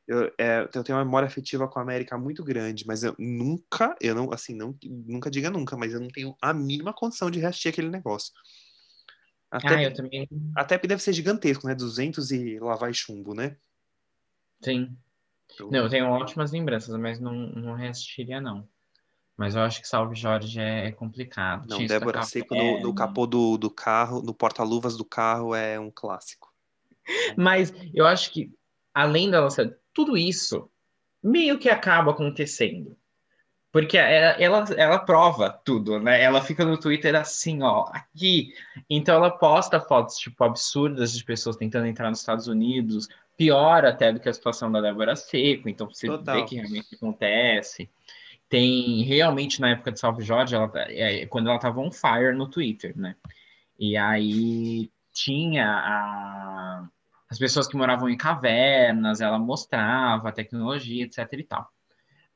Eu, 0.08 0.32
é, 0.38 0.62
eu 0.74 0.84
tenho 0.84 0.98
uma 0.98 1.04
memória 1.04 1.28
afetiva 1.28 1.68
com 1.68 1.80
a 1.80 1.82
América 1.82 2.18
muito 2.18 2.44
grande, 2.44 2.88
mas 2.88 3.04
eu 3.04 3.14
nunca, 3.20 3.96
eu 4.00 4.16
não, 4.16 4.32
assim, 4.32 4.56
não, 4.56 4.74
nunca 4.84 5.30
diga 5.30 5.50
nunca, 5.50 5.76
mas 5.76 5.94
eu 5.94 6.00
não 6.00 6.08
tenho 6.08 6.36
a 6.42 6.54
mínima 6.54 6.94
condição 6.94 7.30
de 7.30 7.40
reagir 7.40 7.70
aquele 7.70 7.90
negócio. 7.90 8.32
Até, 9.52 9.76
ah, 9.76 9.84
eu 9.84 9.94
também. 9.94 10.28
Até 10.56 10.78
porque 10.78 10.88
deve 10.88 11.02
ser 11.02 11.14
gigantesco, 11.14 11.68
né? 11.68 11.76
200 11.76 12.32
e 12.32 12.60
lá 12.60 12.76
vai 12.76 12.94
chumbo, 12.94 13.34
né? 13.34 13.58
Sim. 14.62 14.98
Então... 15.54 15.70
Não, 15.70 15.80
eu 15.80 15.90
tenho 15.90 16.08
ótimas 16.08 16.52
lembranças, 16.52 16.96
mas 16.98 17.20
não, 17.20 17.34
não 17.34 17.74
reassistiria, 17.74 18.42
não. 18.42 18.68
Mas 19.38 19.56
eu 19.56 19.62
acho 19.62 19.82
que 19.82 19.88
Salve 19.88 20.16
Jorge 20.16 20.60
é, 20.60 20.88
é 20.88 20.92
complicado. 20.92 21.68
Não, 21.70 21.78
Tinha 21.78 21.88
Débora 21.88 22.24
Seco 22.24 22.56
no, 22.56 22.82
no, 22.82 22.96
capô 22.96 23.28
do, 23.28 23.56
do 23.56 23.70
carro, 23.70 24.22
no 24.24 24.34
porta-luvas 24.34 24.98
do 24.98 25.06
carro 25.06 25.54
é 25.54 25.80
um 25.80 25.92
clássico. 25.92 26.52
Mas 27.38 27.72
eu 27.94 28.08
acho 28.08 28.32
que, 28.32 28.52
além 28.94 29.30
da 29.30 29.42
nossa. 29.42 29.78
Tudo 29.94 30.18
isso 30.18 30.70
meio 31.24 31.60
que 31.60 31.70
acaba 31.70 32.12
acontecendo. 32.12 32.97
Porque 33.78 33.96
ela, 33.96 34.32
ela, 34.42 34.66
ela, 34.76 34.98
prova 34.98 35.52
tudo, 35.52 36.00
né? 36.00 36.20
Ela 36.20 36.42
fica 36.42 36.66
no 36.66 36.80
Twitter 36.80 37.14
assim, 37.14 37.62
ó, 37.62 37.86
aqui. 37.94 38.52
Então 38.90 39.14
ela 39.14 39.30
posta 39.30 39.80
fotos, 39.80 40.18
tipo, 40.18 40.44
absurdas 40.44 41.16
de 41.16 41.24
pessoas 41.24 41.58
tentando 41.58 41.86
entrar 41.86 42.10
nos 42.10 42.18
Estados 42.18 42.48
Unidos, 42.48 43.08
pior 43.38 43.86
até 43.86 44.12
do 44.12 44.20
que 44.20 44.28
a 44.28 44.34
situação 44.34 44.72
da 44.72 44.82
Débora 44.82 45.16
Seco, 45.16 45.70
então 45.70 45.88
você 45.88 46.08
Total. 46.08 46.38
vê 46.38 46.46
que 46.46 46.56
realmente 46.56 46.96
acontece. 46.96 47.88
Tem 48.50 49.04
realmente 49.04 49.62
na 49.62 49.70
época 49.70 49.92
de 49.92 50.00
Salve 50.00 50.24
Jorge, 50.24 50.56
ela, 50.56 50.68
tá, 50.68 50.88
é, 50.90 51.28
quando 51.28 51.48
ela 51.48 51.60
tava 51.60 51.80
on 51.80 51.92
fire 51.92 52.36
no 52.36 52.50
Twitter, 52.50 52.98
né? 52.98 53.16
E 53.78 53.96
aí 53.96 54.90
tinha 55.14 55.68
a, 55.68 56.88
as 57.30 57.38
pessoas 57.38 57.68
que 57.68 57.78
moravam 57.78 58.10
em 58.10 58.18
cavernas, 58.18 59.22
ela 59.22 59.38
mostrava 59.38 60.30
a 60.30 60.32
tecnologia, 60.32 61.06
etc 61.06 61.32
e 61.34 61.44
tal. 61.44 61.72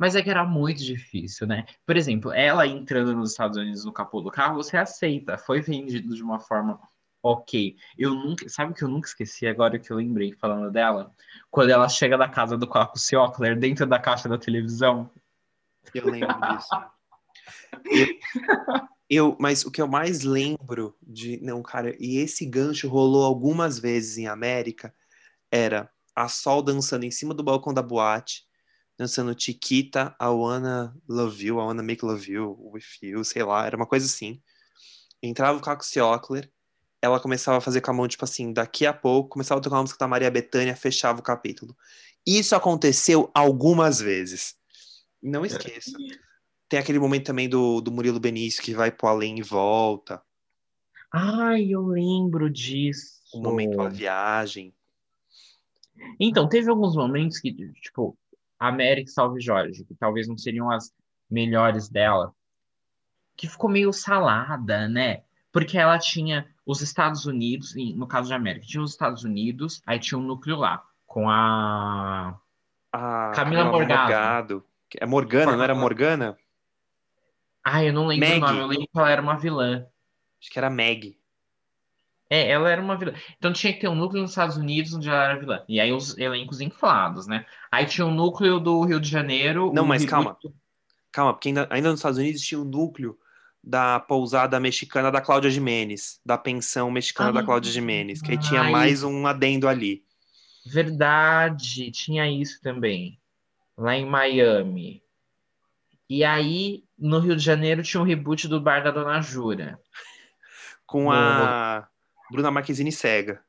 Mas 0.02 0.16
é 0.16 0.24
que 0.24 0.32
era 0.32 0.44
muito 0.44 0.84
difícil, 0.84 1.46
né? 1.46 1.64
Por 1.86 1.96
exemplo, 1.96 2.32
ela 2.32 2.66
entrando 2.66 3.16
nos 3.16 3.30
Estados 3.30 3.56
Unidos 3.56 3.86
no 3.86 3.94
capô 3.94 4.20
do 4.20 4.32
carro, 4.32 4.56
você 4.56 4.76
aceita. 4.76 5.38
Foi 5.38 5.62
vendido 5.62 6.16
de 6.16 6.24
uma 6.24 6.40
forma 6.40 6.80
ok. 7.22 7.76
Eu 7.96 8.16
nunca. 8.16 8.50
Sabe 8.50 8.72
o 8.72 8.74
que 8.74 8.84
eu 8.84 8.88
nunca 8.88 9.08
esqueci 9.08 9.46
agora 9.46 9.78
que 9.78 9.92
eu 9.92 9.98
lembrei 9.98 10.34
falando 10.34 10.72
dela? 10.72 11.12
Quando 11.52 11.70
ela 11.70 11.88
chega 11.88 12.18
da 12.18 12.28
casa 12.28 12.58
do 12.58 12.68
Caco 12.68 12.98
Ciocler 12.98 13.56
dentro 13.60 13.86
da 13.86 14.00
caixa 14.00 14.28
da 14.28 14.40
televisão. 14.40 15.08
Eu 15.94 16.10
lembro 16.10 16.36
disso. 16.50 16.70
eu, 17.86 18.08
eu, 19.08 19.38
mas 19.40 19.64
o 19.64 19.70
que 19.70 19.84
eu 19.84 19.88
mais 19.88 20.24
lembro 20.24 20.98
de. 21.00 21.40
Não, 21.44 21.62
cara, 21.62 21.96
e 22.00 22.18
esse 22.18 22.44
gancho 22.44 22.90
rolou 22.90 23.24
algumas 23.24 23.78
vezes 23.78 24.18
em 24.18 24.26
América. 24.26 24.92
Era 25.52 25.92
a 26.16 26.28
Sol 26.28 26.64
dançando 26.64 27.04
em 27.04 27.12
cima 27.12 27.36
do 27.36 27.44
balcão 27.44 27.72
da 27.72 27.84
boate 27.84 28.50
dançando 29.02 29.36
Chiquita, 29.36 30.16
I 30.22 30.28
Wanna 30.28 30.96
Love 31.10 31.44
You, 31.44 31.56
I 31.56 31.64
Wanna 31.64 31.82
Make 31.82 32.06
Love 32.06 32.32
You 32.32 32.56
With 32.72 32.84
You, 33.02 33.24
sei 33.24 33.44
lá, 33.44 33.66
era 33.66 33.76
uma 33.76 33.88
coisa 33.88 34.06
assim. 34.06 34.40
Entrava 35.24 35.58
o 35.58 35.62
Caco 35.62 35.84
Ciocler, 35.84 36.52
ela 37.02 37.20
começava 37.20 37.58
a 37.58 37.62
fazer 37.62 37.82
com 37.82 37.90
a 37.90 37.94
mão, 37.96 38.08
tipo 38.08 38.24
assim, 38.24 38.54
daqui 38.54 38.86
a 38.86 38.94
pouco, 38.94 39.30
começava 39.30 39.60
a 39.60 39.64
tocar 39.64 39.78
uma 39.78 39.82
música 39.82 39.98
da 39.98 40.08
Maria 40.08 40.30
Bethânia, 40.30 40.76
fechava 40.76 41.20
o 41.20 41.24
capítulo. 41.24 41.76
Isso 42.24 42.56
aconteceu 42.56 43.32
algumas 43.34 44.00
vezes. 44.00 44.56
Não 45.20 45.44
esqueça. 45.44 45.98
Tem 46.70 46.80
aquele 46.80 47.00
momento 47.00 47.26
também 47.26 47.50
do, 47.50 47.82
do 47.82 47.92
Murilo 47.92 48.20
Benício 48.20 48.62
que 48.62 48.76
vai 48.76 48.92
pro 48.92 49.08
além 49.08 49.40
e 49.40 49.42
volta. 49.42 50.22
Ai, 51.12 51.72
eu 51.72 51.88
lembro 51.88 52.52
disso. 52.52 53.20
O 53.34 53.42
momento 53.42 53.82
a 53.82 53.90
viagem. 53.90 54.76
Então, 56.20 56.48
teve 56.48 56.70
alguns 56.70 56.96
momentos 56.96 57.40
que, 57.40 57.52
tipo, 57.82 58.16
América 58.62 59.10
Salve 59.10 59.42
Jorge, 59.42 59.84
que 59.84 59.96
talvez 59.96 60.28
não 60.28 60.38
seriam 60.38 60.70
as 60.70 60.94
melhores 61.30 61.90
dela, 61.90 62.32
que 63.36 63.48
ficou 63.48 63.68
meio 63.68 63.92
salada, 63.92 64.88
né? 64.88 65.24
Porque 65.52 65.80
ela 65.80 65.98
tinha 65.98 66.48
os 66.64 66.80
Estados 66.82 67.26
Unidos, 67.26 67.74
no 67.96 68.06
caso 68.06 68.28
de 68.28 68.36
América, 68.36 68.68
tinha 68.68 68.84
os 68.84 68.92
Estados 68.92 69.24
Unidos, 69.24 69.82
aí 69.86 69.98
tinha 69.98 70.18
um 70.18 70.22
núcleo 70.22 70.58
lá, 70.58 70.84
com 71.08 71.28
a, 71.28 72.40
a 72.92 73.32
Camila, 73.34 73.64
Camila 73.64 73.72
Morgado. 73.72 74.64
É 74.96 75.06
Morgana, 75.08 75.56
não 75.56 75.64
era 75.64 75.74
Morgana? 75.74 76.38
Ah, 77.64 77.84
eu 77.84 77.94
não 77.94 78.06
lembro 78.06 78.28
Maggie. 78.28 78.44
o 78.44 78.48
nome, 78.48 78.60
eu 78.60 78.68
lembro 78.68 78.88
que 78.88 79.00
ela 79.00 79.10
era 79.10 79.22
uma 79.22 79.38
vilã. 79.38 79.88
Acho 80.40 80.52
que 80.52 80.60
era 80.60 80.70
Meg. 80.70 81.18
É, 82.32 82.50
ela 82.50 82.72
era 82.72 82.82
uma 82.82 82.96
vilã. 82.96 83.14
Então 83.38 83.52
tinha 83.52 83.74
que 83.74 83.82
ter 83.82 83.90
um 83.90 83.96
núcleo 83.96 84.22
nos 84.22 84.32
Estados 84.32 84.56
Unidos 84.56 84.94
onde 84.94 85.10
ela 85.10 85.26
era 85.26 85.38
vilã. 85.38 85.62
E 85.68 85.82
aí 85.82 85.92
os 85.92 86.18
elencos 86.18 86.62
inflados, 86.62 87.28
né? 87.28 87.46
Aí 87.70 87.86
tinha 87.86 88.08
um 88.08 88.16
núcleo 88.16 88.58
do 88.58 88.86
Rio 88.86 89.02
de 89.02 89.10
Janeiro. 89.10 89.70
Não, 89.74 89.86
mas 89.86 90.04
Rio 90.04 90.10
calma. 90.10 90.38
Calma, 91.12 91.34
porque 91.34 91.50
ainda, 91.50 91.68
ainda 91.70 91.90
nos 91.90 92.00
Estados 92.00 92.18
Unidos 92.18 92.42
tinha 92.42 92.62
um 92.62 92.64
núcleo 92.64 93.20
da 93.62 94.00
pousada 94.00 94.58
mexicana 94.62 95.12
da 95.12 95.20
Cláudia 95.20 95.52
Jimenez, 95.52 96.22
da 96.26 96.38
pensão 96.38 96.90
mexicana 96.90 97.34
da 97.34 97.44
Cláudia 97.44 97.70
Jimenez, 97.70 98.22
que 98.22 98.32
aí 98.32 98.38
tinha 98.38 98.62
ai, 98.62 98.72
mais 98.72 99.04
um 99.04 99.28
adendo 99.28 99.68
ali. 99.68 100.02
Verdade, 100.66 101.92
tinha 101.92 102.32
isso 102.32 102.62
também. 102.62 103.20
Lá 103.78 103.98
em 103.98 104.06
Miami. 104.06 105.04
E 106.10 106.24
aí, 106.24 106.86
no 106.98 107.20
Rio 107.20 107.36
de 107.36 107.44
Janeiro, 107.44 107.84
tinha 107.84 108.00
um 108.00 108.06
reboot 108.06 108.48
do 108.48 108.62
Bar 108.62 108.84
da 108.84 108.92
Dona 108.92 109.22
Jura. 109.22 109.78
Com 110.86 111.04
no... 111.04 111.92
Bruna 112.32 112.52
Marquezine 112.52 112.92
cega. 112.92 113.44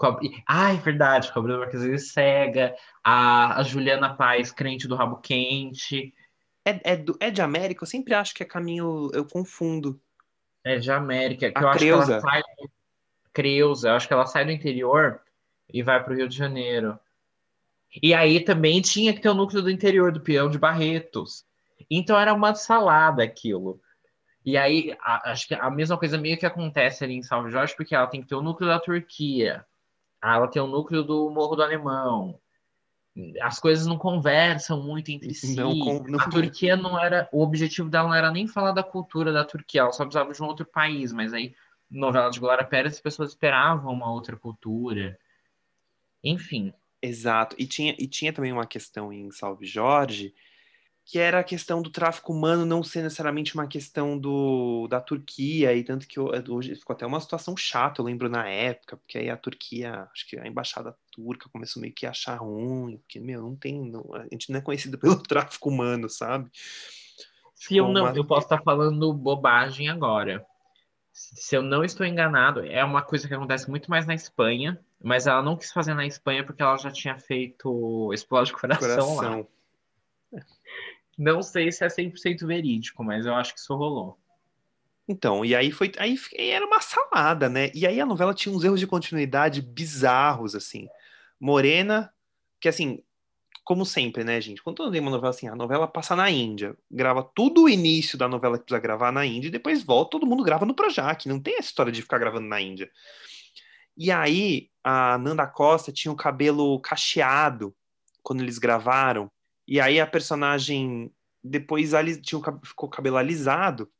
A... 0.00 0.18
Ah, 0.46 0.72
é 0.74 0.76
verdade, 0.76 1.32
com 1.32 1.38
a 1.38 1.42
Bruna 1.42 1.58
Marquezine 1.60 1.98
cega, 1.98 2.74
a, 3.02 3.60
a 3.60 3.62
Juliana 3.62 4.14
Paz, 4.14 4.50
crente 4.50 4.88
do 4.88 4.96
rabo 4.96 5.16
quente. 5.16 6.14
É, 6.64 6.92
é, 6.92 6.96
do, 6.96 7.16
é 7.20 7.30
de 7.30 7.40
América? 7.40 7.84
Eu 7.84 7.86
sempre 7.86 8.14
acho 8.14 8.34
que 8.34 8.42
é 8.42 8.46
caminho, 8.46 9.10
eu 9.12 9.24
confundo. 9.24 10.00
É 10.64 10.78
de 10.78 10.90
América, 10.90 11.50
que 11.50 11.58
a 11.58 11.62
eu 11.62 11.70
Creuza. 11.70 11.98
acho 11.98 12.06
que 12.06 12.12
ela 12.12 12.20
sai. 12.20 12.42
Creuza, 13.32 13.88
eu 13.88 13.94
acho 13.94 14.08
que 14.08 14.14
ela 14.14 14.26
sai 14.26 14.44
do 14.44 14.50
interior 14.50 15.20
e 15.72 15.82
vai 15.82 16.02
para 16.02 16.12
o 16.12 16.16
Rio 16.16 16.28
de 16.28 16.36
Janeiro. 16.36 16.98
E 18.02 18.12
aí 18.12 18.44
também 18.44 18.80
tinha 18.82 19.14
que 19.14 19.20
ter 19.20 19.28
o 19.28 19.34
núcleo 19.34 19.62
do 19.62 19.70
interior 19.70 20.12
do 20.12 20.20
peão 20.20 20.50
de 20.50 20.58
Barretos. 20.58 21.44
Então 21.90 22.18
era 22.18 22.34
uma 22.34 22.54
salada 22.54 23.22
aquilo. 23.22 23.80
E 24.46 24.56
aí, 24.56 24.96
a, 25.00 25.32
acho 25.32 25.48
que 25.48 25.54
a 25.54 25.68
mesma 25.68 25.98
coisa 25.98 26.16
meio 26.16 26.38
que 26.38 26.46
acontece 26.46 27.02
ali 27.02 27.14
em 27.14 27.22
Salve 27.22 27.50
Jorge, 27.50 27.74
porque 27.76 27.96
ela 27.96 28.06
tem 28.06 28.22
que 28.22 28.28
ter 28.28 28.36
o 28.36 28.40
núcleo 28.40 28.70
da 28.70 28.78
Turquia, 28.78 29.66
ela 30.22 30.46
tem 30.46 30.62
o 30.62 30.68
núcleo 30.68 31.02
do 31.02 31.28
Morro 31.30 31.56
do 31.56 31.64
Alemão. 31.64 32.38
As 33.42 33.58
coisas 33.58 33.86
não 33.88 33.98
conversam 33.98 34.80
muito 34.80 35.10
entre 35.10 35.34
si. 35.34 35.56
Não, 35.56 35.74
não... 35.74 36.20
A 36.20 36.28
Turquia 36.28 36.76
não 36.76 36.96
era. 36.96 37.28
O 37.32 37.42
objetivo 37.42 37.88
dela 37.88 38.08
não 38.08 38.14
era 38.14 38.30
nem 38.30 38.46
falar 38.46 38.70
da 38.70 38.84
cultura 38.84 39.32
da 39.32 39.44
Turquia, 39.44 39.80
ela 39.80 39.92
só 39.92 40.04
precisava 40.04 40.32
de 40.32 40.40
um 40.40 40.46
outro 40.46 40.64
país, 40.64 41.12
mas 41.12 41.34
aí, 41.34 41.52
novela 41.90 42.30
de 42.30 42.38
Glória 42.38 42.64
Pérez, 42.64 42.94
as 42.94 43.00
pessoas 43.00 43.30
esperavam 43.30 43.92
uma 43.92 44.12
outra 44.12 44.36
cultura. 44.36 45.18
Enfim. 46.22 46.72
Exato. 47.02 47.56
E 47.58 47.66
tinha, 47.66 47.96
e 47.98 48.06
tinha 48.06 48.32
também 48.32 48.52
uma 48.52 48.66
questão 48.66 49.12
em 49.12 49.28
Salve 49.32 49.66
Jorge 49.66 50.32
que 51.06 51.20
era 51.20 51.38
a 51.38 51.44
questão 51.44 51.80
do 51.80 51.88
tráfico 51.88 52.32
humano 52.32 52.66
não 52.66 52.82
ser 52.82 53.00
necessariamente 53.00 53.54
uma 53.54 53.68
questão 53.68 54.18
do, 54.18 54.88
da 54.88 55.00
Turquia, 55.00 55.72
e 55.72 55.84
tanto 55.84 56.04
que 56.04 56.18
hoje 56.18 56.74
ficou 56.74 56.94
até 56.94 57.06
uma 57.06 57.20
situação 57.20 57.56
chata, 57.56 58.00
eu 58.00 58.04
lembro 58.04 58.28
na 58.28 58.48
época, 58.48 58.96
porque 58.96 59.16
aí 59.16 59.30
a 59.30 59.36
Turquia, 59.36 60.08
acho 60.12 60.28
que 60.28 60.36
a 60.36 60.44
embaixada 60.44 60.96
turca 61.12 61.48
começou 61.48 61.80
meio 61.80 61.94
que 61.94 62.06
a 62.06 62.10
achar 62.10 62.34
ruim, 62.34 62.96
porque, 62.96 63.20
meu, 63.20 63.40
não 63.40 63.54
tem, 63.54 63.88
não, 63.88 64.04
a 64.14 64.24
gente 64.24 64.50
não 64.50 64.58
é 64.58 64.60
conhecido 64.60 64.98
pelo 64.98 65.22
tráfico 65.22 65.68
humano, 65.68 66.10
sabe? 66.10 66.50
Se 67.54 67.76
eu 67.76 67.86
não, 67.88 68.06
uma... 68.06 68.16
eu 68.16 68.24
posso 68.24 68.46
estar 68.46 68.60
falando 68.62 69.14
bobagem 69.14 69.88
agora. 69.88 70.44
Se 71.12 71.56
eu 71.56 71.62
não 71.62 71.84
estou 71.84 72.04
enganado, 72.04 72.66
é 72.66 72.84
uma 72.84 73.00
coisa 73.00 73.28
que 73.28 73.34
acontece 73.34 73.70
muito 73.70 73.88
mais 73.88 74.06
na 74.06 74.14
Espanha, 74.14 74.78
mas 75.00 75.28
ela 75.28 75.40
não 75.40 75.56
quis 75.56 75.72
fazer 75.72 75.94
na 75.94 76.04
Espanha 76.04 76.44
porque 76.44 76.62
ela 76.62 76.76
já 76.76 76.90
tinha 76.90 77.16
feito 77.16 78.12
Explode 78.12 78.52
Coração, 78.52 79.14
Coração. 79.14 79.38
lá. 79.40 79.46
Não 81.16 81.42
sei 81.42 81.72
se 81.72 81.84
é 81.84 81.88
100% 81.88 82.46
verídico, 82.46 83.02
mas 83.02 83.26
eu 83.26 83.34
acho 83.34 83.54
que 83.54 83.60
isso 83.60 83.74
rolou. 83.74 84.18
Então, 85.08 85.44
e 85.44 85.54
aí 85.54 85.70
foi. 85.70 85.92
Aí 85.98 86.18
era 86.36 86.66
uma 86.66 86.80
salada, 86.80 87.48
né? 87.48 87.70
E 87.74 87.86
aí 87.86 88.00
a 88.00 88.06
novela 88.06 88.34
tinha 88.34 88.54
uns 88.54 88.64
erros 88.64 88.80
de 88.80 88.86
continuidade 88.86 89.62
bizarros, 89.62 90.54
assim. 90.54 90.88
Morena, 91.38 92.12
que 92.60 92.68
assim, 92.68 93.02
como 93.64 93.84
sempre, 93.86 94.24
né, 94.24 94.40
gente? 94.40 94.62
Quando 94.62 94.90
tem 94.90 95.00
uma 95.00 95.10
novela 95.10 95.30
assim, 95.30 95.48
a 95.48 95.56
novela 95.56 95.88
passa 95.88 96.14
na 96.14 96.30
Índia, 96.30 96.76
grava 96.90 97.22
tudo 97.22 97.64
o 97.64 97.68
início 97.68 98.18
da 98.18 98.28
novela 98.28 98.58
que 98.58 98.64
precisa 98.64 98.80
gravar 98.80 99.12
na 99.12 99.24
Índia 99.24 99.48
e 99.48 99.50
depois 99.50 99.82
volta, 99.82 100.12
todo 100.12 100.26
mundo 100.26 100.44
grava 100.44 100.66
no 100.66 100.74
Projac. 100.74 101.28
Não 101.28 101.40
tem 101.40 101.54
essa 101.58 101.68
história 101.68 101.92
de 101.92 102.02
ficar 102.02 102.18
gravando 102.18 102.46
na 102.46 102.60
Índia. 102.60 102.90
E 103.96 104.10
aí, 104.10 104.70
a 104.84 105.18
Nanda 105.18 105.46
Costa 105.46 105.90
tinha 105.90 106.12
o 106.12 106.16
cabelo 106.16 106.78
cacheado 106.80 107.74
quando 108.22 108.40
eles 108.40 108.58
gravaram. 108.58 109.30
E 109.66 109.80
aí 109.80 110.00
a 110.00 110.06
personagem 110.06 111.12
depois 111.42 111.90
tinha, 112.22 112.40
ficou 112.64 112.88
cabelo 112.88 113.16
alisado. 113.16 113.90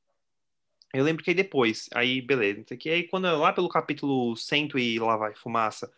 Eu 0.92 1.04
lembro 1.04 1.22
que 1.22 1.30
aí 1.30 1.34
depois, 1.34 1.88
aí 1.94 2.20
beleza. 2.20 2.64
Que 2.76 2.88
aí 2.88 3.02
quando 3.08 3.24
lá 3.24 3.52
pelo 3.52 3.68
capítulo 3.68 4.36
100 4.36 4.70
e 4.76 4.98
lá 4.98 5.16
vai 5.16 5.34
fumaça, 5.34 5.92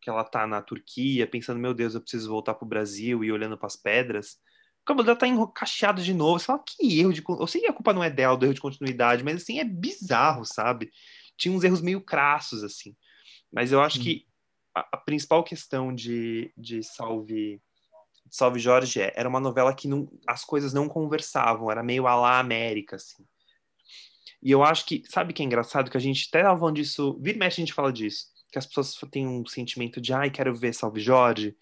que 0.00 0.08
ela 0.08 0.24
tá 0.24 0.46
na 0.46 0.62
Turquia, 0.62 1.26
pensando, 1.26 1.60
meu 1.60 1.74
Deus, 1.74 1.94
eu 1.94 2.00
preciso 2.00 2.30
voltar 2.30 2.54
pro 2.54 2.66
Brasil 2.66 3.22
e 3.22 3.30
olhando 3.30 3.56
para 3.56 3.66
as 3.66 3.76
pedras. 3.76 4.38
O 4.82 4.86
cabelo 4.86 5.04
dela 5.04 5.18
tá 5.18 5.28
encaixado 5.28 6.02
de 6.02 6.14
novo. 6.14 6.38
Você 6.38 6.46
fala, 6.46 6.64
que 6.66 6.98
erro 6.98 7.12
de. 7.12 7.22
Eu 7.28 7.46
sei 7.46 7.60
que 7.60 7.68
a 7.68 7.72
culpa 7.72 7.92
não 7.92 8.02
é 8.02 8.10
dela, 8.10 8.36
do 8.36 8.46
erro 8.46 8.54
de 8.54 8.60
continuidade, 8.60 9.22
mas 9.22 9.42
assim, 9.42 9.58
é 9.58 9.64
bizarro, 9.64 10.44
sabe? 10.44 10.90
Tinha 11.36 11.54
uns 11.54 11.62
erros 11.62 11.82
meio 11.82 12.00
crassos, 12.00 12.64
assim. 12.64 12.96
Mas 13.52 13.72
eu 13.72 13.80
acho 13.80 14.00
hum. 14.00 14.02
que 14.02 14.26
a, 14.74 14.88
a, 14.92 14.96
principal 14.96 15.44
questão 15.44 15.94
de, 15.94 16.52
de 16.56 16.82
Salve. 16.82 17.60
Salve 18.30 18.60
Jorge 18.60 19.00
é, 19.00 19.12
era 19.16 19.28
uma 19.28 19.40
novela 19.40 19.74
que 19.74 19.88
não, 19.88 20.08
as 20.26 20.44
coisas 20.44 20.72
não 20.72 20.88
conversavam, 20.88 21.70
era 21.70 21.82
meio 21.82 22.06
a 22.06 22.14
lá 22.14 22.38
América, 22.38 22.96
assim. 22.96 23.24
E 24.42 24.50
eu 24.50 24.62
acho 24.62 24.86
que, 24.86 25.02
sabe 25.06 25.32
que 25.32 25.42
é 25.42 25.44
engraçado? 25.44 25.90
Que 25.90 25.96
a 25.96 26.00
gente 26.00 26.28
até 26.28 26.42
falando 26.42 26.76
disso, 26.76 27.18
vira 27.20 27.36
e 27.36 27.38
mexe 27.38 27.60
a 27.60 27.64
gente 27.64 27.74
fala 27.74 27.92
disso, 27.92 28.26
que 28.50 28.58
as 28.58 28.66
pessoas 28.66 28.94
têm 29.10 29.26
um 29.26 29.44
sentimento 29.44 30.00
de, 30.00 30.12
ai, 30.12 30.30
quero 30.30 30.54
ver 30.54 30.72
Salve 30.72 31.00
Jorge. 31.00 31.56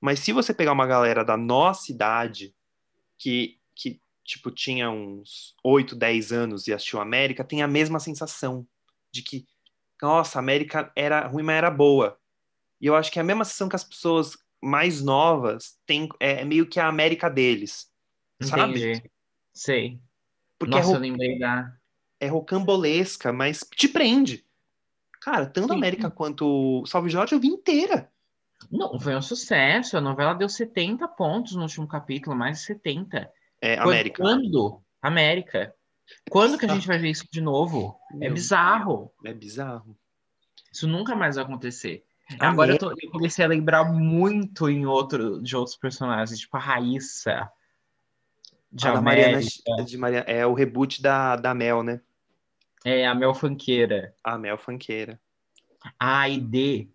Mas 0.00 0.20
se 0.20 0.32
você 0.32 0.52
pegar 0.52 0.72
uma 0.72 0.86
galera 0.86 1.24
da 1.24 1.36
nossa 1.36 1.90
idade, 1.90 2.54
que, 3.18 3.58
que 3.74 4.00
tipo, 4.24 4.50
tinha 4.50 4.90
uns 4.90 5.54
8, 5.64 5.96
10 5.96 6.32
anos 6.32 6.66
e 6.66 6.72
assistiu 6.72 7.00
América, 7.00 7.44
tem 7.44 7.62
a 7.62 7.68
mesma 7.68 7.98
sensação 7.98 8.66
de 9.10 9.22
que, 9.22 9.46
nossa, 10.00 10.38
América 10.38 10.92
era 10.94 11.26
ruim, 11.26 11.42
mas 11.42 11.56
era 11.56 11.70
boa. 11.70 12.18
E 12.80 12.86
eu 12.86 12.96
acho 12.96 13.12
que 13.12 13.18
é 13.18 13.22
a 13.22 13.24
mesma 13.24 13.44
sensação 13.44 13.68
que 13.68 13.76
as 13.76 13.84
pessoas 13.84 14.36
mais 14.62 15.02
novas 15.02 15.76
têm, 15.84 16.08
é, 16.20 16.42
é 16.42 16.44
meio 16.44 16.66
que 16.66 16.78
a 16.78 16.86
América 16.86 17.28
deles. 17.28 17.90
Entendi. 18.40 18.94
Sabe? 18.96 19.10
Sei. 19.52 20.00
Porque 20.58 20.74
é 20.74 20.78
Nossa, 20.78 20.92
é, 20.92 20.96
eu 20.96 21.00
lembrei 21.00 21.38
da 21.38 21.72
é 22.22 22.28
rocambolesca, 22.28 23.32
mas 23.32 23.66
te 23.74 23.88
prende. 23.88 24.46
Cara, 25.20 25.44
tanto 25.44 25.72
Sim. 25.72 25.74
América 25.78 26.08
quanto 26.08 26.84
Salve 26.86 27.10
Jorge 27.10 27.34
eu 27.34 27.40
vi 27.40 27.48
inteira. 27.48 28.08
Não, 28.70 28.98
foi 29.00 29.16
um 29.16 29.22
sucesso. 29.22 29.96
A 29.96 30.00
novela 30.00 30.32
deu 30.32 30.48
70 30.48 31.08
pontos 31.08 31.56
no 31.56 31.62
último 31.62 31.88
capítulo, 31.88 32.36
mais 32.36 32.58
de 32.58 32.66
70. 32.66 33.28
É, 33.60 33.76
América. 33.76 34.22
Quando? 34.22 34.80
América. 35.02 35.74
Quando 36.30 36.56
que 36.56 36.64
a 36.64 36.68
gente 36.72 36.86
vai 36.86 36.98
ver 36.98 37.10
isso 37.10 37.24
de 37.30 37.40
novo? 37.40 37.98
É 38.20 38.30
bizarro. 38.30 39.12
É 39.24 39.34
bizarro. 39.34 39.98
Isso 40.72 40.86
nunca 40.86 41.16
mais 41.16 41.34
vai 41.34 41.44
acontecer. 41.44 42.04
Agora 42.38 42.72
eu, 42.72 42.78
tô, 42.78 42.90
eu, 42.90 43.10
comecei 43.10 43.44
a 43.44 43.48
lembrar 43.48 43.84
muito 43.84 44.68
em 44.68 44.86
outro, 44.86 45.42
de 45.42 45.56
outros 45.56 45.76
personagens, 45.76 46.38
tipo 46.38 46.56
a 46.56 46.60
Raíssa. 46.60 47.50
De 48.70 48.88
a 48.88 49.00
Mariana, 49.00 49.40
de 49.84 49.98
Maria, 49.98 50.20
é 50.20 50.46
o 50.46 50.54
reboot 50.54 51.02
da, 51.02 51.36
da 51.36 51.54
Mel, 51.54 51.82
né? 51.82 52.00
É, 52.84 53.06
a 53.06 53.14
Mel 53.14 53.34
Fanqueira. 53.34 54.14
A 54.24 54.38
Mel 54.38 54.56
Fanqueira. 54.56 55.20
A 55.98 56.20
Aide, 56.20 56.90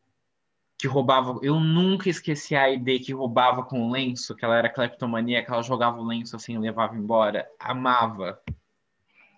que 0.77 0.87
roubava. 0.87 1.39
Eu 1.41 1.59
nunca 1.59 2.09
esqueci 2.09 2.55
a 2.55 2.63
Aide 2.63 2.99
que 2.99 3.13
roubava 3.13 3.63
com 3.63 3.91
lenço, 3.91 4.35
que 4.35 4.43
ela 4.43 4.57
era 4.57 4.69
cleptomania, 4.69 5.43
que 5.43 5.51
ela 5.51 5.61
jogava 5.61 5.99
o 5.99 6.05
lenço 6.05 6.35
assim 6.35 6.55
e 6.55 6.59
levava 6.59 6.95
embora. 6.95 7.47
Amava. 7.59 8.41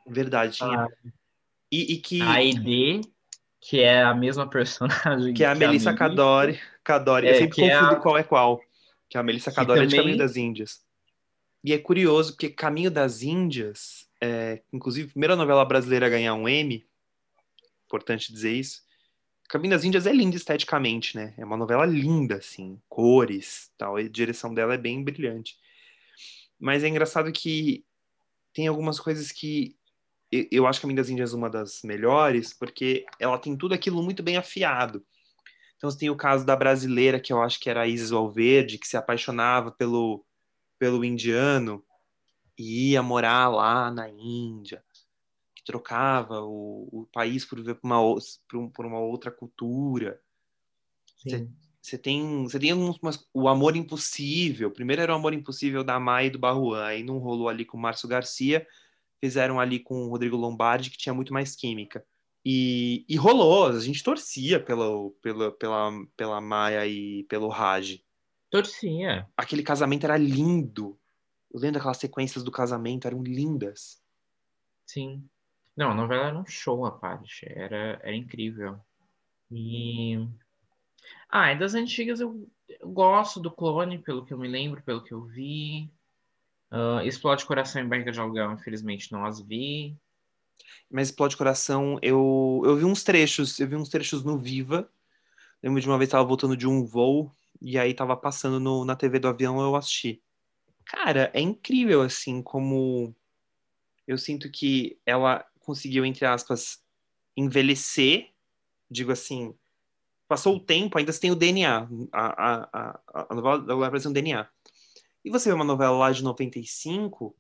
Verdade, 0.08 0.58
tinha. 0.58 0.86
Ah. 0.86 0.90
E, 1.72 1.94
e, 1.94 1.98
que. 1.98 2.22
A 2.22 2.32
Aide, 2.32 3.02
que 3.60 3.82
é 3.82 4.04
a 4.04 4.14
mesma 4.14 4.50
personagem. 4.50 5.34
Que 5.34 5.44
é 5.44 5.48
a 5.48 5.56
Melissa 5.56 5.94
Cadore. 5.94 6.60
Cadore. 6.84 7.28
É, 7.28 7.32
Eu 7.32 7.36
sempre 7.36 7.56
confundo 7.56 7.72
é 7.72 7.96
a... 7.96 7.96
qual 7.96 8.18
é 8.18 8.24
qual. 8.24 8.62
Que 9.10 9.18
é 9.18 9.20
a 9.20 9.24
Melissa 9.24 9.52
Cadore 9.52 9.80
também... 9.80 9.88
é 9.88 9.90
de 9.90 9.96
Caminho 9.98 10.18
das 10.18 10.36
Índias. 10.36 10.82
E 11.64 11.74
é 11.74 11.78
curioso, 11.78 12.34
porque 12.34 12.50
Caminho 12.50 12.90
das 12.90 13.22
Índias 13.22 14.10
é, 14.22 14.62
inclusive, 14.72 15.12
primeira 15.12 15.36
novela 15.36 15.64
brasileira 15.64 16.08
a 16.08 16.10
ganhar 16.10 16.34
um 16.34 16.48
M, 16.48 16.86
importante 17.86 18.32
dizer 18.32 18.52
isso. 18.52 18.82
Caminho 19.48 19.74
das 19.74 19.84
Índias 19.84 20.06
é 20.06 20.12
linda 20.12 20.36
esteticamente, 20.36 21.16
né? 21.16 21.34
É 21.38 21.44
uma 21.44 21.58
novela 21.58 21.86
linda, 21.86 22.36
assim, 22.36 22.80
cores, 22.88 23.72
tal, 23.78 23.96
a 23.96 24.04
direção 24.04 24.54
dela 24.54 24.76
é 24.76 24.78
bem 24.78 25.04
brilhante. 25.04 25.58
Mas 26.60 26.84
é 26.84 26.88
engraçado 26.88 27.32
que 27.32 27.84
tem 28.54 28.68
algumas 28.68 29.00
coisas 29.00 29.32
que 29.32 29.76
eu 30.32 30.68
acho 30.68 30.80
que 30.80 30.84
Caminho 30.84 30.98
das 30.98 31.10
Índias 31.10 31.34
é 31.34 31.36
uma 31.36 31.50
das 31.50 31.82
melhores, 31.84 32.54
porque 32.54 33.06
ela 33.20 33.38
tem 33.38 33.56
tudo 33.58 33.74
aquilo 33.74 34.04
muito 34.04 34.22
bem 34.22 34.38
afiado. 34.38 35.04
Então, 35.76 35.90
você 35.90 35.98
tem 35.98 36.10
o 36.10 36.16
caso 36.16 36.46
da 36.46 36.56
brasileira, 36.56 37.20
que 37.20 37.32
eu 37.32 37.42
acho 37.42 37.60
que 37.60 37.70
era 37.70 37.82
a 37.82 37.88
Isis 37.88 38.10
Valverde, 38.10 38.78
que 38.78 38.88
se 38.88 38.98
apaixonava 38.98 39.72
pelo, 39.72 40.26
pelo 40.78 41.06
indiano, 41.06 41.84
e 42.58 42.92
ia 42.92 43.02
morar 43.02 43.48
lá 43.48 43.90
na 43.90 44.10
Índia, 44.10 44.84
que 45.56 45.64
trocava 45.64 46.42
o, 46.42 46.90
o 46.92 47.06
país 47.12 47.46
por 47.46 47.58
viver 47.58 47.76
por 47.76 47.88
uma, 47.88 48.00
por, 48.74 48.86
uma 48.86 49.00
outra 49.00 49.32
cultura. 49.32 50.20
Você 51.82 51.98
tem, 51.98 52.44
você 52.44 52.60
tem 52.60 52.74
umas, 52.74 53.26
o 53.34 53.48
Amor 53.48 53.78
Impossível. 53.78 54.70
Primeiro 54.70 55.02
era 55.02 55.14
o 55.14 55.16
Amor 55.16 55.34
Impossível 55.34 55.84
da 55.84 55.98
Mai 55.98 56.28
e 56.28 56.30
do 56.30 56.38
Barruan, 56.38 56.84
aí 56.84 57.04
não 57.04 57.18
rolou 57.20 57.48
ali 57.48 57.64
com 57.64 57.78
o 57.78 57.82
Márcio 57.82 58.10
Garcia, 58.10 58.68
fizeram 59.20 59.60
ali 59.60 59.80
com 59.80 60.06
o 60.06 60.10
Rodrigo 60.10 60.38
Lombardi, 60.38 60.90
que 60.90 60.98
tinha 60.98 61.14
muito 61.14 61.34
mais 61.34 61.56
química. 61.56 62.06
E, 62.46 63.06
e 63.08 63.16
rolou, 63.18 63.68
a 63.68 63.80
gente 63.80 64.04
torcia 64.04 64.60
pela, 64.60 64.88
pela, 65.22 65.52
pela, 65.52 65.92
pela 66.16 66.42
Maia 66.42 66.86
e 66.88 67.24
pelo 67.24 67.50
Raj. 67.50 68.02
Torcia. 68.50 69.28
Aquele 69.38 69.62
casamento 69.62 70.06
era 70.06 70.18
lindo. 70.18 70.98
Eu 71.52 71.60
lembro 71.60 71.76
daquelas 71.76 71.98
sequências 71.98 72.44
do 72.44 72.52
casamento, 72.52 73.08
eram 73.08 73.22
lindas. 73.22 74.02
Sim. 74.86 75.28
Não, 75.76 75.92
a 75.92 75.96
novela 75.96 76.28
era 76.28 76.38
um 76.38 76.46
show 76.46 76.86
à 76.86 76.92
parte. 76.92 77.46
Era, 77.48 78.00
era 78.04 78.16
incrível. 78.16 78.80
E. 79.52 80.28
Ah, 81.30 81.52
e 81.52 81.60
das 81.60 81.74
antigas 81.74 82.20
eu, 82.20 82.50
eu 82.68 82.90
gosto 82.90 83.40
do 83.40 83.52
clone, 83.52 84.00
pelo 84.00 84.26
que 84.26 84.34
eu 84.34 84.38
me 84.38 84.48
lembro, 84.48 84.82
pelo 84.82 85.04
que 85.04 85.14
eu 85.14 85.24
vi. 85.26 85.92
Uh, 86.72 87.02
Explode 87.04 87.46
Coração 87.46 87.82
e 87.82 87.86
Barriga 87.86 88.12
de 88.12 88.20
Aluguel, 88.20 88.52
infelizmente, 88.54 89.12
não 89.12 89.26
as 89.26 89.42
vi. 89.42 89.98
Mas 90.90 91.10
Explode 91.10 91.38
Coração, 91.38 92.00
eu, 92.02 92.62
eu 92.66 92.76
vi 92.76 92.86
uns 92.86 93.04
trechos, 93.04 93.60
eu 93.60 93.68
vi 93.68 93.76
uns 93.76 93.90
trechos 93.90 94.24
no 94.24 94.38
Viva. 94.38 94.90
Lembro 95.62 95.82
de 95.82 95.88
uma 95.88 95.98
vez 95.98 96.08
estava 96.08 96.24
voltando 96.24 96.56
de 96.56 96.68
um 96.68 96.86
voo 96.86 97.36
e 97.62 97.78
aí 97.78 97.94
tava 97.94 98.16
passando 98.16 98.60
no, 98.60 98.86
na 98.86 98.96
TV 98.96 99.20
do 99.20 99.28
avião, 99.28 99.60
eu 99.62 99.76
assisti. 99.76 100.22
Cara, 100.86 101.30
é 101.34 101.42
incrível, 101.42 102.02
assim, 102.02 102.42
como 102.42 103.16
eu 104.08 104.18
sinto 104.18 104.50
que 104.50 104.98
ela 105.06 105.46
conseguiu, 105.60 106.06
entre 106.06 106.26
aspas, 106.26 106.82
envelhecer, 107.38 108.32
digo 108.90 109.12
assim, 109.12 109.54
passou 110.28 110.56
o 110.56 110.60
tempo, 110.60 110.98
ainda 110.98 111.14
tem 111.14 111.32
o 111.32 111.36
DNA, 111.36 111.88
a, 112.12 112.48
a, 112.48 112.70
a, 112.74 113.28
a 113.30 113.36
novela 113.36 113.88
aparece 113.88 114.08
um 114.08 114.14
DNA. 114.14 114.48
E 115.24 115.30
você 115.30 115.50
vê 115.50 115.56
uma 115.56 115.66
novela 115.66 115.98
lá 115.98 116.12
de 116.12 116.24
95, 116.24 117.36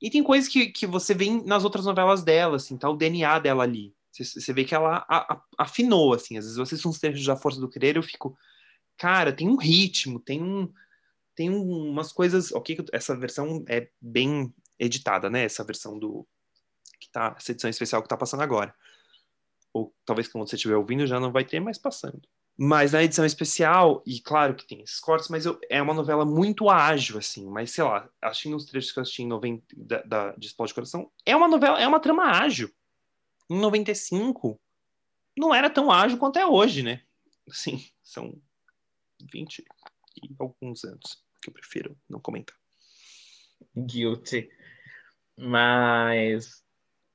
e 0.00 0.10
tem 0.10 0.22
coisas 0.22 0.48
que, 0.50 0.66
que 0.66 0.86
você 0.86 1.14
vê 1.14 1.30
nas 1.44 1.62
outras 1.62 1.86
novelas 1.86 2.24
dela, 2.24 2.56
assim, 2.56 2.76
tá 2.76 2.90
o 2.90 2.96
DNA 2.96 3.38
dela 3.38 3.62
ali. 3.62 3.94
Você, 4.12 4.52
vê 4.52 4.64
que 4.64 4.74
ela 4.74 5.06
a, 5.08 5.34
a, 5.34 5.42
afinou, 5.56 6.12
assim, 6.12 6.36
às 6.36 6.44
vezes 6.44 6.58
vocês 6.58 6.80
são 6.80 6.90
uns 6.90 6.98
trechos 6.98 7.24
da 7.24 7.36
Força 7.36 7.60
do 7.60 7.68
Querer, 7.68 7.96
eu 7.96 8.02
fico, 8.02 8.36
cara, 8.98 9.32
tem 9.32 9.48
um 9.48 9.56
ritmo, 9.56 10.18
tem 10.18 10.42
um, 10.42 10.70
tem 11.34 11.48
umas 11.50 12.12
coisas. 12.12 12.52
Ok, 12.52 12.76
essa 12.92 13.16
versão 13.16 13.64
é 13.68 13.88
bem 14.00 14.52
editada, 14.78 15.30
né? 15.30 15.44
Essa 15.44 15.64
versão 15.64 15.98
do. 15.98 16.26
que 17.00 17.08
tá, 17.10 17.34
essa 17.38 17.52
edição 17.52 17.70
especial 17.70 18.02
que 18.02 18.08
tá 18.08 18.16
passando 18.16 18.42
agora. 18.42 18.74
Ou 19.72 19.94
talvez 20.04 20.28
quando 20.28 20.48
você 20.48 20.56
estiver 20.56 20.76
ouvindo 20.76 21.06
já 21.06 21.18
não 21.18 21.32
vai 21.32 21.44
ter 21.44 21.60
mais 21.60 21.78
passando. 21.78 22.20
Mas 22.56 22.92
na 22.92 23.02
edição 23.02 23.24
especial, 23.24 24.02
e 24.06 24.20
claro 24.20 24.54
que 24.54 24.66
tem 24.66 24.82
esses 24.82 25.00
cortes, 25.00 25.28
mas 25.28 25.46
eu, 25.46 25.58
é 25.70 25.80
uma 25.80 25.94
novela 25.94 26.24
muito 26.24 26.68
ágil, 26.68 27.18
assim. 27.18 27.48
Mas 27.48 27.70
sei 27.70 27.82
lá, 27.82 28.08
assistindo 28.20 28.56
os 28.56 28.66
trechos 28.66 28.92
que 28.92 28.98
eu 28.98 29.02
assisti 29.02 29.22
em 29.22 29.26
90, 29.26 29.64
da, 29.76 30.02
da, 30.02 30.32
de 30.32 30.46
Explode 30.46 30.74
Coração, 30.74 31.10
é 31.24 31.34
uma 31.34 31.48
novela, 31.48 31.80
é 31.80 31.88
uma 31.88 32.00
trama 32.00 32.24
ágil. 32.24 32.70
Em 33.50 33.58
95, 33.58 34.60
não 35.36 35.54
era 35.54 35.70
tão 35.70 35.90
ágil 35.90 36.18
quanto 36.18 36.38
é 36.38 36.46
hoje, 36.46 36.82
né? 36.82 37.02
Assim, 37.48 37.84
são 38.02 38.40
20 39.32 39.64
e 40.22 40.34
alguns 40.38 40.84
anos 40.84 41.22
que 41.40 41.48
eu 41.48 41.54
prefiro 41.54 41.96
não 42.08 42.20
comentar. 42.20 42.56
Guilty. 43.76 44.50
Mas. 45.36 46.62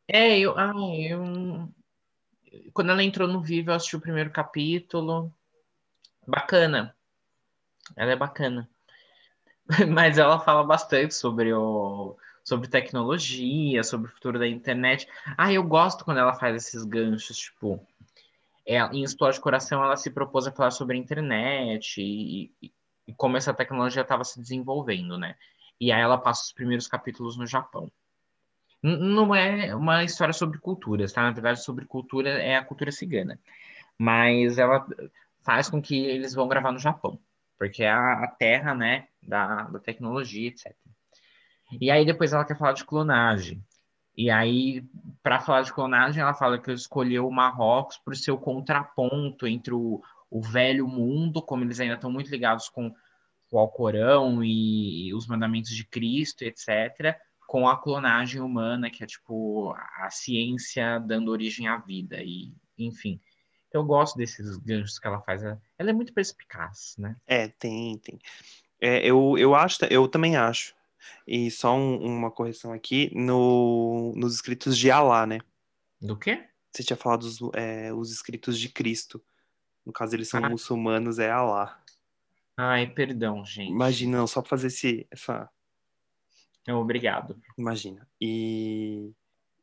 É, 0.07 0.39
eu. 0.39 0.57
Ai, 0.57 1.11
eu. 1.11 1.23
Quando 2.73 2.91
ela 2.91 3.03
entrou 3.03 3.27
no 3.27 3.41
Vivo, 3.41 3.71
eu 3.71 3.75
assisti 3.75 3.95
o 3.95 4.01
primeiro 4.01 4.31
capítulo. 4.31 5.33
Bacana. 6.25 6.95
Ela 7.95 8.11
é 8.11 8.15
bacana. 8.15 8.69
Mas 9.89 10.17
ela 10.17 10.39
fala 10.39 10.63
bastante 10.63 11.13
sobre 11.13 11.53
o 11.53 12.17
sobre 12.43 12.69
tecnologia, 12.69 13.83
sobre 13.83 14.07
o 14.09 14.13
futuro 14.13 14.39
da 14.39 14.47
internet. 14.47 15.05
Ah, 15.37 15.51
eu 15.51 15.61
gosto 15.61 16.05
quando 16.05 16.19
ela 16.19 16.33
faz 16.33 16.55
esses 16.55 16.85
ganchos, 16.85 17.37
tipo, 17.37 17.85
é, 18.65 18.79
em 18.93 19.03
Explode 19.03 19.41
Coração 19.41 19.83
ela 19.83 19.97
se 19.97 20.09
propôs 20.09 20.47
a 20.47 20.51
falar 20.51 20.71
sobre 20.71 20.95
a 20.95 20.99
internet 20.99 22.01
e, 22.01 22.49
e 22.61 23.13
como 23.15 23.35
essa 23.35 23.53
tecnologia 23.53 24.01
estava 24.01 24.23
se 24.23 24.39
desenvolvendo, 24.39 25.17
né? 25.17 25.35
E 25.79 25.91
aí 25.91 26.01
ela 26.01 26.17
passa 26.17 26.43
os 26.43 26.53
primeiros 26.53 26.87
capítulos 26.87 27.37
no 27.37 27.45
Japão. 27.45 27.91
Não 28.81 29.33
é 29.33 29.75
uma 29.75 30.03
história 30.03 30.33
sobre 30.33 30.59
culturas, 30.59 31.11
tá? 31.11 31.23
Na 31.23 31.31
verdade, 31.31 31.63
sobre 31.63 31.85
cultura 31.85 32.29
é 32.29 32.55
a 32.55 32.63
cultura 32.63 32.91
cigana. 32.91 33.39
Mas 33.97 34.57
ela 34.57 34.85
faz 35.43 35.69
com 35.69 35.81
que 35.81 35.95
eles 35.97 36.33
vão 36.33 36.47
gravar 36.47 36.71
no 36.71 36.79
Japão, 36.79 37.19
porque 37.57 37.83
é 37.83 37.91
a, 37.91 38.27
terra, 38.27 38.75
né, 38.75 39.07
da, 39.21 39.63
da 39.63 39.79
tecnologia, 39.79 40.49
etc. 40.49 40.75
E 41.81 41.89
aí 41.89 42.05
depois 42.05 42.33
ela 42.33 42.45
quer 42.45 42.57
falar 42.57 42.73
de 42.73 42.85
clonagem. 42.85 43.63
E 44.15 44.29
aí, 44.29 44.83
para 45.21 45.39
falar 45.39 45.61
de 45.61 45.73
clonagem, 45.73 46.21
ela 46.21 46.33
fala 46.33 46.57
que 46.59 46.71
escolheu 46.71 47.27
o 47.27 47.31
Marrocos 47.31 47.97
por 47.97 48.15
seu 48.15 48.37
contraponto 48.37 49.45
entre 49.47 49.73
o, 49.73 50.01
o 50.29 50.41
velho 50.41 50.87
mundo, 50.87 51.41
como 51.41 51.63
eles 51.63 51.79
ainda 51.79 51.95
estão 51.95 52.11
muito 52.11 52.29
ligados 52.29 52.67
com 52.67 52.93
o 53.51 53.59
Alcorão 53.59 54.43
e, 54.43 55.07
e 55.07 55.13
os 55.13 55.27
mandamentos 55.27 55.71
de 55.71 55.85
Cristo, 55.85 56.43
etc., 56.43 57.15
com 57.47 57.67
a 57.67 57.77
clonagem 57.77 58.41
humana, 58.41 58.89
que 58.91 59.03
é 59.03 59.07
tipo 59.07 59.73
a 59.73 60.09
ciência 60.11 60.99
dando 60.99 61.31
origem 61.31 61.67
à 61.67 61.77
vida, 61.77 62.21
e 62.21 62.53
enfim. 62.77 63.19
Eu 63.73 63.83
gosto 63.83 64.17
desses 64.17 64.57
ganchos 64.57 64.99
que 64.99 65.07
ela 65.07 65.21
faz. 65.21 65.43
Ela 65.43 65.89
é 65.89 65.93
muito 65.93 66.13
perspicaz, 66.13 66.95
né? 66.97 67.15
É, 67.25 67.47
tem, 67.47 67.97
tem. 67.99 68.19
É, 68.79 69.05
eu, 69.05 69.37
eu 69.37 69.55
acho, 69.55 69.83
eu 69.85 70.07
também 70.07 70.35
acho. 70.35 70.75
E 71.25 71.49
só 71.51 71.75
um, 71.75 71.97
uma 72.03 72.31
correção 72.31 72.71
aqui, 72.73 73.11
no, 73.15 74.13
nos 74.15 74.35
escritos 74.35 74.77
de 74.77 74.89
Alá, 74.91 75.25
né? 75.25 75.39
Do 76.01 76.17
quê? 76.17 76.45
Você 76.71 76.83
tinha 76.83 76.97
falado 76.97 77.23
os, 77.23 77.39
é, 77.53 77.93
os 77.93 78.11
escritos 78.11 78.57
de 78.59 78.69
Cristo. 78.69 79.21
No 79.85 79.91
caso, 79.93 80.15
eles 80.15 80.29
são 80.29 80.43
Ah. 80.43 80.49
muçulmanos, 80.49 81.17
é 81.19 81.29
Alá. 81.31 81.79
Ai, 82.55 82.87
perdão, 82.87 83.43
gente. 83.45 83.69
Imagina, 83.71 84.17
não, 84.17 84.27
só 84.27 84.41
pra 84.41 84.49
fazer 84.49 84.67
esse, 84.67 85.07
essa. 85.11 85.49
Obrigado. 86.73 87.35
Imagina. 87.57 88.07
E. 88.19 89.11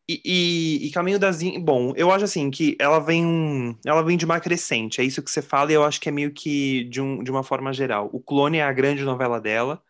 E, 0.06 0.20
e, 0.22 0.86
e 0.86 0.90
Caminho 0.90 1.18
das 1.18 1.40
Índias. 1.40 1.62
Bom, 1.62 1.94
eu 1.96 2.10
acho 2.10 2.24
assim 2.26 2.50
que 2.50 2.76
ela 2.78 2.98
vem, 2.98 3.78
ela 3.86 4.02
vem 4.02 4.18
de 4.18 4.26
uma 4.26 4.38
crescente, 4.38 5.00
é 5.00 5.04
isso 5.04 5.22
que 5.22 5.30
você 5.30 5.40
fala, 5.40 5.72
e 5.72 5.74
eu 5.74 5.82
acho 5.82 5.98
que 5.98 6.10
é 6.10 6.12
meio 6.12 6.30
que 6.30 6.84
de, 6.84 7.00
um, 7.00 7.24
de 7.24 7.30
uma 7.30 7.42
forma 7.42 7.72
geral. 7.72 8.10
O 8.12 8.20
Clone 8.20 8.58
é 8.58 8.62
a 8.62 8.72
grande 8.72 9.02
novela 9.02 9.40
dela, 9.40 9.82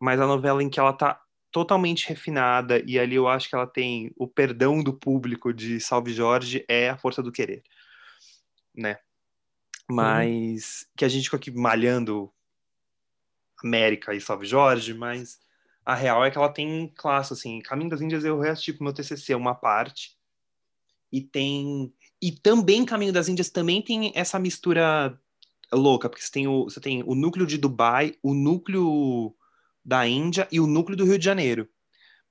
mas 0.00 0.18
a 0.18 0.26
novela 0.26 0.62
em 0.62 0.70
que 0.70 0.80
ela 0.80 0.94
tá 0.94 1.20
totalmente 1.52 2.08
refinada, 2.08 2.82
e 2.86 2.98
ali 2.98 3.16
eu 3.16 3.28
acho 3.28 3.48
que 3.48 3.54
ela 3.54 3.66
tem 3.66 4.10
o 4.16 4.26
perdão 4.26 4.82
do 4.82 4.94
público 4.94 5.52
de 5.52 5.78
Salve 5.78 6.12
Jorge, 6.12 6.64
é 6.66 6.88
a 6.88 6.96
força 6.96 7.22
do 7.22 7.30
querer. 7.30 7.62
Né? 8.74 8.98
Mas 9.88 10.88
que 10.96 11.04
a 11.04 11.08
gente 11.08 11.24
ficou 11.24 11.36
aqui 11.36 11.50
malhando 11.50 12.32
América 13.62 14.14
e 14.14 14.20
Salve 14.20 14.46
Jorge, 14.46 14.94
mas 14.94 15.38
a 15.84 15.94
real 15.94 16.24
é 16.24 16.30
que 16.30 16.38
ela 16.38 16.48
tem 16.52 16.88
classe, 16.96 17.32
assim, 17.32 17.60
Caminho 17.60 17.90
das 17.90 18.00
Índias 18.02 18.24
eu 18.24 18.38
reassisti 18.40 18.72
pro 18.72 18.84
meu 18.84 18.92
TCC 18.94 19.34
uma 19.34 19.54
parte, 19.54 20.16
e 21.12 21.20
tem... 21.22 21.92
E 22.22 22.32
também 22.32 22.84
Caminho 22.84 23.12
das 23.12 23.28
Índias 23.28 23.50
também 23.50 23.82
tem 23.82 24.12
essa 24.14 24.38
mistura 24.38 25.18
louca, 25.72 26.08
porque 26.10 26.24
você 26.24 26.32
tem 26.32 26.48
o, 26.48 26.64
você 26.64 26.80
tem 26.80 27.02
o 27.06 27.14
núcleo 27.14 27.46
de 27.46 27.58
Dubai, 27.58 28.16
o 28.22 28.34
núcleo 28.34 29.34
da 29.84 30.06
Índia 30.08 30.48
e 30.52 30.60
o 30.60 30.66
núcleo 30.66 30.96
do 30.96 31.04
Rio 31.04 31.18
de 31.18 31.24
Janeiro. 31.24 31.68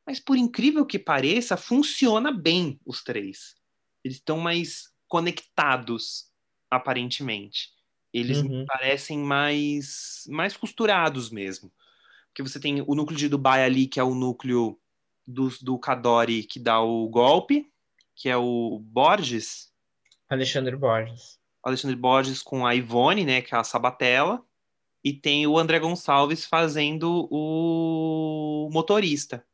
Mas 0.06 0.20
por 0.20 0.38
incrível 0.38 0.86
que 0.86 1.00
pareça, 1.00 1.58
funciona 1.58 2.32
bem 2.32 2.80
os 2.86 3.04
três. 3.04 3.56
Eles 4.04 4.18
estão 4.18 4.40
mais 4.40 4.92
conectados, 5.08 6.32
aparentemente. 6.70 7.70
Eles 8.14 8.42
me 8.44 8.50
Uhum. 8.50 8.66
parecem 8.66 9.20
mais, 9.20 10.24
mais 10.30 10.58
costurados 10.58 11.30
mesmo. 11.30 11.72
Porque 12.34 12.42
você 12.50 12.60
tem 12.60 12.82
o 12.82 12.96
núcleo 12.96 13.16
de 13.18 13.30
Dubai 13.30 13.64
ali, 13.64 13.86
que 13.86 14.00
é 14.00 14.04
o 14.04 14.16
núcleo 14.16 14.80
do, 15.26 15.50
do 15.62 15.78
Kadori 15.78 16.44
que 16.44 16.60
dá 16.60 16.82
o 16.82 17.08
golpe, 17.08 17.72
que 18.16 18.28
é 18.28 18.36
o 18.36 18.80
Borges, 18.80 19.72
Alexandre 20.28 20.76
Borges. 20.76 21.40
Alexandre 21.64 21.96
Borges 21.96 22.42
com 22.42 22.66
a 22.66 22.74
Ivone, 22.74 23.24
né, 23.24 23.42
que 23.44 23.54
é 23.54 23.58
a 23.58 23.64
Sabatella, 23.64 24.44
e 25.04 25.14
tem 25.14 25.46
o 25.46 25.60
André 25.60 25.78
Gonçalves 25.80 26.44
fazendo 26.44 27.28
o 27.30 28.68
motorista, 28.72 29.46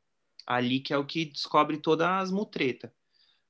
ali 0.48 0.80
que 0.80 0.94
é 0.94 0.98
o 0.98 1.06
que 1.06 1.26
descobre 1.26 1.78
todas 1.78 2.08
as 2.08 2.32
mutretas. 2.32 2.90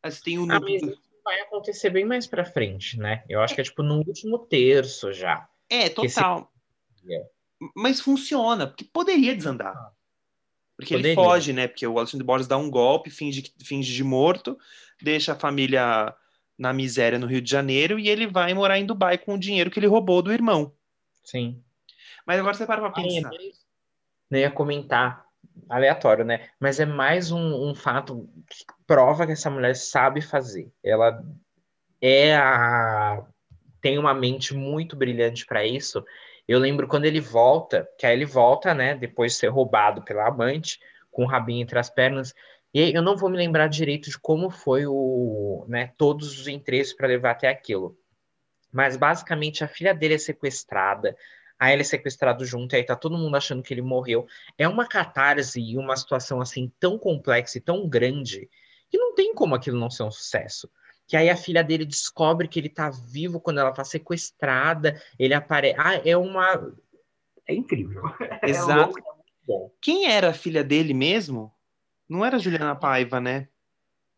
Aí 0.01 0.11
você 0.11 0.23
tem 0.23 0.39
o 0.39 0.43
Ah, 0.43 0.59
núcleo... 0.59 0.79
mas 0.81 0.91
isso 0.91 1.01
vai 1.23 1.39
acontecer 1.41 1.91
bem 1.91 2.03
mais 2.05 2.25
pra 2.25 2.43
frente, 2.43 2.97
né? 2.97 3.23
Eu 3.29 3.41
acho 3.41 3.53
que 3.53 3.61
é 3.61 3.63
tipo 3.63 3.83
no 3.83 3.97
último 3.97 4.39
terço 4.39 5.13
já. 5.13 5.47
É, 5.69 5.87
que 5.87 6.05
esse- 6.07 6.15
total. 6.15 6.51
Mas 7.75 7.99
funciona, 7.99 8.67
porque 8.67 8.85
poderia 8.85 9.35
desandar. 9.35 9.75
Porque 10.79 10.93
ele 10.93 11.13
Poderia. 11.13 11.15
foge, 11.15 11.51
né? 11.51 11.67
Porque 11.67 11.85
o 11.85 11.97
Alexandre 11.97 12.25
Borges 12.25 12.47
dá 12.47 12.57
um 12.57 12.69
golpe, 12.69 13.09
finge, 13.09 13.53
finge 13.61 13.93
de 13.93 14.01
morto, 14.01 14.57
deixa 15.01 15.33
a 15.33 15.35
família 15.35 16.15
na 16.57 16.71
miséria 16.71 17.19
no 17.19 17.27
Rio 17.27 17.41
de 17.41 17.51
Janeiro 17.51 17.99
e 17.99 18.07
ele 18.07 18.25
vai 18.25 18.53
morar 18.53 18.79
em 18.79 18.85
Dubai 18.85 19.17
com 19.17 19.33
o 19.33 19.39
dinheiro 19.39 19.69
que 19.69 19.77
ele 19.77 19.87
roubou 19.87 20.21
do 20.21 20.31
irmão. 20.31 20.73
Sim. 21.21 21.61
Mas 22.25 22.39
agora 22.39 22.53
você 22.53 22.65
para 22.65 22.79
pra 22.79 22.93
Ai, 22.95 23.03
é 23.03 23.07
pensar. 23.07 23.31
Eu 24.31 24.39
ia 24.39 24.51
comentar, 24.51 25.25
aleatório, 25.67 26.23
né? 26.23 26.49
Mas 26.57 26.79
é 26.79 26.85
mais 26.85 27.29
um, 27.29 27.69
um 27.69 27.75
fato 27.75 28.29
que 28.49 28.63
prova 28.87 29.25
que 29.25 29.33
essa 29.33 29.49
mulher 29.49 29.75
sabe 29.75 30.21
fazer. 30.21 30.71
Ela 30.81 31.21
é 32.01 32.37
a... 32.37 33.21
tem 33.81 33.97
uma 33.97 34.13
mente 34.13 34.53
muito 34.53 34.95
brilhante 34.95 35.45
para 35.45 35.65
isso. 35.65 36.05
Eu 36.49 36.57
lembro 36.57 36.87
quando 36.87 37.05
ele 37.05 37.19
volta, 37.19 37.87
que 37.95 38.07
aí 38.07 38.13
ele 38.13 38.25
volta, 38.25 38.73
né? 38.73 38.95
Depois 38.95 39.33
de 39.33 39.37
ser 39.37 39.49
roubado 39.49 40.01
pela 40.01 40.27
amante, 40.27 40.79
com 41.11 41.21
o 41.23 41.27
rabinho 41.27 41.61
entre 41.61 41.77
as 41.77 41.91
pernas. 41.91 42.33
E 42.73 42.81
aí 42.81 42.91
eu 42.91 43.03
não 43.03 43.15
vou 43.15 43.29
me 43.29 43.37
lembrar 43.37 43.67
direito 43.67 44.09
de 44.09 44.17
como 44.17 44.49
foi 44.49 44.87
o, 44.87 45.63
né, 45.67 45.93
todos 45.95 46.39
os 46.39 46.47
interesses 46.47 46.91
para 46.91 47.07
levar 47.07 47.31
até 47.31 47.47
aquilo. 47.47 47.95
Mas 48.73 48.97
basicamente 48.97 49.63
a 49.63 49.67
filha 49.67 49.93
dele 49.93 50.15
é 50.15 50.17
sequestrada, 50.17 51.15
aí 51.59 51.73
ele 51.73 51.83
é 51.83 51.85
sequestrado 51.85 52.43
junto, 52.43 52.75
aí 52.75 52.83
tá 52.83 52.95
todo 52.95 53.15
mundo 53.15 53.37
achando 53.37 53.61
que 53.61 53.71
ele 53.71 53.83
morreu. 53.83 54.25
É 54.57 54.67
uma 54.67 54.87
catarse 54.87 55.61
e 55.61 55.77
uma 55.77 55.95
situação 55.95 56.41
assim 56.41 56.73
tão 56.79 56.97
complexa 56.97 57.59
e 57.59 57.61
tão 57.61 57.87
grande 57.87 58.49
que 58.89 58.97
não 58.97 59.13
tem 59.13 59.35
como 59.35 59.53
aquilo 59.53 59.79
não 59.79 59.91
ser 59.91 60.01
um 60.01 60.09
sucesso. 60.11 60.67
Que 61.09 61.17
aí 61.17 61.27
a 61.27 61.35
filha 61.35 61.63
dele 61.63 61.85
descobre 61.85 62.47
que 62.47 62.59
ele 62.59 62.69
tá 62.69 62.91
vivo 62.91 63.41
quando 63.41 63.59
ela 63.59 63.71
tá 63.71 63.83
sequestrada, 63.83 65.01
ele 65.17 65.33
aparece. 65.33 65.75
Ah, 65.79 65.95
é 65.95 66.15
uma. 66.15 66.71
É 67.47 67.55
incrível. 67.55 68.03
Exato. 68.45 68.95
é 68.99 69.01
bom. 69.47 69.71
Quem 69.81 70.05
era 70.05 70.29
a 70.29 70.33
filha 70.33 70.63
dele 70.63 70.93
mesmo? 70.93 71.51
Não 72.07 72.23
era 72.23 72.35
a 72.35 72.39
Juliana 72.39 72.75
Paiva, 72.75 73.19
né? 73.19 73.49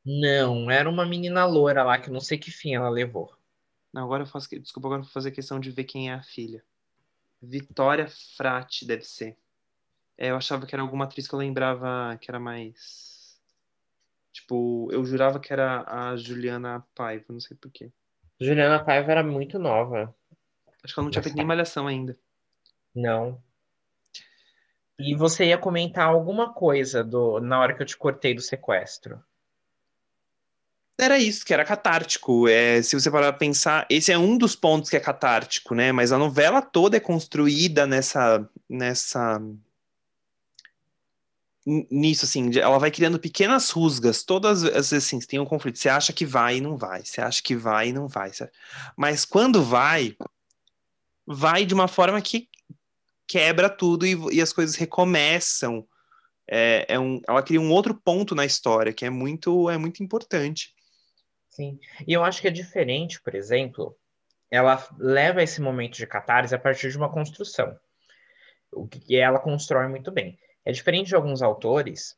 Não, 0.05 0.69
era 0.69 0.89
uma 0.89 1.05
menina 1.05 1.45
loira 1.45 1.81
lá 1.81 1.97
que 1.97 2.09
não 2.09 2.19
sei 2.19 2.37
que 2.37 2.51
fim 2.51 2.75
ela 2.75 2.89
levou. 2.89 3.33
Não, 3.93 4.03
agora 4.03 4.23
eu 4.23 4.27
faço. 4.27 4.49
Desculpa, 4.59 4.89
agora 4.89 4.99
eu 4.99 5.05
vou 5.05 5.13
fazer 5.13 5.31
questão 5.31 5.61
de 5.61 5.71
ver 5.71 5.85
quem 5.85 6.09
é 6.09 6.13
a 6.13 6.23
filha. 6.23 6.61
Vitória 7.41 8.09
Frati 8.35 8.85
deve 8.85 9.03
ser. 9.03 9.37
É, 10.17 10.31
eu 10.31 10.35
achava 10.35 10.65
que 10.65 10.75
era 10.75 10.81
alguma 10.81 11.05
atriz 11.05 11.25
que 11.25 11.33
eu 11.33 11.39
lembrava 11.39 12.17
que 12.19 12.29
era 12.29 12.39
mais. 12.39 13.20
Tipo, 14.31 14.89
eu 14.91 15.03
jurava 15.03 15.39
que 15.39 15.51
era 15.51 15.83
a 15.87 16.15
Juliana 16.15 16.85
Paiva, 16.95 17.25
não 17.29 17.39
sei 17.39 17.57
porquê. 17.57 17.91
Juliana 18.39 18.83
Paiva 18.83 19.11
era 19.11 19.23
muito 19.23 19.59
nova. 19.59 20.15
Acho 20.83 20.93
que 20.93 20.99
ela 20.99 21.05
não 21.05 21.11
tinha 21.11 21.21
feito 21.21 21.35
nem 21.35 21.45
malhação 21.45 21.87
ainda. 21.87 22.17
Não. 22.95 23.41
E 24.97 25.15
você 25.15 25.45
ia 25.45 25.57
comentar 25.57 26.07
alguma 26.07 26.53
coisa 26.53 27.03
do, 27.03 27.39
na 27.39 27.59
hora 27.59 27.75
que 27.75 27.81
eu 27.81 27.85
te 27.85 27.97
cortei 27.97 28.33
do 28.33 28.41
sequestro. 28.41 29.21
Era 30.99 31.17
isso, 31.17 31.43
que 31.43 31.53
era 31.53 31.65
catártico. 31.65 32.47
É, 32.47 32.81
se 32.81 32.99
você 32.99 33.09
parar 33.09 33.31
pra 33.31 33.39
pensar, 33.39 33.87
esse 33.89 34.11
é 34.11 34.17
um 34.17 34.37
dos 34.37 34.55
pontos 34.55 34.89
que 34.89 34.95
é 34.95 34.99
catártico, 34.99 35.73
né? 35.73 35.91
Mas 35.91 36.11
a 36.11 36.17
novela 36.17 36.61
toda 36.61 36.97
é 36.97 36.99
construída 36.99 37.87
nessa. 37.87 38.47
nessa 38.69 39.41
nisso, 41.65 42.25
assim, 42.25 42.57
ela 42.57 42.79
vai 42.79 42.89
criando 42.89 43.19
pequenas 43.19 43.69
rusgas, 43.69 44.23
todas 44.23 44.63
as 44.63 44.89
vezes 44.89 45.05
assim, 45.05 45.19
tem 45.19 45.39
um 45.39 45.45
conflito, 45.45 45.77
você 45.77 45.89
acha 45.89 46.11
que 46.11 46.25
vai 46.25 46.57
e 46.57 46.61
não 46.61 46.75
vai, 46.75 47.03
você 47.03 47.21
acha 47.21 47.41
que 47.43 47.55
vai 47.55 47.89
e 47.89 47.93
não 47.93 48.07
vai, 48.07 48.33
certo? 48.33 48.57
mas 48.97 49.25
quando 49.25 49.63
vai, 49.63 50.15
vai 51.25 51.65
de 51.65 51.73
uma 51.73 51.87
forma 51.87 52.19
que 52.21 52.49
quebra 53.27 53.69
tudo 53.69 54.05
e, 54.05 54.15
e 54.35 54.41
as 54.41 54.51
coisas 54.51 54.75
recomeçam, 54.75 55.87
é, 56.47 56.85
é 56.89 56.99
um, 56.99 57.21
ela 57.27 57.43
cria 57.43 57.61
um 57.61 57.71
outro 57.71 57.93
ponto 57.93 58.35
na 58.35 58.45
história, 58.45 58.91
que 58.91 59.05
é 59.05 59.09
muito, 59.09 59.69
é 59.69 59.77
muito 59.77 60.03
importante. 60.03 60.73
Sim. 61.49 61.79
E 62.07 62.13
eu 62.13 62.23
acho 62.23 62.41
que 62.41 62.47
é 62.47 62.51
diferente, 62.51 63.21
por 63.21 63.35
exemplo, 63.35 63.95
ela 64.49 64.85
leva 64.97 65.41
esse 65.41 65.61
momento 65.61 65.95
de 65.95 66.07
catarse 66.07 66.53
a 66.53 66.59
partir 66.59 66.91
de 66.91 66.97
uma 66.97 67.11
construção. 67.11 67.77
O 68.71 68.87
que 68.87 69.15
ela 69.15 69.39
constrói 69.39 69.87
muito 69.87 70.11
bem. 70.11 70.37
É 70.65 70.71
diferente 70.71 71.07
de 71.07 71.15
alguns 71.15 71.41
autores 71.41 72.17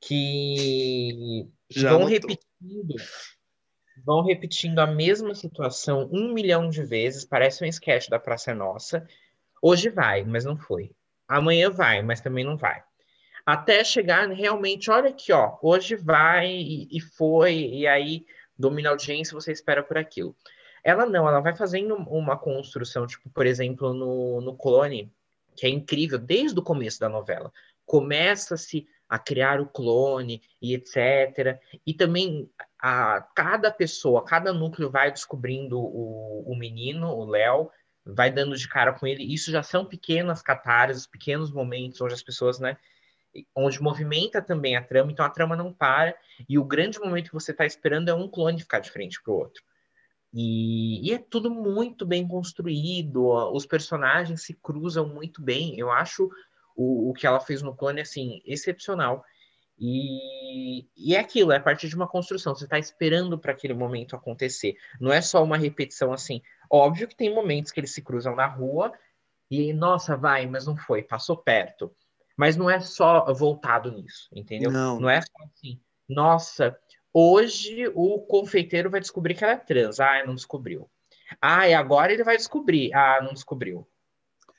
que 0.00 1.48
Já 1.70 1.90
vão 1.90 2.06
anotou. 2.06 2.10
repetindo, 2.12 2.94
vão 4.04 4.22
repetindo 4.24 4.78
a 4.78 4.86
mesma 4.86 5.34
situação 5.34 6.08
um 6.12 6.32
milhão 6.32 6.68
de 6.68 6.82
vezes, 6.84 7.24
parece 7.24 7.64
um 7.64 7.66
sketch 7.66 8.08
da 8.08 8.18
Praça 8.18 8.50
é 8.50 8.54
Nossa, 8.54 9.06
Hoje 9.66 9.88
vai, 9.88 10.22
mas 10.24 10.44
não 10.44 10.58
foi. 10.58 10.90
Amanhã 11.26 11.70
vai, 11.70 12.02
mas 12.02 12.20
também 12.20 12.44
não 12.44 12.54
vai. 12.54 12.84
Até 13.46 13.82
chegar 13.82 14.28
realmente, 14.28 14.90
olha 14.90 15.08
aqui, 15.08 15.32
ó, 15.32 15.56
hoje 15.62 15.96
vai 15.96 16.50
e, 16.50 16.86
e 16.92 17.00
foi, 17.00 17.54
e 17.54 17.86
aí 17.86 18.26
domina 18.58 18.90
a 18.90 18.92
audiência, 18.92 19.32
você 19.32 19.52
espera 19.52 19.82
por 19.82 19.96
aquilo. 19.96 20.36
Ela 20.84 21.06
não, 21.06 21.26
ela 21.26 21.40
vai 21.40 21.56
fazendo 21.56 21.94
uma 21.94 22.36
construção, 22.36 23.06
tipo, 23.06 23.30
por 23.30 23.46
exemplo, 23.46 23.94
no, 23.94 24.42
no 24.42 24.54
Clone, 24.54 25.10
que 25.56 25.66
é 25.66 25.68
incrível 25.68 26.18
desde 26.18 26.58
o 26.58 26.62
começo 26.62 27.00
da 27.00 27.08
novela. 27.08 27.52
Começa-se 27.86 28.86
a 29.08 29.18
criar 29.18 29.60
o 29.60 29.66
clone 29.66 30.42
e 30.60 30.74
etc. 30.74 31.60
E 31.86 31.94
também 31.94 32.50
a 32.78 33.20
cada 33.34 33.70
pessoa, 33.70 34.24
cada 34.24 34.52
núcleo 34.52 34.90
vai 34.90 35.10
descobrindo 35.10 35.78
o, 35.78 36.44
o 36.46 36.56
menino, 36.56 37.08
o 37.08 37.24
Léo, 37.24 37.70
vai 38.04 38.30
dando 38.30 38.56
de 38.56 38.68
cara 38.68 38.92
com 38.92 39.06
ele. 39.06 39.22
Isso 39.22 39.50
já 39.50 39.62
são 39.62 39.84
pequenas 39.84 40.42
catarses, 40.42 41.06
pequenos 41.06 41.50
momentos 41.50 42.00
onde 42.00 42.14
as 42.14 42.22
pessoas, 42.22 42.58
né, 42.58 42.76
onde 43.54 43.82
movimenta 43.82 44.42
também 44.42 44.76
a 44.76 44.82
trama, 44.82 45.10
então 45.10 45.24
a 45.24 45.30
trama 45.30 45.56
não 45.56 45.72
para, 45.72 46.16
e 46.48 46.58
o 46.58 46.64
grande 46.64 46.98
momento 47.00 47.28
que 47.28 47.34
você 47.34 47.50
está 47.50 47.64
esperando 47.64 48.08
é 48.08 48.14
um 48.14 48.28
clone 48.28 48.60
ficar 48.60 48.80
de 48.80 48.90
frente 48.90 49.22
para 49.22 49.32
o 49.32 49.36
outro. 49.36 49.62
E, 50.36 51.08
e, 51.08 51.14
é 51.14 51.18
tudo 51.18 51.48
muito 51.48 52.04
bem 52.04 52.26
construído, 52.26 53.24
os 53.52 53.64
personagens 53.64 54.42
se 54.42 54.52
cruzam 54.52 55.08
muito 55.08 55.40
bem. 55.40 55.78
Eu 55.78 55.92
acho 55.92 56.28
o, 56.74 57.10
o 57.10 57.14
que 57.14 57.24
ela 57.24 57.38
fez 57.38 57.62
no 57.62 57.74
clone, 57.74 58.00
assim, 58.00 58.42
excepcional. 58.44 59.24
E, 59.78 60.88
e 60.96 61.14
é 61.14 61.20
aquilo, 61.20 61.52
é 61.52 61.56
a 61.56 61.62
partir 61.62 61.88
de 61.88 61.94
uma 61.94 62.08
construção. 62.08 62.52
Você 62.52 62.64
está 62.64 62.80
esperando 62.80 63.38
para 63.38 63.52
aquele 63.52 63.74
momento 63.74 64.16
acontecer. 64.16 64.76
Não 65.00 65.12
é 65.12 65.20
só 65.20 65.42
uma 65.42 65.56
repetição 65.56 66.12
assim. 66.12 66.42
Óbvio 66.68 67.06
que 67.06 67.16
tem 67.16 67.32
momentos 67.32 67.70
que 67.70 67.78
eles 67.78 67.94
se 67.94 68.02
cruzam 68.02 68.34
na 68.34 68.46
rua 68.46 68.92
e, 69.48 69.72
nossa, 69.72 70.16
vai, 70.16 70.46
mas 70.46 70.66
não 70.66 70.76
foi, 70.76 71.02
passou 71.02 71.36
perto. 71.36 71.94
Mas 72.36 72.56
não 72.56 72.68
é 72.68 72.80
só 72.80 73.32
voltado 73.32 73.92
nisso, 73.92 74.28
entendeu? 74.34 74.72
Não, 74.72 74.98
não 74.98 75.08
é 75.08 75.20
só 75.20 75.44
assim, 75.44 75.80
nossa, 76.08 76.76
hoje 77.14 77.88
o 77.94 78.18
confeiteiro 78.18 78.90
vai 78.90 79.00
descobrir 79.00 79.34
que 79.34 79.44
ela 79.44 79.54
é 79.54 79.56
trans. 79.56 80.00
Ah, 80.00 80.24
não 80.26 80.34
descobriu. 80.34 80.90
Ah, 81.40 81.68
e 81.68 81.72
agora 81.72 82.12
ele 82.12 82.24
vai 82.24 82.36
descobrir. 82.36 82.92
Ah, 82.92 83.20
não 83.22 83.32
descobriu. 83.32 83.86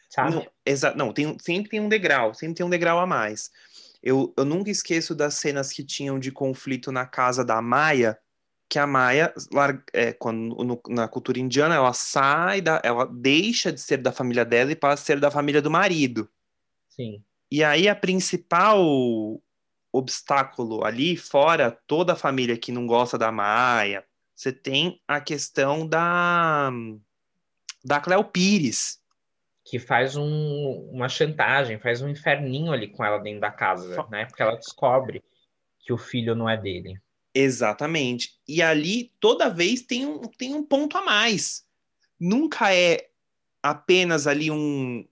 Sabe? 0.09 0.35
Não, 0.35 0.47
exa 0.65 0.95
não 0.95 1.11
tem, 1.11 1.37
sempre 1.39 1.69
tem 1.69 1.81
um 1.81 1.89
degrau, 1.89 2.33
sempre 2.33 2.55
tem 2.55 2.65
um 2.65 2.69
degrau 2.69 2.97
a 2.99 3.05
mais. 3.05 3.51
Eu, 4.01 4.33
eu 4.37 4.45
nunca 4.45 4.71
esqueço 4.71 5.13
das 5.13 5.33
cenas 5.33 5.73
que 5.73 5.83
tinham 5.83 6.17
de 6.17 6.31
conflito 6.31 6.91
na 6.91 7.05
casa 7.05 7.43
da 7.43 7.61
Maia, 7.61 8.17
que 8.69 8.79
a 8.79 8.87
Maia, 8.87 9.33
é, 9.91 10.13
quando, 10.13 10.63
no, 10.63 10.81
na 10.87 11.07
cultura 11.07 11.39
indiana, 11.39 11.75
ela 11.75 11.91
sai, 11.91 12.61
da, 12.61 12.81
ela 12.83 13.05
deixa 13.05 13.73
de 13.73 13.81
ser 13.81 13.97
da 13.97 14.11
família 14.11 14.45
dela 14.45 14.71
e 14.71 14.75
passa 14.75 15.01
a 15.01 15.05
ser 15.05 15.19
da 15.19 15.29
família 15.29 15.61
do 15.61 15.71
marido. 15.71 16.29
Sim. 16.89 17.21
E 17.51 17.63
aí 17.63 17.87
a 17.87 17.95
principal 17.95 19.41
obstáculo 19.97 20.83
ali, 20.83 21.15
fora 21.15 21.71
toda 21.71 22.13
a 22.13 22.17
família 22.17 22.57
que 22.57 22.71
não 22.71 22.85
gosta 22.85 23.17
da 23.17 23.31
Maia, 23.31 24.05
você 24.35 24.51
tem 24.51 25.01
a 25.07 25.21
questão 25.21 25.87
da 25.87 26.71
da 27.83 27.99
Cleo 27.99 28.23
Pires. 28.23 28.99
Que 29.63 29.79
faz 29.79 30.15
um, 30.15 30.89
uma 30.91 31.07
chantagem, 31.07 31.79
faz 31.79 32.01
um 32.01 32.09
inferninho 32.09 32.71
ali 32.71 32.87
com 32.87 33.03
ela 33.03 33.17
dentro 33.17 33.41
da 33.41 33.51
casa, 33.51 34.05
né? 34.09 34.25
Porque 34.25 34.41
ela 34.41 34.55
descobre 34.55 35.23
que 35.79 35.93
o 35.93 35.97
filho 35.97 36.35
não 36.35 36.49
é 36.49 36.57
dele. 36.57 36.99
Exatamente. 37.33 38.39
E 38.47 38.61
ali, 38.61 39.11
toda 39.19 39.49
vez, 39.49 39.81
tem 39.81 40.05
um, 40.05 40.21
tem 40.21 40.53
um 40.53 40.63
ponto 40.63 40.97
a 40.97 41.03
mais. 41.03 41.65
Nunca 42.19 42.73
é 42.73 43.09
apenas 43.61 44.27
ali 44.27 44.49
um, 44.49 45.05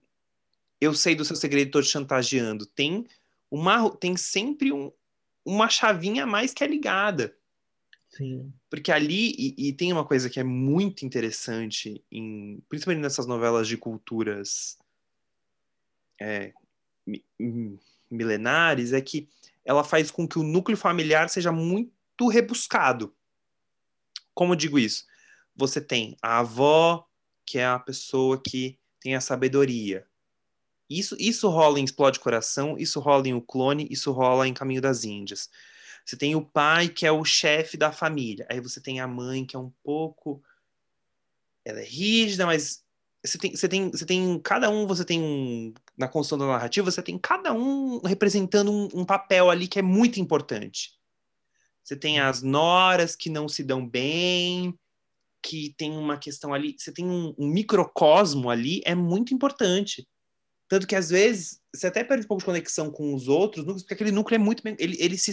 eu 0.80 0.94
sei 0.94 1.14
do 1.14 1.24
seu 1.24 1.36
segredo, 1.36 1.66
estou 1.66 1.82
te 1.82 1.88
chantageando. 1.88 2.66
Tem 2.66 3.06
uma, 3.54 3.88
tem 3.96 4.16
sempre 4.16 4.72
um, 4.72 4.90
uma 5.44 5.68
chavinha 5.68 6.24
a 6.24 6.26
mais 6.26 6.52
que 6.52 6.64
é 6.64 6.66
ligada. 6.66 7.36
Sim. 8.10 8.52
Porque 8.68 8.90
ali, 8.90 9.32
e, 9.38 9.68
e, 9.68 9.72
tem 9.72 9.92
uma 9.92 10.04
coisa 10.04 10.28
que 10.28 10.40
é 10.40 10.44
muito 10.44 11.06
interessante, 11.06 12.04
em, 12.10 12.60
principalmente 12.68 13.02
nessas 13.02 13.26
novelas 13.26 13.68
de 13.68 13.76
culturas 13.76 14.76
é, 16.20 16.52
milenares, 18.10 18.92
é 18.92 19.00
que 19.00 19.28
ela 19.64 19.84
faz 19.84 20.10
com 20.10 20.26
que 20.26 20.38
o 20.38 20.42
núcleo 20.42 20.76
familiar 20.76 21.28
seja 21.28 21.52
muito 21.52 22.28
rebuscado. 22.28 23.14
Como 24.34 24.52
eu 24.52 24.56
digo 24.56 24.78
isso? 24.78 25.06
Você 25.54 25.80
tem 25.80 26.16
a 26.20 26.40
avó, 26.40 27.06
que 27.46 27.58
é 27.58 27.66
a 27.66 27.78
pessoa 27.78 28.40
que 28.40 28.78
tem 29.00 29.14
a 29.14 29.20
sabedoria. 29.20 30.06
Isso, 30.88 31.16
isso 31.18 31.48
rola 31.48 31.80
em 31.80 31.84
Explode 31.84 32.20
Coração, 32.20 32.76
isso 32.78 33.00
rola 33.00 33.26
em 33.26 33.34
O 33.34 33.40
Clone, 33.40 33.86
isso 33.90 34.12
rola 34.12 34.46
em 34.46 34.54
Caminho 34.54 34.82
das 34.82 35.04
Índias. 35.04 35.48
Você 36.04 36.16
tem 36.16 36.34
o 36.34 36.44
pai, 36.44 36.88
que 36.88 37.06
é 37.06 37.12
o 37.12 37.24
chefe 37.24 37.76
da 37.76 37.90
família. 37.90 38.46
Aí 38.50 38.60
você 38.60 38.80
tem 38.80 39.00
a 39.00 39.06
mãe, 39.06 39.46
que 39.46 39.56
é 39.56 39.58
um 39.58 39.72
pouco. 39.82 40.42
Ela 41.64 41.80
é 41.80 41.84
rígida, 41.84 42.44
mas 42.44 42.84
você 43.24 43.38
tem, 43.38 43.56
você 43.56 43.68
tem, 43.68 43.90
você 43.90 44.04
tem 44.04 44.38
cada 44.40 44.68
um, 44.68 44.86
você 44.86 45.02
tem 45.02 45.22
um, 45.22 45.72
na 45.96 46.06
construção 46.06 46.36
da 46.36 46.52
narrativa, 46.52 46.90
você 46.90 47.02
tem 47.02 47.16
cada 47.16 47.54
um 47.54 47.98
representando 48.00 48.70
um, 48.70 48.88
um, 48.92 49.04
papel 49.04 49.48
ali 49.48 49.66
que 49.66 49.78
é 49.78 49.82
muito 49.82 50.20
importante. 50.20 50.92
Você 51.82 51.96
tem 51.96 52.20
as 52.20 52.42
noras 52.42 53.16
que 53.16 53.30
não 53.30 53.48
se 53.48 53.64
dão 53.64 53.86
bem, 53.86 54.78
que 55.42 55.74
tem 55.78 55.96
uma 55.96 56.18
questão 56.18 56.52
ali, 56.52 56.76
você 56.78 56.92
tem 56.92 57.06
um, 57.06 57.34
um 57.38 57.48
microcosmo 57.48 58.50
ali, 58.50 58.82
é 58.84 58.94
muito 58.94 59.32
importante. 59.32 60.06
Tanto 60.68 60.86
que 60.86 60.96
às 60.96 61.10
vezes 61.10 61.60
você 61.74 61.88
até 61.88 62.02
perde 62.02 62.24
um 62.24 62.28
pouco 62.28 62.40
de 62.40 62.46
conexão 62.46 62.90
com 62.90 63.14
os 63.14 63.28
outros 63.28 63.82
porque 63.82 63.94
aquele 63.94 64.12
núcleo 64.12 64.36
é 64.36 64.38
muito. 64.38 64.62
Ele, 64.66 64.96
ele, 64.98 65.18
se, 65.18 65.32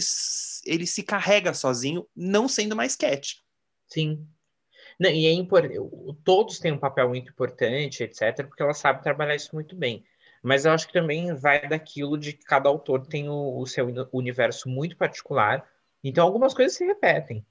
ele 0.66 0.86
se 0.86 1.02
carrega 1.02 1.54
sozinho, 1.54 2.06
não 2.14 2.48
sendo 2.48 2.76
mais 2.76 2.96
cat. 2.96 3.42
Sim. 3.88 4.26
Não, 4.98 5.10
e 5.10 5.26
é 5.26 5.32
importante. 5.32 5.78
Todos 6.24 6.58
têm 6.58 6.72
um 6.72 6.78
papel 6.78 7.08
muito 7.08 7.30
importante, 7.30 8.02
etc., 8.02 8.46
porque 8.46 8.62
ela 8.62 8.74
sabe 8.74 9.02
trabalhar 9.02 9.34
isso 9.34 9.50
muito 9.54 9.74
bem. 9.74 10.04
Mas 10.42 10.64
eu 10.64 10.72
acho 10.72 10.86
que 10.86 10.92
também 10.92 11.32
vai 11.34 11.66
daquilo 11.68 12.18
de 12.18 12.32
que 12.32 12.44
cada 12.44 12.68
autor 12.68 13.06
tem 13.06 13.28
o, 13.28 13.58
o 13.58 13.66
seu 13.66 13.86
universo 14.12 14.68
muito 14.68 14.96
particular. 14.96 15.64
Então, 16.02 16.26
algumas 16.26 16.52
coisas 16.52 16.76
se 16.76 16.84
repetem. 16.84 17.46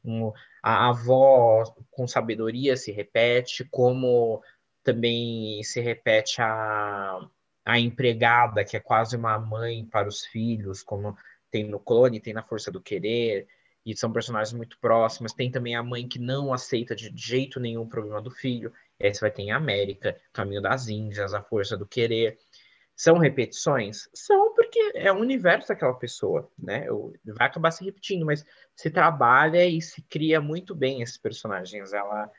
A 0.62 0.90
avó 0.90 1.64
com 1.90 2.06
sabedoria 2.06 2.76
se 2.76 2.92
repete, 2.92 3.64
como 3.66 4.44
também 4.84 5.64
se 5.64 5.80
repete 5.80 6.42
a 6.42 7.20
a 7.66 7.80
empregada, 7.80 8.64
que 8.66 8.76
é 8.76 8.80
quase 8.80 9.16
uma 9.16 9.38
mãe 9.38 9.86
para 9.86 10.08
os 10.08 10.26
filhos, 10.26 10.84
como 10.84 11.16
tem 11.50 11.66
no 11.68 11.80
Clone, 11.80 12.20
tem 12.20 12.34
na 12.34 12.44
Força 12.44 12.72
do 12.72 12.82
Querer, 12.82 13.48
e 13.86 13.96
são 13.98 14.12
personagens 14.12 14.54
muito 14.54 14.78
próximas. 14.80 15.34
Tem 15.34 15.52
também 15.52 15.76
a 15.76 15.84
mãe 15.84 16.08
que 16.08 16.20
não 16.20 16.54
aceita 16.54 16.96
de 16.96 17.12
jeito 17.16 17.60
nenhum 17.60 17.82
o 17.82 17.90
problema 17.90 18.22
do 18.22 18.32
filho. 18.32 18.72
E 19.00 19.06
aí 19.06 19.14
você 19.14 19.22
vai 19.22 19.32
ter 19.32 19.42
em 19.42 19.52
América, 19.52 20.16
Caminho 20.32 20.62
das 20.62 20.88
Índias, 20.88 21.34
A 21.34 21.42
Força 21.42 21.76
do 21.76 21.86
Querer. 21.86 22.38
São 22.96 23.18
repetições? 23.18 24.08
São, 24.14 24.54
porque 24.54 24.92
é 24.94 25.12
o 25.12 25.20
universo 25.20 25.70
daquela 25.70 25.96
pessoa, 25.96 26.50
né? 26.58 26.86
Vai 27.26 27.48
acabar 27.48 27.72
se 27.72 27.84
repetindo, 27.84 28.26
mas 28.26 28.46
se 28.76 28.92
trabalha 28.92 29.66
e 29.66 29.82
se 29.82 30.04
cria 30.04 30.40
muito 30.40 30.76
bem 30.76 31.02
esses 31.02 31.18
personagens. 31.18 31.94
Ela, 31.94 32.30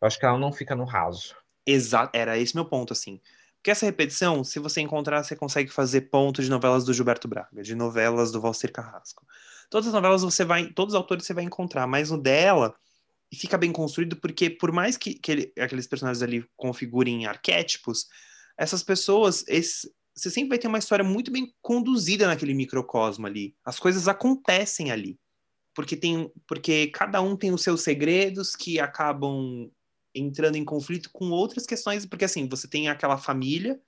eu 0.00 0.06
acho 0.06 0.18
que 0.18 0.26
ela 0.26 0.38
não 0.38 0.52
fica 0.52 0.76
no 0.76 0.84
raso. 0.84 1.34
Exato, 1.66 2.14
era 2.14 2.36
esse 2.36 2.54
meu 2.54 2.66
ponto, 2.66 2.92
assim. 2.92 3.20
Porque 3.60 3.70
essa 3.70 3.84
repetição, 3.84 4.42
se 4.42 4.58
você 4.58 4.80
encontrar, 4.80 5.22
você 5.22 5.36
consegue 5.36 5.70
fazer 5.70 6.02
ponto 6.02 6.42
de 6.42 6.48
novelas 6.48 6.82
do 6.82 6.94
Gilberto 6.94 7.28
Braga, 7.28 7.62
de 7.62 7.74
novelas 7.74 8.32
do 8.32 8.40
Valcir 8.40 8.72
Carrasco. 8.72 9.26
Todas 9.68 9.88
as 9.88 9.92
novelas 9.92 10.22
você 10.22 10.46
vai, 10.46 10.72
todos 10.72 10.94
os 10.94 10.98
autores 10.98 11.26
você 11.26 11.34
vai 11.34 11.44
encontrar, 11.44 11.86
mas 11.86 12.10
no 12.10 12.16
dela 12.16 12.74
fica 13.34 13.58
bem 13.58 13.70
construído 13.70 14.16
porque 14.16 14.48
por 14.48 14.72
mais 14.72 14.96
que, 14.96 15.14
que 15.14 15.30
ele, 15.30 15.52
aqueles 15.58 15.86
personagens 15.86 16.22
ali 16.22 16.44
configurem 16.56 17.26
arquétipos, 17.26 18.06
essas 18.56 18.82
pessoas, 18.82 19.44
esse, 19.46 19.92
você 20.16 20.30
sempre 20.30 20.50
vai 20.50 20.58
ter 20.58 20.66
uma 20.66 20.78
história 20.78 21.04
muito 21.04 21.30
bem 21.30 21.54
conduzida 21.60 22.26
naquele 22.26 22.54
microcosmo 22.54 23.26
ali. 23.26 23.54
As 23.64 23.78
coisas 23.78 24.08
acontecem 24.08 24.90
ali. 24.90 25.18
Porque 25.74 25.96
tem, 25.96 26.32
porque 26.48 26.88
cada 26.88 27.20
um 27.20 27.36
tem 27.36 27.52
os 27.52 27.62
seus 27.62 27.82
segredos 27.82 28.56
que 28.56 28.80
acabam 28.80 29.70
entrando 30.14 30.56
em 30.56 30.64
conflito 30.64 31.10
com 31.12 31.30
outras 31.30 31.66
questões, 31.66 32.04
porque 32.04 32.24
assim, 32.24 32.48
você 32.48 32.68
tem 32.68 32.88
aquela 32.88 33.16
família 33.16 33.80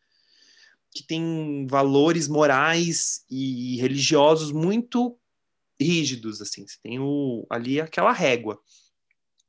que 0.90 1.02
tem 1.02 1.66
valores 1.68 2.28
morais 2.28 3.24
e 3.30 3.76
religiosos 3.80 4.52
muito 4.52 5.18
rígidos, 5.80 6.40
assim, 6.40 6.66
você 6.66 6.76
tem 6.82 6.98
o, 7.00 7.46
ali 7.50 7.80
aquela 7.80 8.12
régua. 8.12 8.60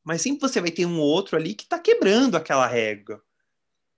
Mas 0.04 0.22
sempre 0.22 0.42
você 0.42 0.60
vai 0.60 0.72
ter 0.72 0.86
um 0.86 1.00
outro 1.00 1.38
ali 1.38 1.54
que 1.54 1.64
está 1.64 1.78
quebrando 1.78 2.36
aquela 2.36 2.66
régua, 2.66 3.22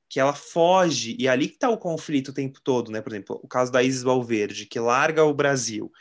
que 0.10 0.20
ela 0.20 0.34
foge, 0.34 1.16
e 1.20 1.28
é 1.28 1.30
ali 1.30 1.48
que 1.48 1.56
está 1.56 1.70
o 1.70 1.78
conflito 1.78 2.30
o 2.30 2.34
tempo 2.34 2.60
todo, 2.62 2.92
né? 2.92 3.02
Por 3.02 3.12
exemplo, 3.12 3.40
o 3.44 3.48
caso 3.48 3.72
da 3.72 3.82
Isis 3.82 4.04
Valverde, 4.04 4.66
que 4.66 4.80
larga 4.80 5.24
o 5.24 5.34
Brasil 5.34 5.92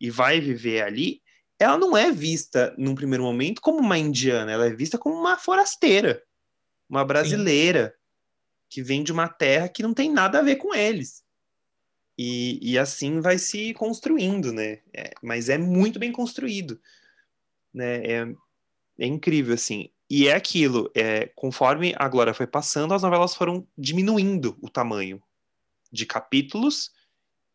e 0.00 0.10
vai 0.10 0.40
viver 0.40 0.82
ali, 0.82 1.22
ela 1.60 1.78
não 1.78 1.96
é 1.96 2.10
vista 2.10 2.74
num 2.76 2.94
primeiro 2.94 3.22
momento 3.22 3.60
como 3.60 3.78
uma 3.78 3.98
indiana, 3.98 4.50
ela 4.50 4.66
é 4.66 4.74
vista 4.74 4.98
como 4.98 5.14
uma 5.14 5.38
forasteira, 5.38 6.22
uma 6.88 7.04
brasileira. 7.04 7.92
Sim. 7.94 8.00
que 8.72 8.82
vem 8.84 9.02
de 9.02 9.10
uma 9.10 9.28
terra 9.28 9.68
que 9.68 9.82
não 9.82 9.92
tem 9.92 10.10
nada 10.10 10.38
a 10.38 10.42
ver 10.42 10.54
com 10.56 10.72
eles. 10.72 11.24
E, 12.16 12.58
e 12.62 12.78
assim 12.78 13.18
vai 13.20 13.38
se 13.38 13.72
construindo, 13.72 14.52
né? 14.52 14.82
É, 14.94 15.10
mas 15.22 15.48
é 15.48 15.56
muito 15.56 15.98
bem 15.98 16.12
construído, 16.12 16.78
né? 17.72 18.04
É, 18.04 18.34
é 18.98 19.06
incrível, 19.06 19.54
assim. 19.54 19.90
E 20.08 20.28
é 20.28 20.34
aquilo, 20.34 20.90
é, 20.94 21.28
conforme 21.34 21.94
a 21.96 22.06
Glória 22.08 22.34
foi 22.34 22.46
passando, 22.46 22.92
as 22.92 23.02
novelas 23.02 23.34
foram 23.34 23.66
diminuindo 23.76 24.58
o 24.60 24.68
tamanho 24.68 25.22
de 25.90 26.04
capítulos 26.04 26.90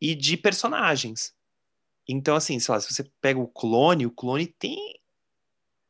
e 0.01 0.15
de 0.15 0.35
personagens. 0.35 1.34
Então, 2.07 2.35
assim, 2.35 2.59
sei 2.59 2.73
lá, 2.73 2.79
se 2.79 2.93
você 2.93 3.03
pega 3.19 3.39
o 3.39 3.47
Clone, 3.47 4.05
o 4.05 4.11
Clone 4.11 4.47
tem 4.47 4.77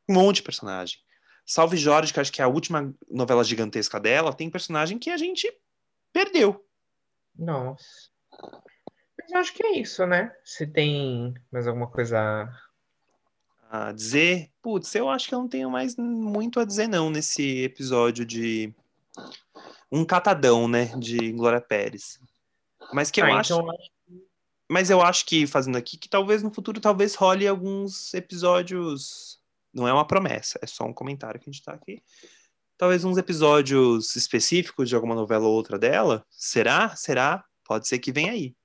um 0.10 0.14
monte 0.14 0.38
de 0.38 0.44
personagem. 0.44 1.00
Salve 1.46 1.78
Jorge, 1.78 2.14
que 2.14 2.20
acho 2.20 2.32
que 2.32 2.42
é 2.42 2.46
a 2.46 2.50
última 2.50 2.94
novela 3.10 3.44
gigantesca 3.44 4.00
dela, 4.00 4.34
tem 4.34 4.50
personagem 4.50 4.98
que 4.98 5.10
a 5.10 5.18
gente 5.18 5.52
perdeu. 6.12 6.66
Nossa. 7.38 8.10
Mas 9.18 9.32
eu 9.32 9.40
acho 9.40 9.54
que 9.54 9.64
é 9.64 9.78
isso, 9.78 10.06
né? 10.06 10.36
Se 10.44 10.66
tem 10.66 11.34
mais 11.52 11.68
alguma 11.68 11.88
coisa 11.88 12.50
a 13.70 13.92
dizer, 13.92 14.52
putz, 14.62 14.94
eu 14.96 15.10
acho 15.10 15.28
que 15.28 15.36
eu 15.36 15.40
não 15.40 15.48
tenho 15.48 15.70
mais 15.70 15.96
muito 15.98 16.60
a 16.60 16.66
dizer 16.66 16.88
não 16.88 17.10
nesse 17.10 17.64
episódio 17.64 18.26
de 18.26 18.74
um 19.92 20.06
catadão, 20.06 20.68
né, 20.68 20.86
de 20.98 21.32
Glória 21.34 21.60
Pérez. 21.60 22.20
Mas 22.94 23.12
que 23.12 23.22
eu 23.22 23.26
ah, 23.26 23.40
acho 23.40 23.54
então... 23.54 23.68
Mas 24.70 24.90
eu 24.90 25.02
acho 25.02 25.26
que 25.26 25.46
fazendo 25.46 25.78
aqui 25.78 25.98
que 25.98 26.10
talvez 26.10 26.42
no 26.42 26.54
futuro 26.54 26.80
talvez 26.80 27.16
role 27.16 27.48
alguns 27.48 28.14
episódios 28.14 29.40
não 29.74 29.88
é 29.88 29.94
uma 29.94 30.08
promessa, 30.08 30.58
é 30.62 30.68
só 30.68 30.86
um 30.86 30.94
comentário 30.94 31.40
que 31.40 31.50
a 31.50 31.52
gente 31.52 31.64
tá 31.64 31.74
aqui. 31.74 32.02
Talvez 32.78 33.04
uns 33.06 33.18
episódios 33.18 34.16
específicos 34.16 34.90
de 34.90 34.96
alguma 34.96 35.16
novela 35.16 35.46
ou 35.46 35.54
outra 35.54 35.78
dela. 35.78 36.26
Será? 36.30 36.96
Será? 36.96 37.44
Pode 37.64 37.88
ser 37.88 38.00
que 38.00 38.12
venha 38.12 38.32
aí. 38.32 38.56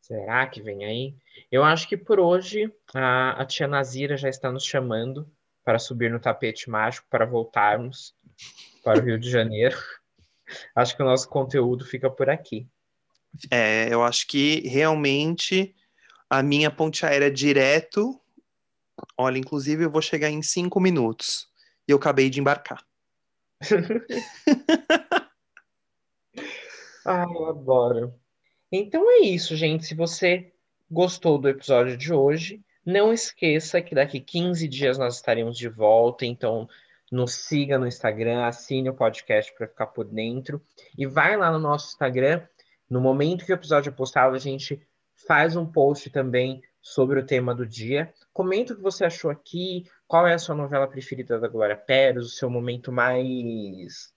Será 0.00 0.46
que 0.46 0.62
vem 0.62 0.84
aí? 0.84 1.14
Eu 1.52 1.62
acho 1.62 1.86
que 1.86 1.96
por 1.96 2.18
hoje 2.18 2.72
a, 2.94 3.42
a 3.42 3.44
tia 3.44 3.68
Nazira 3.68 4.16
já 4.16 4.28
está 4.28 4.50
nos 4.50 4.64
chamando 4.64 5.30
para 5.64 5.78
subir 5.78 6.10
no 6.10 6.18
tapete 6.18 6.70
mágico 6.70 7.06
para 7.10 7.26
voltarmos 7.26 8.14
para 8.82 8.98
o 8.98 9.02
Rio 9.02 9.18
de 9.18 9.30
Janeiro. 9.30 9.76
acho 10.74 10.96
que 10.96 11.02
o 11.02 11.06
nosso 11.06 11.28
conteúdo 11.28 11.84
fica 11.84 12.10
por 12.10 12.30
aqui. 12.30 12.66
É, 13.50 13.92
eu 13.92 14.02
acho 14.02 14.26
que 14.26 14.60
realmente 14.68 15.74
a 16.28 16.42
minha 16.42 16.70
ponte 16.70 17.06
aérea 17.06 17.30
direto 17.30 18.20
Olha, 19.16 19.38
inclusive 19.38 19.84
eu 19.84 19.90
vou 19.90 20.02
chegar 20.02 20.30
em 20.30 20.42
cinco 20.42 20.80
minutos. 20.80 21.48
E 21.86 21.92
eu 21.92 21.96
acabei 21.96 22.28
de 22.30 22.40
embarcar. 22.40 22.84
ah, 27.04 27.26
eu 27.28 27.46
adoro. 27.46 28.14
Então 28.70 29.10
é 29.10 29.20
isso, 29.20 29.56
gente. 29.56 29.86
Se 29.86 29.94
você 29.94 30.52
gostou 30.90 31.38
do 31.38 31.48
episódio 31.48 31.96
de 31.96 32.12
hoje, 32.12 32.62
não 32.84 33.12
esqueça 33.12 33.80
que 33.80 33.94
daqui 33.94 34.20
15 34.20 34.68
dias 34.68 34.98
nós 34.98 35.16
estaremos 35.16 35.56
de 35.56 35.68
volta. 35.68 36.26
Então 36.26 36.68
nos 37.10 37.34
siga 37.34 37.78
no 37.78 37.86
Instagram, 37.86 38.44
assine 38.44 38.90
o 38.90 38.94
podcast 38.94 39.50
para 39.54 39.66
ficar 39.66 39.86
por 39.86 40.04
dentro. 40.04 40.62
E 40.96 41.06
vai 41.06 41.36
lá 41.36 41.50
no 41.50 41.58
nosso 41.58 41.88
Instagram. 41.88 42.46
No 42.88 43.00
momento 43.00 43.44
que 43.44 43.52
o 43.52 43.54
episódio 43.54 43.90
é 43.90 43.92
postado, 43.92 44.34
a 44.34 44.38
gente 44.38 44.80
faz 45.26 45.56
um 45.56 45.66
post 45.66 46.10
também 46.10 46.62
sobre 46.80 47.18
o 47.18 47.26
tema 47.26 47.54
do 47.54 47.66
dia. 47.66 48.12
Comenta 48.32 48.72
o 48.72 48.76
que 48.76 48.82
você 48.82 49.04
achou 49.04 49.30
aqui, 49.30 49.84
qual 50.06 50.26
é 50.26 50.34
a 50.34 50.38
sua 50.38 50.54
novela 50.54 50.86
preferida 50.86 51.38
da 51.38 51.48
Glória 51.48 51.76
Pérez, 51.76 52.24
o 52.24 52.30
seu 52.30 52.48
momento 52.48 52.90
mais, 52.90 54.12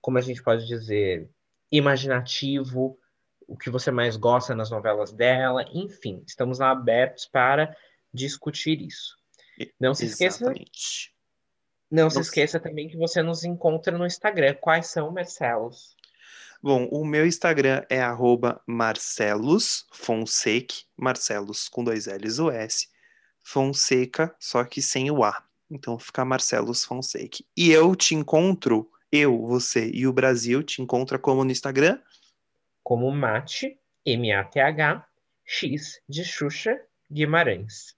como 0.00 0.18
a 0.18 0.20
gente 0.20 0.42
pode 0.42 0.66
dizer, 0.66 1.30
imaginativo, 1.70 2.98
o 3.46 3.56
que 3.56 3.70
você 3.70 3.90
mais 3.90 4.16
gosta 4.16 4.54
nas 4.54 4.70
novelas 4.70 5.12
dela, 5.12 5.64
enfim, 5.72 6.22
estamos 6.26 6.58
lá 6.58 6.70
abertos 6.70 7.26
para 7.26 7.74
discutir 8.12 8.80
isso. 8.80 9.16
Não 9.80 9.94
se 9.94 10.04
Exatamente. 10.04 10.70
esqueça. 10.72 11.14
Não 11.90 12.10
se 12.10 12.20
esqueça 12.20 12.58
também 12.58 12.88
que 12.88 12.96
você 12.96 13.22
nos 13.22 13.44
encontra 13.44 13.96
no 13.96 14.06
Instagram. 14.06 14.54
Quais 14.54 14.88
são, 14.88 15.12
Marcelos? 15.12 15.94
Bom, 16.64 16.88
o 16.90 17.04
meu 17.04 17.26
Instagram 17.26 17.84
é 17.90 18.00
Marcelos 18.66 19.86
Fonseca, 19.92 20.74
Marcelos 20.96 21.68
com 21.68 21.84
dois 21.84 22.06
L's 22.06 22.38
o 22.38 22.50
S, 22.50 22.88
Fonseca, 23.42 24.34
só 24.40 24.64
que 24.64 24.80
sem 24.80 25.10
o 25.10 25.22
A. 25.22 25.44
Então 25.70 25.98
fica 25.98 26.24
Marcelos 26.24 26.82
Fonseca. 26.82 27.44
E 27.54 27.70
eu 27.70 27.94
te 27.94 28.14
encontro, 28.14 28.90
eu, 29.12 29.46
você 29.46 29.90
e 29.92 30.06
o 30.06 30.12
Brasil 30.14 30.62
te 30.62 30.80
encontra 30.80 31.18
como 31.18 31.44
no 31.44 31.52
Instagram? 31.52 32.00
Como 32.82 33.12
Mate, 33.12 33.78
M-A-T-H, 34.06 35.06
X 35.44 36.00
de 36.08 36.24
Xuxa 36.24 36.80
Guimarães. 37.12 37.94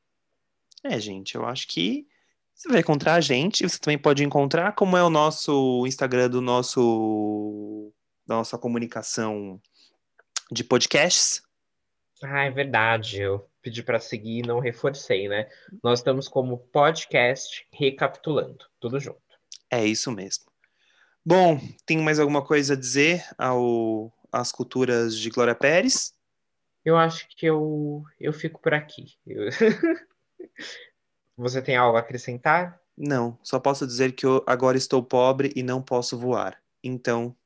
É, 0.83 0.99
gente, 0.99 1.37
eu 1.37 1.47
acho 1.47 1.69
que 1.69 2.05
você 2.53 2.69
vai 2.69 2.81
encontrar 2.81 3.15
a 3.15 3.21
gente, 3.21 3.63
você 3.63 3.79
também 3.79 3.97
pode 3.97 4.25
encontrar 4.25 4.73
como 4.75 4.97
é 4.97 5.05
o 5.05 5.11
nosso 5.11 5.87
Instagram 5.87 6.29
do 6.29 6.41
nosso 6.41 7.93
da 8.27 8.37
nossa 8.37 8.59
comunicação 8.59 9.61
de 10.51 10.65
podcasts. 10.65 11.43
Ah, 12.23 12.45
é 12.45 12.51
verdade. 12.51 13.21
Eu 13.21 13.49
pedi 13.63 13.83
para 13.83 14.01
seguir 14.01 14.39
e 14.39 14.47
não 14.47 14.59
reforcei, 14.59 15.29
né? 15.29 15.49
Nós 15.83 16.01
estamos 16.01 16.29
como 16.29 16.59
podcast 16.59 17.67
recapitulando, 17.73 18.65
tudo 18.81 18.99
junto. 18.99 19.21
É 19.71 19.85
isso 19.85 20.11
mesmo. 20.11 20.45
Bom, 21.25 21.61
tem 21.85 21.99
mais 21.99 22.21
alguma 22.21 22.45
coisa 22.45 22.75
a 22.75 22.77
dizer 22.77 23.25
ao 23.37 24.13
às 24.33 24.53
culturas 24.53 25.17
de 25.17 25.31
Glória 25.31 25.55
Pérez? 25.55 26.15
Eu 26.85 26.97
acho 26.97 27.27
que 27.29 27.47
eu 27.47 28.05
eu 28.21 28.33
fico 28.33 28.61
por 28.61 28.73
aqui. 28.75 29.15
Eu... 29.27 29.49
Você 31.37 31.61
tem 31.61 31.77
algo 31.77 31.97
a 31.97 32.01
acrescentar? 32.01 32.81
Não, 32.97 33.39
só 33.43 33.61
posso 33.61 33.87
dizer 33.87 34.13
que 34.13 34.25
eu 34.25 34.43
agora 34.47 34.79
estou 34.79 35.03
pobre 35.03 35.53
e 35.55 35.63
não 35.63 35.83
posso 35.83 36.17
voar. 36.19 36.59
Então, 36.83 37.37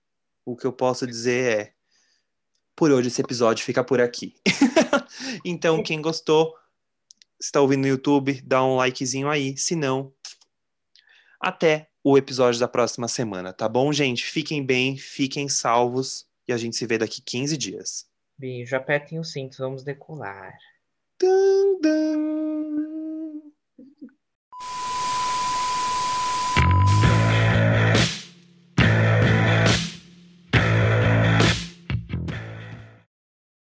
o 0.53 0.57
que 0.57 0.66
eu 0.66 0.72
posso 0.72 1.07
dizer 1.07 1.59
é: 1.61 1.72
por 2.74 2.90
hoje 2.90 3.09
esse 3.09 3.20
episódio 3.20 3.64
fica 3.64 3.84
por 3.84 4.01
aqui. 4.01 4.34
então, 5.44 5.82
quem 5.82 6.01
gostou, 6.01 6.55
está 7.40 7.61
ouvindo 7.61 7.82
no 7.82 7.88
YouTube, 7.88 8.40
dá 8.42 8.64
um 8.64 8.76
likezinho 8.76 9.28
aí. 9.28 9.57
Se 9.57 9.76
não, 9.76 10.12
até 11.40 11.88
o 12.03 12.16
episódio 12.16 12.59
da 12.61 12.68
próxima 12.68 13.09
semana, 13.09 13.53
tá 13.53 13.68
bom, 13.68 13.92
gente? 13.92 14.24
Fiquem 14.24 14.64
bem, 14.64 14.96
fiquem 14.96 15.48
salvos 15.48 16.26
e 16.48 16.53
a 16.53 16.57
gente 16.57 16.76
se 16.76 16.86
vê 16.86 16.98
daqui 16.98 17.20
15 17.22 17.57
dias. 17.57 18.07
Beijo, 18.38 18.74
apertem 18.74 19.18
os 19.18 19.32
cintos, 19.32 19.59
vamos 19.59 19.82
decolar. 19.82 20.57
Dun, 21.20 21.78
dun. 21.82 23.53